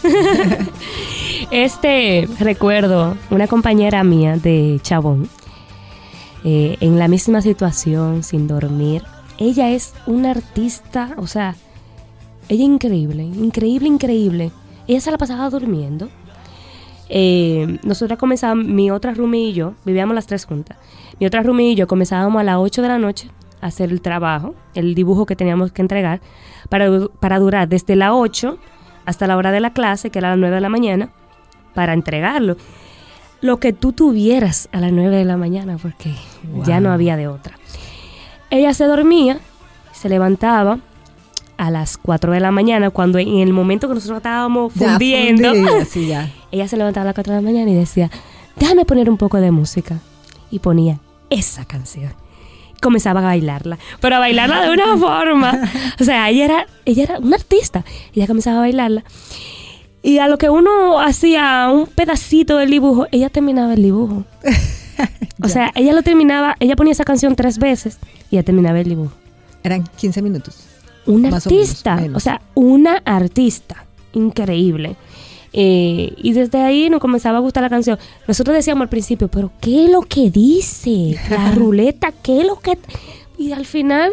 Este 1.50 2.28
recuerdo 2.38 3.16
una 3.30 3.46
compañera 3.46 4.04
mía 4.04 4.36
de 4.36 4.78
Chabón, 4.82 5.30
eh, 6.44 6.76
en 6.80 6.98
la 6.98 7.08
misma 7.08 7.40
situación, 7.40 8.24
sin 8.24 8.46
dormir. 8.46 9.04
Ella 9.38 9.70
es 9.70 9.94
una 10.06 10.32
artista, 10.32 11.14
o 11.16 11.26
sea, 11.26 11.56
ella 12.50 12.64
increíble, 12.64 13.22
increíble, 13.22 13.88
increíble. 13.88 14.52
Ella 14.86 15.00
se 15.00 15.10
la 15.10 15.16
pasaba 15.16 15.48
durmiendo. 15.48 16.10
Eh, 17.08 17.78
nosotras 17.84 18.18
comenzábamos, 18.18 18.66
mi 18.66 18.90
otra 18.90 19.14
roomie 19.14 19.48
y 19.48 19.52
yo, 19.54 19.72
vivíamos 19.86 20.14
las 20.14 20.26
tres 20.26 20.44
juntas. 20.44 20.76
Mi 21.18 21.26
otra 21.26 21.42
roomie 21.42 21.70
y 21.70 21.74
yo 21.74 21.86
comenzábamos 21.86 22.38
a 22.38 22.44
las 22.44 22.56
8 22.58 22.82
de 22.82 22.88
la 22.88 22.98
noche 22.98 23.30
hacer 23.60 23.90
el 23.90 24.00
trabajo, 24.00 24.54
el 24.74 24.94
dibujo 24.94 25.26
que 25.26 25.36
teníamos 25.36 25.72
que 25.72 25.82
entregar, 25.82 26.20
para, 26.68 26.88
para 27.20 27.38
durar 27.38 27.68
desde 27.68 27.96
las 27.96 28.10
8 28.12 28.58
hasta 29.04 29.26
la 29.26 29.36
hora 29.36 29.52
de 29.52 29.60
la 29.60 29.72
clase, 29.72 30.10
que 30.10 30.18
era 30.18 30.30
las 30.30 30.38
9 30.38 30.54
de 30.56 30.60
la 30.60 30.68
mañana, 30.68 31.10
para 31.74 31.92
entregarlo. 31.94 32.56
Lo 33.40 33.58
que 33.58 33.72
tú 33.72 33.92
tuvieras 33.92 34.68
a 34.72 34.80
las 34.80 34.92
9 34.92 35.16
de 35.16 35.24
la 35.24 35.36
mañana, 35.36 35.76
porque 35.80 36.14
ya 36.64 36.80
no 36.80 36.90
había 36.90 37.16
de 37.16 37.28
otra. 37.28 37.58
Ella 38.50 38.72
se 38.74 38.84
dormía, 38.86 39.38
se 39.92 40.08
levantaba 40.08 40.78
a 41.58 41.70
las 41.70 41.96
4 41.98 42.32
de 42.32 42.40
la 42.40 42.50
mañana, 42.50 42.90
cuando 42.90 43.18
en 43.18 43.38
el 43.38 43.52
momento 43.52 43.88
que 43.88 43.94
nosotros 43.94 44.18
estábamos 44.18 44.74
Ya 44.74 44.90
fundiendo, 44.90 45.52
sí, 45.88 46.08
ya. 46.08 46.30
ella 46.50 46.66
se 46.68 46.76
levantaba 46.76 47.02
a 47.02 47.06
las 47.06 47.14
4 47.14 47.34
de 47.34 47.40
la 47.40 47.46
mañana 47.46 47.70
y 47.70 47.74
decía, 47.74 48.10
déjame 48.56 48.84
poner 48.84 49.08
un 49.10 49.16
poco 49.16 49.38
de 49.38 49.50
música. 49.50 49.98
Y 50.50 50.60
ponía 50.60 50.98
esa 51.28 51.64
canción. 51.64 52.12
Comenzaba 52.80 53.20
a 53.20 53.24
bailarla, 53.24 53.78
pero 54.00 54.16
a 54.16 54.18
bailarla 54.18 54.62
de 54.62 54.70
una 54.70 54.96
forma. 54.98 55.60
O 56.00 56.04
sea, 56.04 56.28
ella 56.30 56.44
era, 56.44 56.66
ella 56.84 57.02
era 57.04 57.18
una 57.18 57.36
artista. 57.36 57.84
Ella 58.14 58.26
comenzaba 58.26 58.58
a 58.58 58.60
bailarla. 58.60 59.04
Y 60.02 60.18
a 60.18 60.28
lo 60.28 60.38
que 60.38 60.50
uno 60.50 61.00
hacía 61.00 61.68
un 61.72 61.86
pedacito 61.86 62.58
del 62.58 62.70
dibujo, 62.70 63.06
ella 63.10 63.28
terminaba 63.28 63.74
el 63.74 63.82
dibujo. 63.82 64.24
O 65.42 65.48
sea, 65.48 65.70
ella 65.74 65.92
lo 65.92 66.02
terminaba, 66.02 66.56
ella 66.60 66.76
ponía 66.76 66.92
esa 66.92 67.04
canción 67.04 67.36
tres 67.36 67.58
veces 67.58 67.98
y 68.30 68.36
ella 68.36 68.42
terminaba 68.42 68.80
el 68.80 68.88
dibujo. 68.88 69.12
Eran 69.62 69.84
15 69.84 70.22
minutos. 70.22 70.64
Una 71.04 71.30
Más 71.30 71.46
o 71.46 71.50
menos, 71.50 71.68
artista, 71.68 72.02
o, 72.14 72.20
sea, 72.20 72.40
una 72.54 73.02
artista 73.04 73.84
increíble. 74.12 74.96
Eh, 75.52 76.12
y 76.16 76.32
desde 76.32 76.62
ahí 76.62 76.90
nos 76.90 77.00
comenzaba 77.00 77.38
a 77.38 77.40
gustar 77.40 77.62
la 77.62 77.70
canción. 77.70 77.98
Nosotros 78.26 78.56
decíamos 78.56 78.82
al 78.82 78.88
principio, 78.88 79.28
pero 79.28 79.50
¿qué 79.60 79.84
es 79.86 79.90
lo 79.90 80.02
que 80.02 80.30
dice? 80.30 81.18
La 81.30 81.50
ruleta, 81.54 82.12
¿qué 82.22 82.40
es 82.40 82.46
lo 82.46 82.58
que...? 82.58 82.78
Y 83.38 83.52
al 83.52 83.66
final 83.66 84.12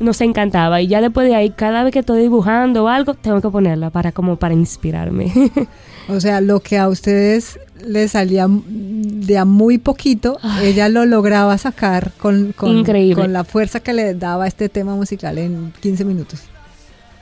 nos 0.00 0.20
encantaba. 0.20 0.80
Y 0.80 0.88
ya 0.88 1.00
después 1.00 1.28
de 1.28 1.34
ahí, 1.34 1.50
cada 1.50 1.84
vez 1.84 1.92
que 1.92 2.00
estoy 2.00 2.22
dibujando 2.22 2.84
o 2.84 2.88
algo, 2.88 3.14
tengo 3.14 3.40
que 3.40 3.50
ponerla 3.50 3.90
para 3.90 4.12
como 4.12 4.36
para 4.36 4.54
inspirarme. 4.54 5.32
O 6.06 6.20
sea, 6.20 6.42
lo 6.42 6.60
que 6.60 6.76
a 6.76 6.88
ustedes 6.88 7.58
les 7.82 8.10
salía 8.12 8.46
de 8.48 9.38
a 9.38 9.46
muy 9.46 9.78
poquito, 9.78 10.38
ella 10.62 10.90
lo 10.90 11.06
lograba 11.06 11.56
sacar 11.56 12.12
con, 12.18 12.52
con, 12.52 12.76
Increíble. 12.76 13.14
con 13.14 13.32
la 13.32 13.42
fuerza 13.42 13.80
que 13.80 13.94
le 13.94 14.12
daba 14.12 14.46
este 14.46 14.68
tema 14.68 14.94
musical 14.96 15.38
en 15.38 15.72
15 15.80 16.04
minutos. 16.04 16.42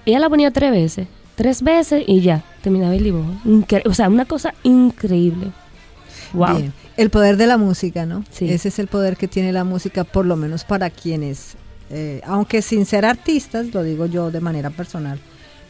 Ella 0.05 0.19
la 0.19 0.29
ponía 0.29 0.51
tres 0.51 0.73
veces. 0.73 1.07
Tres 1.43 1.63
veces 1.63 2.05
y 2.07 2.21
ya, 2.21 2.45
terminaba 2.63 2.95
el 2.95 3.03
dibujo. 3.03 3.33
Incre- 3.45 3.83
o 3.85 3.93
sea, 3.93 4.09
una 4.09 4.25
cosa 4.27 4.55
increíble. 4.63 5.49
Wow. 6.33 6.57
Bien. 6.57 6.73
El 6.97 7.11
poder 7.11 7.37
de 7.37 7.49
la 7.49 7.57
música, 7.57 8.07
¿no? 8.07 8.25
Sí. 8.31 8.49
Ese 8.49 8.69
es 8.69 8.79
el 8.79 8.87
poder 8.87 9.17
que 9.17 9.27
tiene 9.27 9.51
la 9.53 9.65
música, 9.65 10.05
por 10.05 10.25
lo 10.25 10.37
menos 10.37 10.63
para 10.65 10.89
quienes, 10.89 11.55
eh, 11.91 12.21
aunque 12.25 12.63
sin 12.63 12.87
ser 12.87 13.05
artistas, 13.05 13.75
lo 13.75 13.83
digo 13.83 14.07
yo 14.07 14.31
de 14.31 14.41
manera 14.41 14.71
personal, 14.71 15.19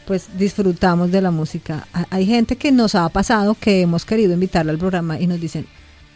pues 0.05 0.27
disfrutamos 0.37 1.11
de 1.11 1.21
la 1.21 1.31
música. 1.31 1.87
Ha- 1.93 2.05
Hay 2.11 2.27
gente 2.27 2.55
que 2.55 2.71
nos 2.71 2.93
ha 2.93 3.09
pasado 3.09 3.55
que 3.59 3.81
hemos 3.81 4.05
querido 4.05 4.33
invitarla 4.33 4.71
al 4.73 4.77
programa 4.77 5.19
y 5.19 5.25
nos 5.25 5.39
dicen, 5.41 5.65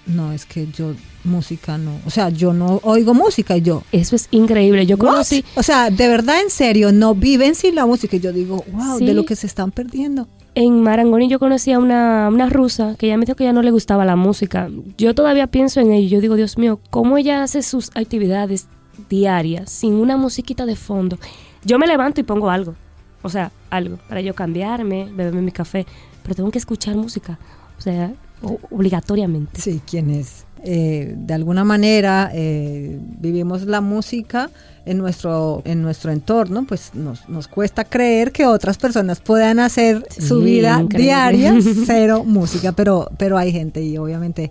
no, 0.08 0.32
es 0.32 0.46
que 0.46 0.68
yo 0.72 0.94
música 1.24 1.78
no, 1.78 2.00
o 2.06 2.10
sea, 2.10 2.30
yo 2.30 2.54
no 2.54 2.80
oigo 2.84 3.14
música 3.14 3.58
y 3.58 3.62
yo, 3.62 3.84
Eso 3.92 4.16
es 4.16 4.28
increíble. 4.32 4.86
Yo 4.86 4.96
"What?". 4.96 5.06
conocí... 5.12 5.44
O 5.56 5.64
sea, 5.64 5.90
de 5.90 6.08
verdad, 6.08 6.42
en 6.42 6.50
serio, 6.50 6.92
no 6.94 7.14
viven 7.16 7.54
sin 7.56 7.76
la 7.76 7.86
música. 7.86 8.16
Y 8.16 8.20
yo 8.22 8.32
digo, 8.32 8.64
wow, 8.72 8.98
Sí. 8.98 9.06
de 9.06 9.14
lo 9.14 9.26
que 9.26 9.36
se 9.36 9.46
están 9.48 9.72
perdiendo. 9.72 10.28
En 10.56 10.82
Marangoni 10.82 11.28
yo 11.28 11.38
conocí 11.38 11.72
a 11.74 11.80
una, 11.80 12.30
una 12.32 12.50
rusa 12.50 12.96
que 12.98 13.08
ella 13.08 13.18
me 13.18 13.26
dijo 13.26 13.36
que 13.36 13.44
ya 13.44 13.54
no 13.54 13.62
le 13.62 13.70
gustaba 13.72 14.06
la 14.06 14.16
música. 14.16 14.70
Yo 14.98 15.14
todavía 15.14 15.48
pienso 15.48 15.82
en 15.82 15.92
ello. 15.92 16.10
Yo 16.16 16.22
digo, 16.22 16.36
Dios 16.36 16.58
mío, 16.58 16.80
¿cómo 16.90 17.18
ella 17.18 17.44
hace 17.44 17.62
sus 17.62 17.92
actividades 17.94 18.68
diarias 19.10 19.70
sin 19.70 19.94
una 19.94 20.18
musiquita 20.18 20.66
de 20.66 20.76
fondo? 20.76 21.20
Yo 21.64 21.78
me 21.78 21.86
levanto 21.88 22.22
y 22.22 22.24
pongo 22.24 22.50
algo. 22.50 22.74
O 23.22 23.30
sea, 23.30 23.52
algo. 23.70 23.98
Para 24.08 24.22
yo 24.22 24.34
cambiarme, 24.34 25.10
beberme 25.14 25.42
mi 25.42 25.52
café. 25.52 25.86
Pero 26.24 26.36
tengo 26.36 26.50
que 26.52 26.58
escuchar 26.60 26.96
música. 26.96 27.38
O 27.78 27.82
sea, 27.82 28.14
obligatoriamente. 28.42 29.62
Sí, 29.62 29.82
quienes 29.86 30.46
eh, 30.64 31.14
de 31.16 31.34
alguna 31.34 31.64
manera 31.64 32.32
eh, 32.34 33.00
vivimos 33.20 33.64
la 33.66 33.80
música 33.80 34.50
en 34.86 34.98
nuestro, 34.98 35.62
en 35.66 35.82
nuestro 35.82 36.12
entorno, 36.12 36.66
pues 36.66 36.92
nos, 36.94 37.28
nos 37.30 37.48
cuesta 37.48 37.84
creer 37.84 38.32
que 38.32 38.46
otras 38.46 38.78
personas 38.78 39.20
puedan 39.20 39.60
hacer 39.60 40.06
su 40.18 40.42
vida 40.42 40.80
increíble. 40.82 41.04
diaria 41.04 41.56
cero 41.86 42.24
música, 42.26 42.72
pero, 42.72 43.10
pero 43.18 43.38
hay 43.38 43.52
gente 43.52 43.82
y 43.82 43.98
obviamente 43.98 44.50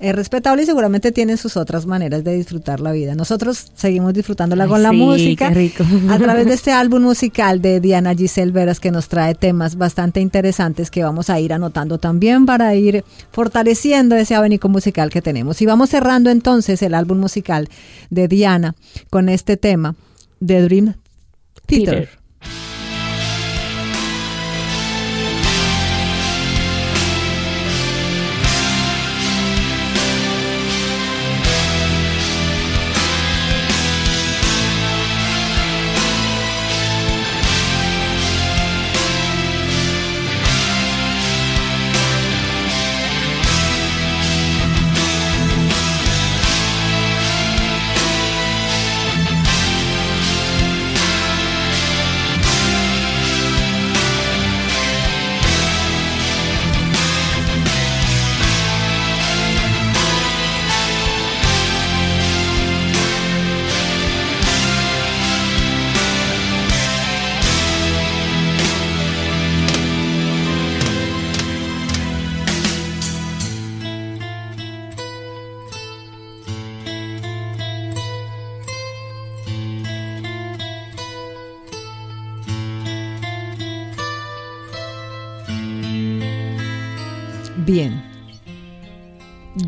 es 0.00 0.14
respetable 0.14 0.62
y 0.62 0.66
seguramente 0.66 1.12
tienen 1.12 1.36
sus 1.36 1.56
otras 1.56 1.86
maneras 1.86 2.24
de 2.24 2.34
disfrutar 2.34 2.80
la 2.80 2.92
vida. 2.92 3.14
Nosotros 3.14 3.70
seguimos 3.74 4.14
disfrutándola 4.14 4.64
Ay, 4.64 4.70
con 4.70 4.82
la 4.82 4.92
música 4.92 5.48
qué 5.48 5.54
rico. 5.54 5.84
a 6.08 6.18
través 6.18 6.46
de 6.46 6.54
este 6.60 6.72
álbum 6.72 7.02
musical 7.02 7.60
de 7.60 7.80
Diana 7.80 8.14
Giselle 8.14 8.52
Veras 8.52 8.80
que 8.80 8.90
nos 8.90 9.08
trae 9.08 9.34
temas 9.34 9.76
bastante 9.76 10.20
interesantes 10.20 10.90
que 10.90 11.04
vamos 11.04 11.30
a 11.30 11.38
ir 11.38 11.52
anotando 11.52 11.98
también 11.98 12.46
para 12.46 12.74
ir 12.74 13.04
fortaleciendo 13.30 14.16
ese 14.16 14.34
abanico 14.34 14.68
musical 14.68 15.10
que 15.10 15.22
tenemos. 15.22 15.60
Y 15.60 15.66
vamos 15.66 15.90
cerrando 15.90 16.30
entonces 16.30 16.82
el 16.82 16.94
álbum 16.94 17.18
musical 17.18 17.68
de 18.08 18.26
Diana 18.26 18.74
con 19.10 19.28
este 19.28 19.56
tema 19.56 19.94
de 20.40 20.62
Dream 20.62 20.94
Theater. 21.66 21.94
Theater. 21.94 22.19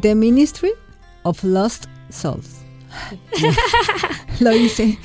The 0.02 0.16
Ministry 0.16 0.72
of 1.22 1.42
Lost 1.44 1.86
Souls. 2.10 2.58
lo 4.40 4.54
hice. 4.54 4.98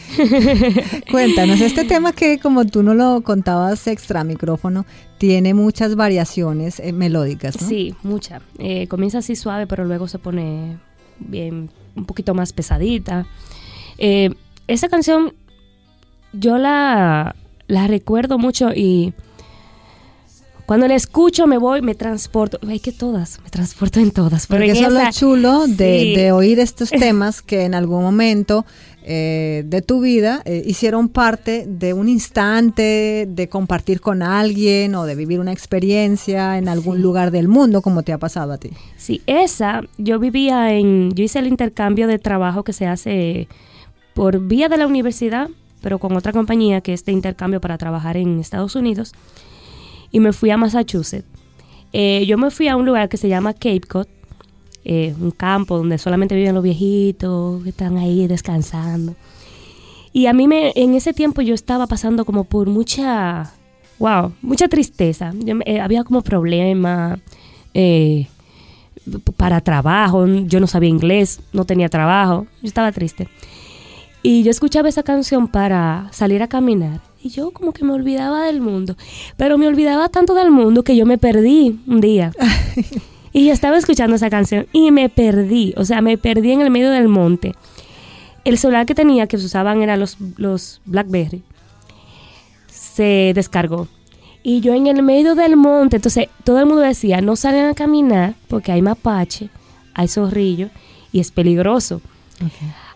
Cuéntanos, 1.11 1.61
este 1.61 1.83
tema 1.85 2.11
que 2.13 2.39
como 2.39 2.65
tú 2.65 2.81
no 2.81 2.95
lo 2.95 3.21
contabas 3.21 3.85
extra 3.85 4.23
micrófono, 4.23 4.87
tiene 5.19 5.53
muchas 5.53 5.95
variaciones 5.95 6.79
eh, 6.79 6.93
melódicas, 6.93 7.61
¿no? 7.61 7.67
Sí, 7.67 7.95
mucha. 8.01 8.41
Eh, 8.57 8.87
comienza 8.87 9.19
así 9.19 9.35
suave, 9.35 9.67
pero 9.67 9.85
luego 9.85 10.07
se 10.07 10.17
pone 10.17 10.79
bien, 11.19 11.69
un 11.95 12.05
poquito 12.05 12.33
más 12.33 12.51
pesadita. 12.51 13.27
Eh, 13.99 14.33
esa 14.67 14.89
canción 14.89 15.33
yo 16.33 16.57
la 16.57 17.35
recuerdo 17.67 18.39
mucho 18.39 18.71
y 18.73 19.13
cuando 20.67 20.87
la 20.87 20.95
escucho 20.95 21.47
me 21.47 21.57
voy, 21.57 21.81
me 21.81 21.95
transporto. 21.95 22.59
Hay 22.67 22.81
que 22.81 22.91
todas, 22.91 23.39
me 23.41 23.49
transporto 23.49 24.01
en 24.01 24.11
todas. 24.11 24.47
Porque 24.47 24.71
eso 24.71 24.87
es 24.87 24.93
lo 24.93 25.11
chulo 25.11 25.65
de, 25.65 25.99
Sí. 25.99 26.15
de 26.15 26.31
oír 26.33 26.59
estos 26.59 26.89
temas 27.05 27.41
que 27.41 27.63
en 27.63 27.73
algún 27.73 28.01
momento 28.03 28.65
eh, 29.01 29.63
de 29.65 29.81
tu 29.81 30.01
vida 30.01 30.41
eh, 30.43 30.61
hicieron 30.65 31.07
parte 31.07 31.65
de 31.65 31.93
un 31.93 32.09
instante 32.09 33.25
de 33.29 33.47
compartir 33.47 34.01
con 34.01 34.21
alguien 34.21 34.93
o 34.95 35.05
de 35.05 35.15
vivir 35.15 35.39
una 35.39 35.53
experiencia 35.53 36.57
en 36.57 36.67
algún 36.67 37.01
lugar 37.01 37.31
del 37.31 37.47
mundo, 37.47 37.81
como 37.81 38.03
te 38.03 38.11
ha 38.11 38.17
pasado 38.17 38.51
a 38.51 38.57
ti. 38.57 38.71
Sí, 38.97 39.21
esa, 39.25 39.83
yo 39.97 40.19
vivía 40.19 40.73
en, 40.73 41.11
yo 41.13 41.23
hice 41.23 41.39
el 41.39 41.47
intercambio 41.47 42.07
de 42.07 42.19
trabajo 42.19 42.65
que 42.65 42.73
se 42.73 42.85
hace 42.85 43.47
por 44.13 44.39
vía 44.41 44.67
de 44.67 44.75
la 44.75 44.85
universidad, 44.85 45.49
pero 45.81 45.99
con 45.99 46.13
otra 46.17 46.33
compañía 46.33 46.81
que 46.81 46.91
es 46.91 47.05
de 47.05 47.13
intercambio 47.13 47.61
para 47.61 47.77
trabajar 47.77 48.17
en 48.17 48.41
Estados 48.41 48.75
Unidos, 48.75 49.13
y 50.11 50.19
me 50.19 50.33
fui 50.33 50.49
a 50.49 50.57
Massachusetts. 50.57 51.27
Eh, 51.93 52.25
yo 52.27 52.37
me 52.37 52.51
fui 52.51 52.67
a 52.67 52.75
un 52.75 52.85
lugar 52.85 53.09
que 53.09 53.17
se 53.17 53.29
llama 53.29 53.53
Cape 53.53 53.81
Cod, 53.81 54.07
eh, 54.83 55.13
un 55.19 55.31
campo 55.31 55.77
donde 55.77 55.97
solamente 55.97 56.35
viven 56.35 56.55
los 56.55 56.63
viejitos, 56.63 57.63
que 57.63 57.69
están 57.69 57.97
ahí 57.97 58.27
descansando. 58.27 59.15
Y 60.13 60.27
a 60.27 60.33
mí 60.33 60.47
me, 60.47 60.71
en 60.75 60.95
ese 60.95 61.13
tiempo 61.13 61.41
yo 61.41 61.53
estaba 61.53 61.87
pasando 61.87 62.25
como 62.25 62.43
por 62.43 62.67
mucha, 62.67 63.51
wow, 63.99 64.33
mucha 64.41 64.67
tristeza. 64.67 65.33
Eh, 65.65 65.79
había 65.79 66.03
como 66.03 66.21
problemas 66.21 67.19
para 69.37 69.61
trabajo, 69.61 70.25
yo 70.25 70.59
no 70.59 70.67
sabía 70.67 70.89
inglés, 70.89 71.39
no 71.53 71.65
tenía 71.65 71.89
trabajo, 71.89 72.47
yo 72.61 72.67
estaba 72.67 72.91
triste. 72.91 73.27
Y 74.23 74.43
yo 74.43 74.51
escuchaba 74.51 74.89
esa 74.89 75.03
canción 75.03 75.47
para 75.47 76.09
salir 76.11 76.41
a 76.43 76.47
caminar. 76.47 77.01
Y 77.27 77.29
yo 77.29 77.51
como 77.51 77.73
que 77.73 77.83
me 77.83 77.91
olvidaba 77.91 78.45
del 78.45 78.61
mundo. 78.61 78.95
Pero 79.35 79.57
me 79.57 79.67
olvidaba 79.67 80.07
tanto 80.07 80.33
del 80.33 80.49
mundo 80.49 80.85
que 80.85 80.95
yo 80.95 81.05
me 81.05 81.17
perdí 81.17 81.77
un 81.85 81.99
día. 81.99 82.31
y 83.33 83.47
yo 83.47 83.51
estaba 83.51 83.77
escuchando 83.77 84.15
esa 84.15 84.29
canción 84.29 84.65
y 84.71 84.91
me 84.91 85.09
perdí. 85.09 85.73
O 85.75 85.83
sea, 85.83 86.01
me 86.01 86.17
perdí 86.17 86.53
en 86.53 86.61
el 86.61 86.71
medio 86.71 86.89
del 86.89 87.09
monte. 87.09 87.53
El 88.45 88.57
celular 88.57 88.85
que 88.85 88.95
tenía, 88.95 89.27
que 89.27 89.37
se 89.37 89.45
usaban 89.45 89.81
eran 89.81 89.99
los, 89.99 90.15
los 90.37 90.79
Blackberry, 90.85 91.43
se 92.67 93.33
descargó. 93.35 93.89
Y 94.41 94.61
yo 94.61 94.73
en 94.73 94.87
el 94.87 95.03
medio 95.03 95.35
del 95.35 95.57
monte, 95.57 95.97
entonces 95.97 96.29
todo 96.45 96.59
el 96.59 96.65
mundo 96.65 96.81
decía, 96.81 97.19
no 97.19 97.35
salgan 97.35 97.71
a 97.71 97.75
caminar 97.75 98.35
porque 98.47 98.71
hay 98.71 98.81
mapache, 98.81 99.49
hay 99.93 100.07
zorrillo 100.07 100.69
y 101.11 101.19
es 101.19 101.31
peligroso. 101.31 101.99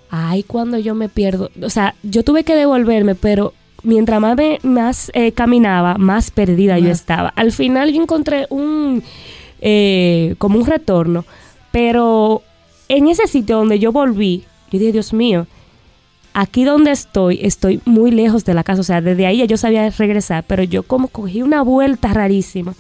Ay, 0.10 0.44
cuando 0.44 0.78
yo 0.78 0.96
me 0.96 1.10
pierdo. 1.10 1.50
O 1.62 1.70
sea, 1.70 1.96
yo 2.02 2.24
tuve 2.24 2.46
que 2.46 2.56
devolverme, 2.56 3.16
pero 3.16 3.54
mientras 3.84 4.20
más, 4.22 4.36
me- 4.38 4.60
más 4.64 5.12
eh, 5.14 5.32
caminaba, 5.32 5.98
más 5.98 6.32
perdida 6.32 6.78
yo 6.80 6.90
estaba. 6.90 7.30
Al 7.36 7.52
final 7.52 7.92
yo 7.94 8.02
encontré 8.02 8.48
un, 8.50 9.04
eh, 9.62 10.36
como 10.38 10.60
un 10.60 10.66
retorno, 10.66 11.26
pero 11.72 12.42
en 12.90 13.08
ese 13.08 13.28
sitio 13.28 13.58
donde 13.58 13.80
yo 13.80 13.92
volví, 13.92 14.44
yo 14.72 14.80
dije, 14.80 14.92
Dios 14.92 15.14
mío, 15.14 15.48
aquí 16.34 16.64
donde 16.64 16.92
estoy, 16.92 17.40
estoy 17.42 17.82
muy 17.86 18.12
lejos 18.12 18.46
de 18.46 18.54
la 18.54 18.64
casa. 18.64 18.82
O 18.82 18.84
sea, 18.84 19.02
desde 19.02 19.26
ahí 19.26 19.38
ya 19.38 19.46
yo 19.46 19.58
sabía 19.58 19.90
regresar, 19.90 20.44
pero 20.48 20.64
yo 20.64 20.84
como 20.84 21.08
cogí 21.10 21.42
una 21.42 21.62
vuelta 21.62 22.14
rarísima. 22.14 22.74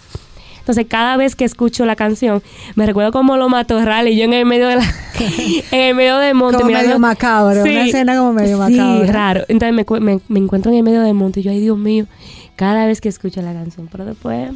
Entonces, 0.61 0.85
cada 0.87 1.17
vez 1.17 1.35
que 1.35 1.43
escucho 1.43 1.85
la 1.85 1.95
canción, 1.95 2.41
me 2.75 2.85
recuerdo 2.85 3.11
como 3.11 3.35
lo 3.35 3.49
matorral 3.49 4.07
y 4.07 4.15
yo 4.15 4.23
en 4.23 4.33
el 4.33 4.45
medio 4.45 4.67
de 4.67 4.77
la, 4.77 4.83
en 5.71 5.79
el 5.79 5.95
medio 5.95 6.17
del 6.17 6.33
monte. 6.35 6.57
Como 6.57 6.67
mirando- 6.67 6.87
medio 6.87 6.99
macabro, 6.99 7.61
una 7.63 7.85
escena 7.85 8.15
como 8.17 8.31
medio 8.33 8.65
sí, 8.67 8.75
macabra. 8.77 9.11
raro. 9.11 9.41
Entonces 9.49 9.73
me, 9.75 9.99
me- 9.99 10.21
me 10.27 10.39
encuentro 10.39 10.71
en 10.71 10.77
el 10.77 10.83
medio 10.83 11.01
del 11.01 11.13
monte 11.13 11.39
y 11.41 11.43
yo, 11.43 11.51
ay 11.51 11.59
Dios 11.59 11.77
mío, 11.77 12.05
cada 12.55 12.85
vez 12.85 13.01
que 13.01 13.09
escucho 13.09 13.41
la 13.41 13.53
canción. 13.53 13.89
Pero 13.91 14.05
después, 14.05 14.51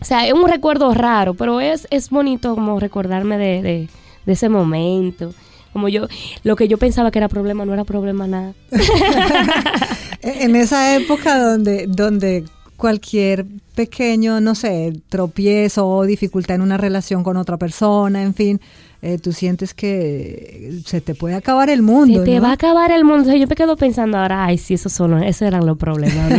o 0.00 0.04
sea, 0.04 0.26
es 0.26 0.32
un 0.32 0.48
recuerdo 0.48 0.92
raro, 0.94 1.34
pero 1.34 1.60
es, 1.60 1.86
es 1.90 2.10
bonito 2.10 2.54
como 2.54 2.80
recordarme 2.80 3.38
de, 3.38 3.62
de, 3.62 3.88
de 4.24 4.32
ese 4.32 4.48
momento. 4.48 5.32
Como 5.72 5.88
yo, 5.90 6.06
lo 6.42 6.56
que 6.56 6.68
yo 6.68 6.78
pensaba 6.78 7.10
que 7.10 7.18
era 7.18 7.28
problema 7.28 7.66
no 7.66 7.74
era 7.74 7.84
problema 7.84 8.26
nada. 8.26 8.54
En 10.22 10.56
esa 10.56 10.96
época 10.96 11.38
donde, 11.38 11.86
donde 11.86 12.44
cualquier 12.76 13.46
pequeño, 13.74 14.40
no 14.40 14.54
sé, 14.54 14.92
tropiezo 15.08 15.86
o 15.88 16.04
dificultad 16.04 16.56
en 16.56 16.62
una 16.62 16.76
relación 16.76 17.22
con 17.22 17.36
otra 17.36 17.56
persona, 17.56 18.22
en 18.22 18.34
fin, 18.34 18.60
eh, 19.02 19.18
tú 19.18 19.32
sientes 19.32 19.74
que 19.74 20.80
se 20.84 21.00
te 21.00 21.14
puede 21.14 21.34
acabar 21.34 21.70
el 21.70 21.82
mundo. 21.82 22.20
Se 22.20 22.24
te 22.24 22.36
¿no? 22.36 22.42
va 22.42 22.50
a 22.50 22.54
acabar 22.54 22.90
el 22.90 23.04
mundo. 23.04 23.22
O 23.22 23.24
sea, 23.26 23.36
yo 23.36 23.46
me 23.46 23.54
quedo 23.54 23.76
pensando 23.76 24.18
ahora, 24.18 24.44
ay, 24.46 24.58
sí, 24.58 24.74
esos 24.74 24.92
son, 24.92 25.22
esos 25.22 25.42
eran 25.42 25.66
los 25.66 25.76
problemas. 25.78 26.30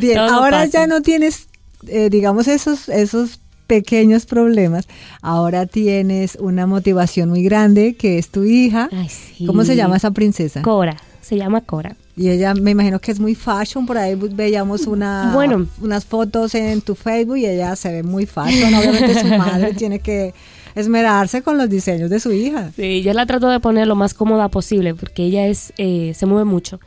Bien, 0.00 0.16
Todo 0.16 0.28
ahora 0.30 0.60
pasa. 0.64 0.80
ya 0.80 0.86
no 0.86 1.02
tienes, 1.02 1.48
eh, 1.86 2.10
digamos, 2.10 2.48
esos, 2.48 2.88
esos 2.88 3.40
pequeños 3.66 4.26
problemas. 4.26 4.86
Ahora 5.22 5.66
tienes 5.66 6.36
una 6.36 6.66
motivación 6.66 7.30
muy 7.30 7.42
grande 7.42 7.94
que 7.94 8.18
es 8.18 8.28
tu 8.28 8.44
hija. 8.44 8.88
Ay, 8.92 9.08
sí. 9.08 9.46
¿Cómo 9.46 9.64
se 9.64 9.76
llama 9.76 9.96
esa 9.96 10.10
princesa? 10.10 10.62
Cora, 10.62 10.96
se 11.22 11.36
llama 11.36 11.62
Cora. 11.62 11.96
Y 12.16 12.28
ella 12.28 12.52
me 12.54 12.72
imagino 12.72 12.98
que 12.98 13.10
es 13.10 13.18
muy 13.18 13.34
fashion, 13.34 13.86
por 13.86 13.96
ahí 13.96 14.14
veíamos 14.14 14.86
una, 14.86 15.30
Bueno. 15.32 15.66
unas 15.80 16.04
fotos 16.04 16.54
en 16.54 16.82
tu 16.82 16.94
Facebook 16.94 17.38
y 17.38 17.46
ella 17.46 17.74
se 17.74 17.90
ve 17.90 18.02
muy 18.02 18.26
fashion. 18.26 18.74
Obviamente 18.74 19.18
su 19.18 19.26
madre 19.28 19.72
tiene 19.76 19.98
que 20.00 20.34
esmerarse 20.74 21.42
con 21.42 21.56
los 21.56 21.70
diseños 21.70 22.10
de 22.10 22.20
su 22.20 22.30
hija. 22.32 22.70
Sí, 22.76 23.02
yo 23.02 23.14
la 23.14 23.24
trato 23.24 23.48
de 23.48 23.60
poner 23.60 23.86
lo 23.86 23.94
más 23.96 24.12
cómoda 24.12 24.48
posible 24.48 24.94
porque 24.94 25.24
ella 25.24 25.46
es 25.46 25.72
eh, 25.78 26.12
se 26.14 26.26
mueve 26.26 26.44
mucho 26.44 26.80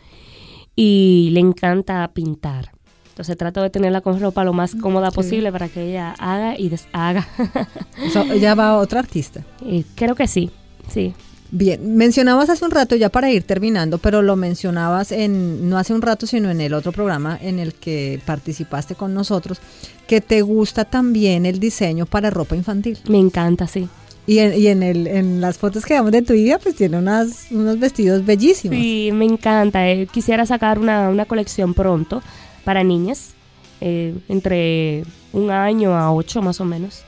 y 0.76 1.30
le 1.32 1.40
encanta 1.40 2.08
pintar. 2.14 2.72
Entonces 3.10 3.38
trato 3.38 3.62
de 3.62 3.70
tenerla 3.70 4.02
con 4.02 4.20
ropa 4.20 4.44
lo 4.44 4.52
más 4.54 4.76
cómoda 4.76 5.10
posible 5.10 5.52
para 5.52 5.70
que 5.70 5.90
ella 5.90 6.14
haga 6.20 6.60
y 6.60 6.70
deshaga. 6.70 7.26
Ella 8.32 8.56
va 8.56 8.70
a 8.72 8.78
otra 8.78 9.00
artista. 9.00 9.42
Eh, 9.66 9.86
creo 9.96 10.16
que 10.16 10.28
sí, 10.28 10.52
sí. 10.90 11.14
Bien, 11.58 11.96
mencionabas 11.96 12.50
hace 12.50 12.66
un 12.66 12.72
rato, 12.72 12.98
ya 12.98 13.08
para 13.08 13.32
ir 13.32 13.44
terminando, 13.44 13.98
pero 13.98 14.22
lo 14.22 14.36
mencionabas 14.36 15.14
en, 15.14 15.70
no 15.70 15.78
hace 15.78 15.94
un 15.94 16.02
rato, 16.02 16.28
sino 16.28 16.50
en 16.52 16.60
el 16.60 16.74
otro 16.74 16.92
programa 16.92 17.40
en 17.42 17.60
el 17.60 17.74
que 17.74 18.20
participaste 18.26 18.96
con 18.96 19.14
nosotros, 19.14 19.62
que 20.06 20.20
te 20.20 20.42
gusta 20.42 20.84
también 20.84 21.46
el 21.46 21.62
diseño 21.62 22.08
para 22.08 22.30
ropa 22.30 22.58
infantil. 22.58 22.98
Me 23.08 23.20
encanta, 23.20 23.68
sí. 23.68 23.88
Y 24.28 24.40
en, 24.40 24.60
y 24.60 24.68
en, 24.68 24.84
el, 24.84 25.08
en 25.08 25.40
las 25.40 25.58
fotos 25.58 25.86
que 25.86 25.94
damos 25.94 26.12
de 26.12 26.24
tu 26.24 26.34
hija, 26.34 26.60
pues 26.60 26.76
tiene 26.76 26.98
unas, 26.98 27.50
unos 27.52 27.80
vestidos 27.80 28.26
bellísimos. 28.26 28.78
Sí, 28.78 29.12
me 29.14 29.24
encanta. 29.24 29.90
eh, 29.90 30.08
quisiera 30.12 30.46
sacar 30.46 30.78
una, 30.78 31.08
una 31.08 31.24
colección 31.24 31.74
pronto 31.74 32.22
para 32.66 32.84
niñas, 32.84 33.30
eh, 33.80 34.14
entre 34.28 35.06
un 35.32 35.52
año 35.52 35.96
a 35.96 36.12
ocho 36.12 36.42
más 36.42 36.60
o 36.60 36.66
menos. 36.66 37.04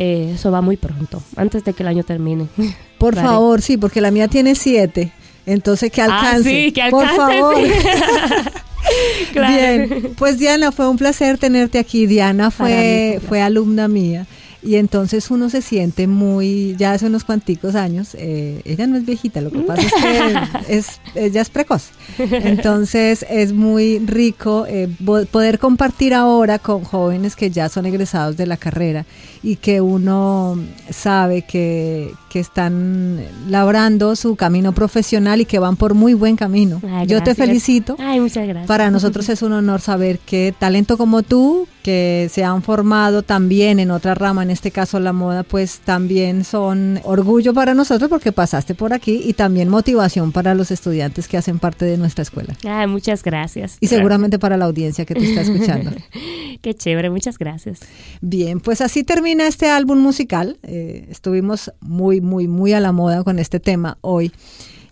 Eh, 0.00 0.32
eso 0.36 0.52
va 0.52 0.60
muy 0.60 0.76
pronto, 0.76 1.20
antes 1.34 1.64
de 1.64 1.72
que 1.72 1.82
el 1.82 1.88
año 1.88 2.04
termine. 2.04 2.46
Por 2.98 3.16
Vale. 3.16 3.26
favor, 3.26 3.62
sí, 3.62 3.76
porque 3.76 4.00
la 4.00 4.12
mía 4.12 4.28
tiene 4.28 4.54
siete. 4.54 5.10
Entonces, 5.44 5.90
que 5.90 6.02
Ah, 6.02 6.04
alcance. 6.04 6.48
sí, 6.50 6.72
que 6.72 6.88
Por 6.90 7.04
alcance, 7.04 7.38
favor. 7.38 7.56
sí. 7.56 7.72
Claro. 9.32 9.54
Bien, 9.54 10.14
pues 10.16 10.38
Diana, 10.38 10.72
fue 10.72 10.88
un 10.88 10.96
placer 10.96 11.36
tenerte 11.36 11.78
aquí. 11.78 12.06
Diana 12.06 12.46
mí 12.46 12.52
fue 12.56 13.20
fue 13.28 13.42
alumna 13.42 13.86
mía. 13.88 14.26
Y 14.62 14.76
entonces 14.76 15.30
uno 15.30 15.50
se 15.50 15.62
siente 15.62 16.06
muy, 16.06 16.74
ya 16.78 16.92
hace 16.92 17.06
unos 17.06 17.22
cuanticos 17.24 17.74
años, 17.74 18.16
eh, 18.18 18.60
ella 18.64 18.86
no 18.88 18.96
es 18.96 19.04
viejita, 19.06 19.40
lo 19.40 19.50
que 19.52 19.60
pasa 19.60 19.82
es 19.82 19.92
que 19.92 20.38
es, 20.76 21.00
ella 21.14 21.42
es 21.42 21.48
precoz. 21.50 21.90
Entonces 22.18 23.24
es 23.28 23.52
muy 23.52 23.98
rico 24.00 24.66
eh, 24.68 24.88
poder 25.30 25.58
compartir 25.58 26.14
ahora 26.14 26.58
con 26.58 26.84
jóvenes 26.84 27.36
que 27.36 27.50
ya 27.50 27.68
son 27.68 27.86
egresados 27.86 28.36
de 28.36 28.46
la 28.46 28.56
carrera 28.56 29.04
y 29.42 29.56
que 29.56 29.80
uno 29.80 30.58
sabe 30.90 31.42
que, 31.42 32.12
que 32.28 32.40
están 32.40 33.20
labrando 33.48 34.16
su 34.16 34.36
camino 34.36 34.72
profesional 34.72 35.40
y 35.40 35.44
que 35.44 35.58
van 35.58 35.76
por 35.76 35.94
muy 35.94 36.14
buen 36.14 36.36
camino. 36.36 36.80
Ay, 36.88 37.06
Yo 37.06 37.22
te 37.22 37.34
felicito. 37.34 37.96
Ay, 37.98 38.20
muchas 38.20 38.46
gracias. 38.46 38.66
Para 38.66 38.90
nosotros 38.90 39.28
es 39.28 39.42
un 39.42 39.52
honor 39.52 39.80
saber 39.80 40.18
que 40.18 40.54
talento 40.58 40.98
como 40.98 41.22
tú, 41.22 41.68
que 41.82 42.28
se 42.30 42.44
han 42.44 42.62
formado 42.62 43.22
también 43.22 43.78
en 43.78 43.90
otra 43.90 44.14
rama, 44.14 44.42
en 44.42 44.50
este 44.50 44.70
caso 44.70 44.98
la 45.00 45.12
moda, 45.12 45.42
pues 45.42 45.80
también 45.80 46.44
son 46.44 47.00
orgullo 47.04 47.54
para 47.54 47.74
nosotros 47.74 48.10
porque 48.10 48.32
pasaste 48.32 48.74
por 48.74 48.92
aquí 48.92 49.22
y 49.24 49.32
también 49.34 49.68
motivación 49.68 50.32
para 50.32 50.54
los 50.54 50.70
estudiantes 50.70 51.28
que 51.28 51.36
hacen 51.36 51.58
parte 51.58 51.84
de 51.84 51.96
nuestra 51.98 52.22
escuela. 52.22 52.56
Ay, 52.66 52.86
muchas 52.86 53.22
gracias. 53.22 53.76
Y 53.80 53.86
seguramente 53.86 54.38
para 54.38 54.56
la 54.56 54.64
audiencia 54.64 55.04
que 55.04 55.14
te 55.14 55.24
está 55.24 55.42
escuchando. 55.42 55.92
Qué 56.62 56.74
chévere, 56.74 57.10
muchas 57.10 57.38
gracias. 57.38 57.80
Bien, 58.20 58.60
pues 58.60 58.80
así 58.80 59.04
termina 59.04 59.46
este 59.46 59.68
álbum 59.68 59.98
musical. 59.98 60.58
Eh, 60.62 61.06
estuvimos 61.10 61.72
muy, 61.80 62.20
muy, 62.20 62.48
muy 62.48 62.72
a 62.72 62.80
la 62.80 62.92
moda 62.92 63.22
con 63.22 63.38
este 63.38 63.60
tema 63.60 63.98
hoy 64.00 64.32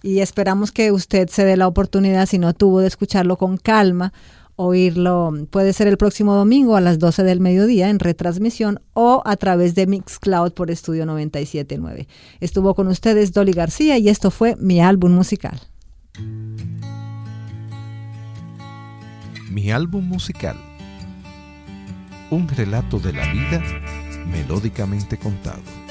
y 0.06 0.20
esperamos 0.20 0.70
que 0.70 0.92
usted 0.92 1.28
se 1.28 1.44
dé 1.44 1.56
la 1.56 1.66
oportunidad, 1.66 2.26
si 2.26 2.38
no 2.38 2.54
tuvo 2.54 2.80
de 2.80 2.86
escucharlo 2.86 3.36
con 3.36 3.56
calma, 3.56 4.12
oírlo. 4.54 5.32
Puede 5.50 5.72
ser 5.72 5.88
el 5.88 5.96
próximo 5.96 6.34
domingo 6.34 6.76
a 6.76 6.80
las 6.80 7.00
12 7.00 7.24
del 7.24 7.40
mediodía 7.40 7.90
en 7.90 7.98
retransmisión 7.98 8.80
o 8.92 9.22
a 9.24 9.36
través 9.36 9.74
de 9.74 9.88
Mixcloud 9.88 10.52
por 10.52 10.70
Estudio 10.70 11.06
979. 11.06 12.06
Estuvo 12.40 12.74
con 12.74 12.86
ustedes 12.88 13.32
Dolly 13.32 13.52
García 13.52 13.98
y 13.98 14.08
esto 14.08 14.30
fue 14.30 14.54
mi 14.56 14.80
álbum 14.80 15.12
musical. 15.12 15.60
Mi 19.50 19.70
álbum 19.70 20.04
musical. 20.04 20.56
Un 22.30 22.48
relato 22.48 22.98
de 22.98 23.12
la 23.12 23.32
vida 23.32 23.62
melódicamente 24.26 25.16
contado. 25.16 25.85